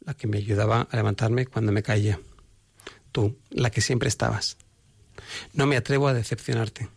la 0.02 0.14
que 0.14 0.28
me 0.28 0.38
ayudaba 0.38 0.82
a 0.82 0.96
levantarme 0.98 1.46
cuando 1.46 1.72
me 1.72 1.84
caía. 1.84 2.20
Tú, 3.12 3.38
la 3.50 3.70
que 3.70 3.82
siempre 3.82 4.10
estabas. 4.10 4.58
No 5.54 5.66
me 5.66 5.78
atrevo 5.78 6.08
a 6.08 6.14
decepcionarte. 6.14 6.90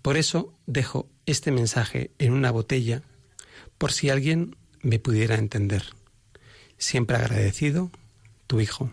Por 0.00 0.16
eso 0.16 0.54
dejo 0.66 1.08
este 1.26 1.52
mensaje 1.52 2.10
en 2.18 2.32
una 2.32 2.50
botella 2.50 3.02
por 3.78 3.92
si 3.92 4.10
alguien 4.10 4.56
me 4.82 4.98
pudiera 4.98 5.36
entender. 5.36 5.84
Siempre 6.76 7.16
agradecido, 7.16 7.90
tu 8.46 8.60
hijo. 8.60 8.90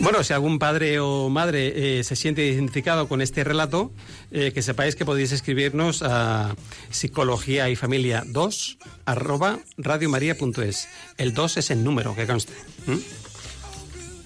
Bueno, 0.00 0.22
si 0.22 0.32
algún 0.32 0.58
padre 0.58 1.00
o 1.00 1.28
madre 1.28 1.98
eh, 1.98 2.04
se 2.04 2.14
siente 2.14 2.46
identificado 2.46 3.08
con 3.08 3.20
este 3.20 3.42
relato, 3.42 3.92
eh, 4.30 4.52
que 4.52 4.62
sepáis 4.62 4.94
que 4.94 5.04
podéis 5.04 5.32
escribirnos 5.32 6.02
a 6.02 6.54
psicología 6.90 7.68
y 7.68 7.76
familia 7.76 8.22
2 8.26 8.78
arroba 9.06 9.58
radiomaria.es. 9.76 10.88
El 11.16 11.34
2 11.34 11.56
es 11.56 11.70
el 11.70 11.82
número 11.82 12.14
que 12.14 12.26
conste. 12.26 12.52
¿m? 12.86 13.00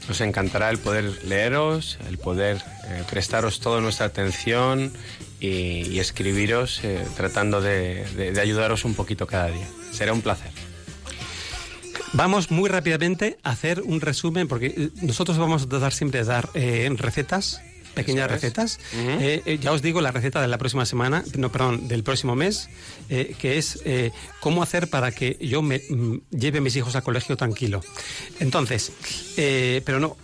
Nos 0.08 0.20
encantará 0.20 0.68
el 0.68 0.78
poder 0.78 1.24
leeros, 1.24 1.98
el 2.08 2.18
poder 2.18 2.58
eh, 2.84 3.02
prestaros 3.08 3.60
toda 3.60 3.80
nuestra 3.80 4.06
atención 4.06 4.92
y, 5.40 5.98
escribiros 5.98 6.80
tratando 7.16 7.60
de 7.60 8.38
ayudaros 8.40 8.84
un 8.84 8.94
poquito 8.94 9.26
cada 9.26 9.48
día. 9.48 9.66
Será 9.92 10.12
un 10.12 10.20
placer. 10.22 10.50
Vamos 12.14 12.50
muy 12.50 12.68
rápidamente 12.68 13.38
a 13.42 13.50
hacer 13.50 13.80
un 13.80 14.00
resumen, 14.00 14.46
porque 14.46 14.66
eh, 14.66 14.90
nosotros 15.02 15.38
vamos 15.38 15.62
a 15.62 15.68
tratar 15.68 15.92
siempre 15.92 16.20
de 16.20 16.26
dar 16.26 16.48
eh, 16.54 16.90
recetas, 16.96 17.62
pequeñas 17.94 18.26
es. 18.26 18.32
recetas. 18.32 18.78
Eh, 18.94 19.42
eh, 19.46 19.58
ya 19.58 19.72
os 19.72 19.80
digo 19.80 20.00
la 20.02 20.10
receta 20.12 20.40
de 20.42 20.48
la 20.48 20.58
próxima 20.58 20.84
semana, 20.84 21.24
no, 21.36 21.50
perdón, 21.50 21.88
del 21.88 22.02
próximo 22.02 22.34
mes, 22.36 22.68
eh, 23.08 23.34
que 23.38 23.56
es 23.58 23.80
eh, 23.84 24.10
cómo 24.40 24.62
hacer 24.62 24.90
para 24.90 25.10
que 25.12 25.38
yo 25.40 25.62
me 25.62 25.78
mm, 25.88 26.16
lleve 26.30 26.58
a 26.58 26.60
mis 26.60 26.76
hijos 26.76 26.96
al 26.96 27.02
colegio 27.02 27.36
tranquilo. 27.36 27.80
Entonces, 28.40 28.92
eh, 29.38 29.80
pero 29.86 29.98
no, 30.00 30.16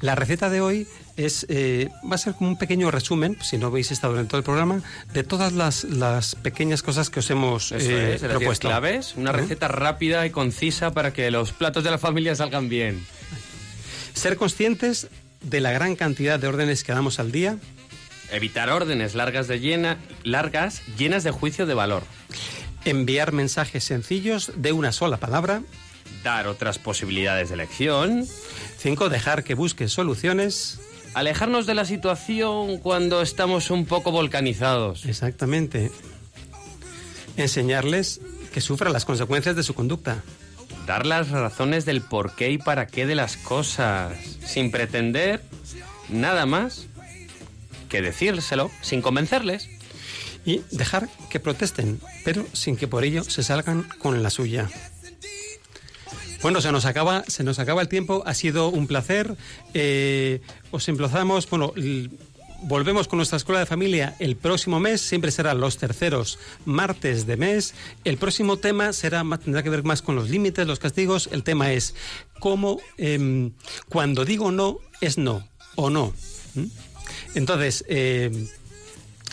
la 0.00 0.14
receta 0.14 0.50
de 0.50 0.60
hoy 0.60 0.86
es 1.16 1.46
eh, 1.48 1.88
va 2.08 2.16
a 2.16 2.18
ser 2.18 2.34
como 2.34 2.50
un 2.50 2.58
pequeño 2.58 2.90
resumen, 2.90 3.38
si 3.42 3.58
no 3.58 3.68
habéis 3.68 3.90
estado 3.90 4.18
en 4.20 4.28
todo 4.28 4.38
el 4.38 4.44
programa, 4.44 4.82
de 5.12 5.22
todas 5.24 5.52
las, 5.52 5.84
las 5.84 6.34
pequeñas 6.34 6.82
cosas 6.82 7.10
que 7.10 7.20
os 7.20 7.30
hemos 7.30 7.72
Eso 7.72 7.90
eh, 7.90 8.14
es, 8.14 8.22
propuesto. 8.22 8.68
claves, 8.68 9.14
una 9.16 9.32
receta 9.32 9.68
rápida 9.68 10.26
y 10.26 10.30
concisa 10.30 10.92
para 10.92 11.12
que 11.12 11.30
los 11.30 11.52
platos 11.52 11.84
de 11.84 11.90
la 11.90 11.98
familia 11.98 12.34
salgan 12.34 12.68
bien. 12.68 13.04
Ser 14.14 14.36
conscientes 14.36 15.08
de 15.42 15.60
la 15.60 15.72
gran 15.72 15.96
cantidad 15.96 16.38
de 16.38 16.48
órdenes 16.48 16.84
que 16.84 16.92
damos 16.92 17.18
al 17.18 17.32
día. 17.32 17.58
Evitar 18.32 18.70
órdenes 18.70 19.14
largas 19.14 19.46
de 19.46 19.60
llena, 19.60 19.98
largas, 20.24 20.82
llenas 20.98 21.22
de 21.22 21.30
juicio 21.30 21.66
de 21.66 21.74
valor. 21.74 22.02
Enviar 22.84 23.32
mensajes 23.32 23.84
sencillos 23.84 24.52
de 24.56 24.72
una 24.72 24.92
sola 24.92 25.18
palabra. 25.18 25.62
Dar 26.24 26.46
otras 26.46 26.78
posibilidades 26.78 27.48
de 27.48 27.54
elección. 27.54 28.26
5. 28.78 29.08
Dejar 29.08 29.44
que 29.44 29.54
busque 29.54 29.88
soluciones. 29.88 30.80
Alejarnos 31.16 31.64
de 31.64 31.72
la 31.72 31.86
situación 31.86 32.76
cuando 32.76 33.22
estamos 33.22 33.70
un 33.70 33.86
poco 33.86 34.12
volcanizados. 34.12 35.06
Exactamente. 35.06 35.90
Enseñarles 37.38 38.20
que 38.52 38.60
sufran 38.60 38.92
las 38.92 39.06
consecuencias 39.06 39.56
de 39.56 39.62
su 39.62 39.72
conducta. 39.72 40.22
Dar 40.86 41.06
las 41.06 41.30
razones 41.30 41.86
del 41.86 42.02
por 42.02 42.34
qué 42.34 42.50
y 42.50 42.58
para 42.58 42.86
qué 42.86 43.06
de 43.06 43.14
las 43.14 43.38
cosas. 43.38 44.12
Sin 44.44 44.70
pretender 44.70 45.42
nada 46.10 46.44
más 46.44 46.86
que 47.88 48.02
decírselo 48.02 48.70
sin 48.82 49.00
convencerles. 49.00 49.70
Y 50.44 50.60
dejar 50.70 51.08
que 51.30 51.40
protesten, 51.40 51.98
pero 52.26 52.44
sin 52.52 52.76
que 52.76 52.88
por 52.88 53.04
ello 53.04 53.24
se 53.24 53.42
salgan 53.42 53.88
con 54.00 54.22
la 54.22 54.28
suya. 54.28 54.68
Bueno, 56.42 56.60
se 56.60 56.72
nos 56.72 56.84
acaba, 56.84 57.24
se 57.26 57.44
nos 57.44 57.58
acaba 57.58 57.82
el 57.82 57.88
tiempo. 57.88 58.22
Ha 58.26 58.34
sido 58.34 58.68
un 58.68 58.86
placer. 58.86 59.36
Eh, 59.74 60.40
os 60.70 60.88
emplazamos, 60.88 61.48
bueno, 61.48 61.72
volvemos 62.62 63.08
con 63.08 63.18
nuestra 63.18 63.36
escuela 63.36 63.60
de 63.60 63.66
familia 63.66 64.14
el 64.18 64.36
próximo 64.36 64.80
mes. 64.80 65.00
Siempre 65.00 65.30
será 65.30 65.54
los 65.54 65.78
terceros 65.78 66.38
martes 66.64 67.26
de 67.26 67.36
mes. 67.36 67.74
El 68.04 68.16
próximo 68.16 68.58
tema 68.58 68.92
será 68.92 69.24
tendrá 69.42 69.62
que 69.62 69.70
ver 69.70 69.84
más 69.84 70.02
con 70.02 70.14
los 70.14 70.28
límites, 70.28 70.66
los 70.66 70.78
castigos. 70.78 71.28
El 71.32 71.42
tema 71.42 71.72
es 71.72 71.94
cómo 72.38 72.80
em, 72.98 73.52
cuando 73.88 74.24
digo 74.24 74.52
no 74.52 74.78
es 75.00 75.18
no 75.18 75.48
o 75.74 75.90
no. 75.90 76.12
¿Mm? 76.54 76.64
Entonces. 77.34 77.84
em, 77.88 78.48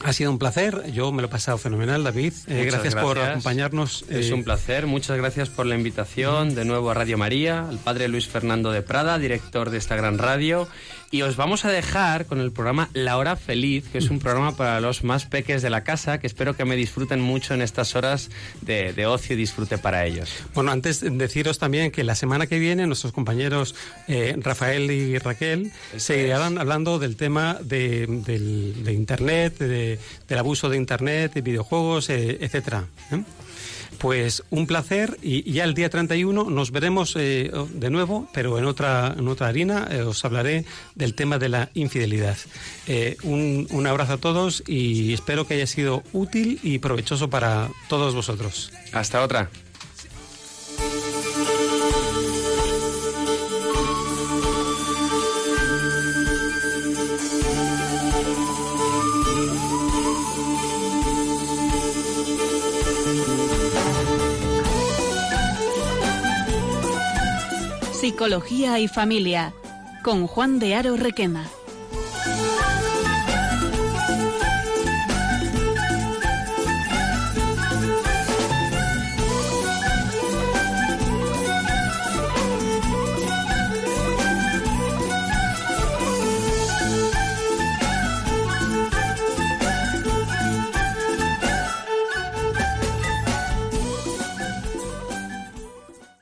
ha 0.04 0.14
sido 0.14 0.32
un 0.32 0.40
placer, 0.40 0.92
yo 0.92 1.12
me 1.12 1.22
lo 1.22 1.28
he 1.28 1.32
pasado 1.32 1.58
fenomenal, 1.58 2.04
David. 2.04 2.34
Eh, 2.48 2.66
gracias, 2.66 2.96
por 2.96 3.20
acompañarnos. 3.20 4.06
Es 4.10 4.30
eh, 4.30 4.34
un 4.34 4.44
placer, 4.44 4.86
muchas 4.88 5.18
gracias 5.18 5.50
por 5.50 5.66
la 5.66 5.76
invitación 5.76 6.56
de 6.56 6.66
nuevo 6.66 6.92
a 6.92 6.94
Radio 6.94 7.18
María, 7.18 7.68
al 7.68 7.78
padre 7.78 8.08
Luis 8.08 8.28
Fernando 8.28 8.72
de 8.72 8.82
Prada, 8.82 9.18
director 9.18 9.70
de 9.70 9.78
esta 9.78 9.96
gran 9.96 10.18
radio. 10.18 10.68
Y 11.14 11.22
os 11.22 11.36
vamos 11.36 11.64
a 11.64 11.70
dejar 11.72 12.26
con 12.26 12.40
el 12.40 12.52
programa 12.52 12.90
La 12.94 13.18
Hora 13.18 13.36
Feliz, 13.36 13.86
que 13.92 14.00
es 14.00 14.10
un 14.10 14.18
programa 14.18 14.56
para 14.58 14.82
los 14.82 15.04
más 15.04 15.28
peques 15.28 15.62
de 15.62 15.70
la 15.70 15.84
casa, 15.84 16.18
que 16.20 16.26
espero 16.26 16.56
que 16.56 16.66
me 16.66 16.76
disfruten 16.76 17.22
mucho 17.22 17.54
en 17.54 17.62
estas 17.62 17.96
horas 17.96 18.32
de, 18.62 18.94
de 18.94 19.06
ocio 19.06 19.36
y 19.36 19.38
disfrute 19.38 19.78
para 19.78 20.08
ellos. 20.08 20.32
Bueno, 20.56 20.72
antes 20.72 21.02
de 21.02 21.12
deciros 21.12 21.60
también 21.60 21.92
que 21.92 22.04
la 22.04 22.16
semana 22.16 22.48
que 22.48 22.58
viene 22.58 22.88
nuestros 22.88 23.14
compañeros 23.14 23.76
eh, 24.08 24.36
Rafael 24.40 24.90
y 24.90 25.20
Raquel 25.20 25.72
seguirán 25.98 26.58
hablando 26.58 26.98
del 26.98 27.16
tema 27.16 27.60
de, 27.62 28.08
del- 28.08 28.84
de 28.84 28.94
Internet, 28.94 29.60
de- 29.60 30.00
del 30.28 30.38
abuso 30.40 30.68
de 30.68 30.78
Internet, 30.78 31.34
de 31.36 31.42
videojuegos, 31.42 32.10
eh, 32.10 32.40
etcétera. 32.42 32.86
¿eh? 33.12 33.22
Pues 34.04 34.44
un 34.50 34.68
placer 34.68 35.18
y 35.22 35.50
ya 35.50 35.64
el 35.64 35.76
día 35.76 35.90
31 35.90 36.50
nos 36.50 36.72
veremos 36.72 37.16
eh, 37.18 37.50
de 37.74 37.90
nuevo, 37.90 38.28
pero 38.34 38.60
en 38.60 38.66
otra, 38.66 39.16
en 39.18 39.30
otra 39.30 39.48
harina. 39.48 39.88
eh, 39.90 40.02
os 40.02 40.26
hablaré 40.26 40.66
del 40.94 41.16
tema 41.16 41.38
de 41.38 41.48
la 41.48 41.70
infidelidad. 41.74 42.36
Eh, 42.86 43.16
un, 43.24 43.66
un 43.72 43.88
abrazo 43.88 44.12
a 44.12 44.18
todos 44.18 44.62
y 44.68 45.14
espero 45.14 45.48
que 45.48 45.54
haya 45.54 45.68
sido 45.68 46.04
útil 46.12 46.60
y 46.64 46.80
provechoso 46.80 47.30
para 47.30 47.70
todos 47.88 48.14
vosotros. 48.14 48.74
Hasta 48.92 49.24
otra. 49.24 49.50
Psicología 68.04 68.80
y 68.80 68.90
Familia, 68.90 69.54
con 70.04 70.28
Juan 70.28 70.60
de 70.60 70.76
Aro 70.76 70.98
Requena. 70.98 71.50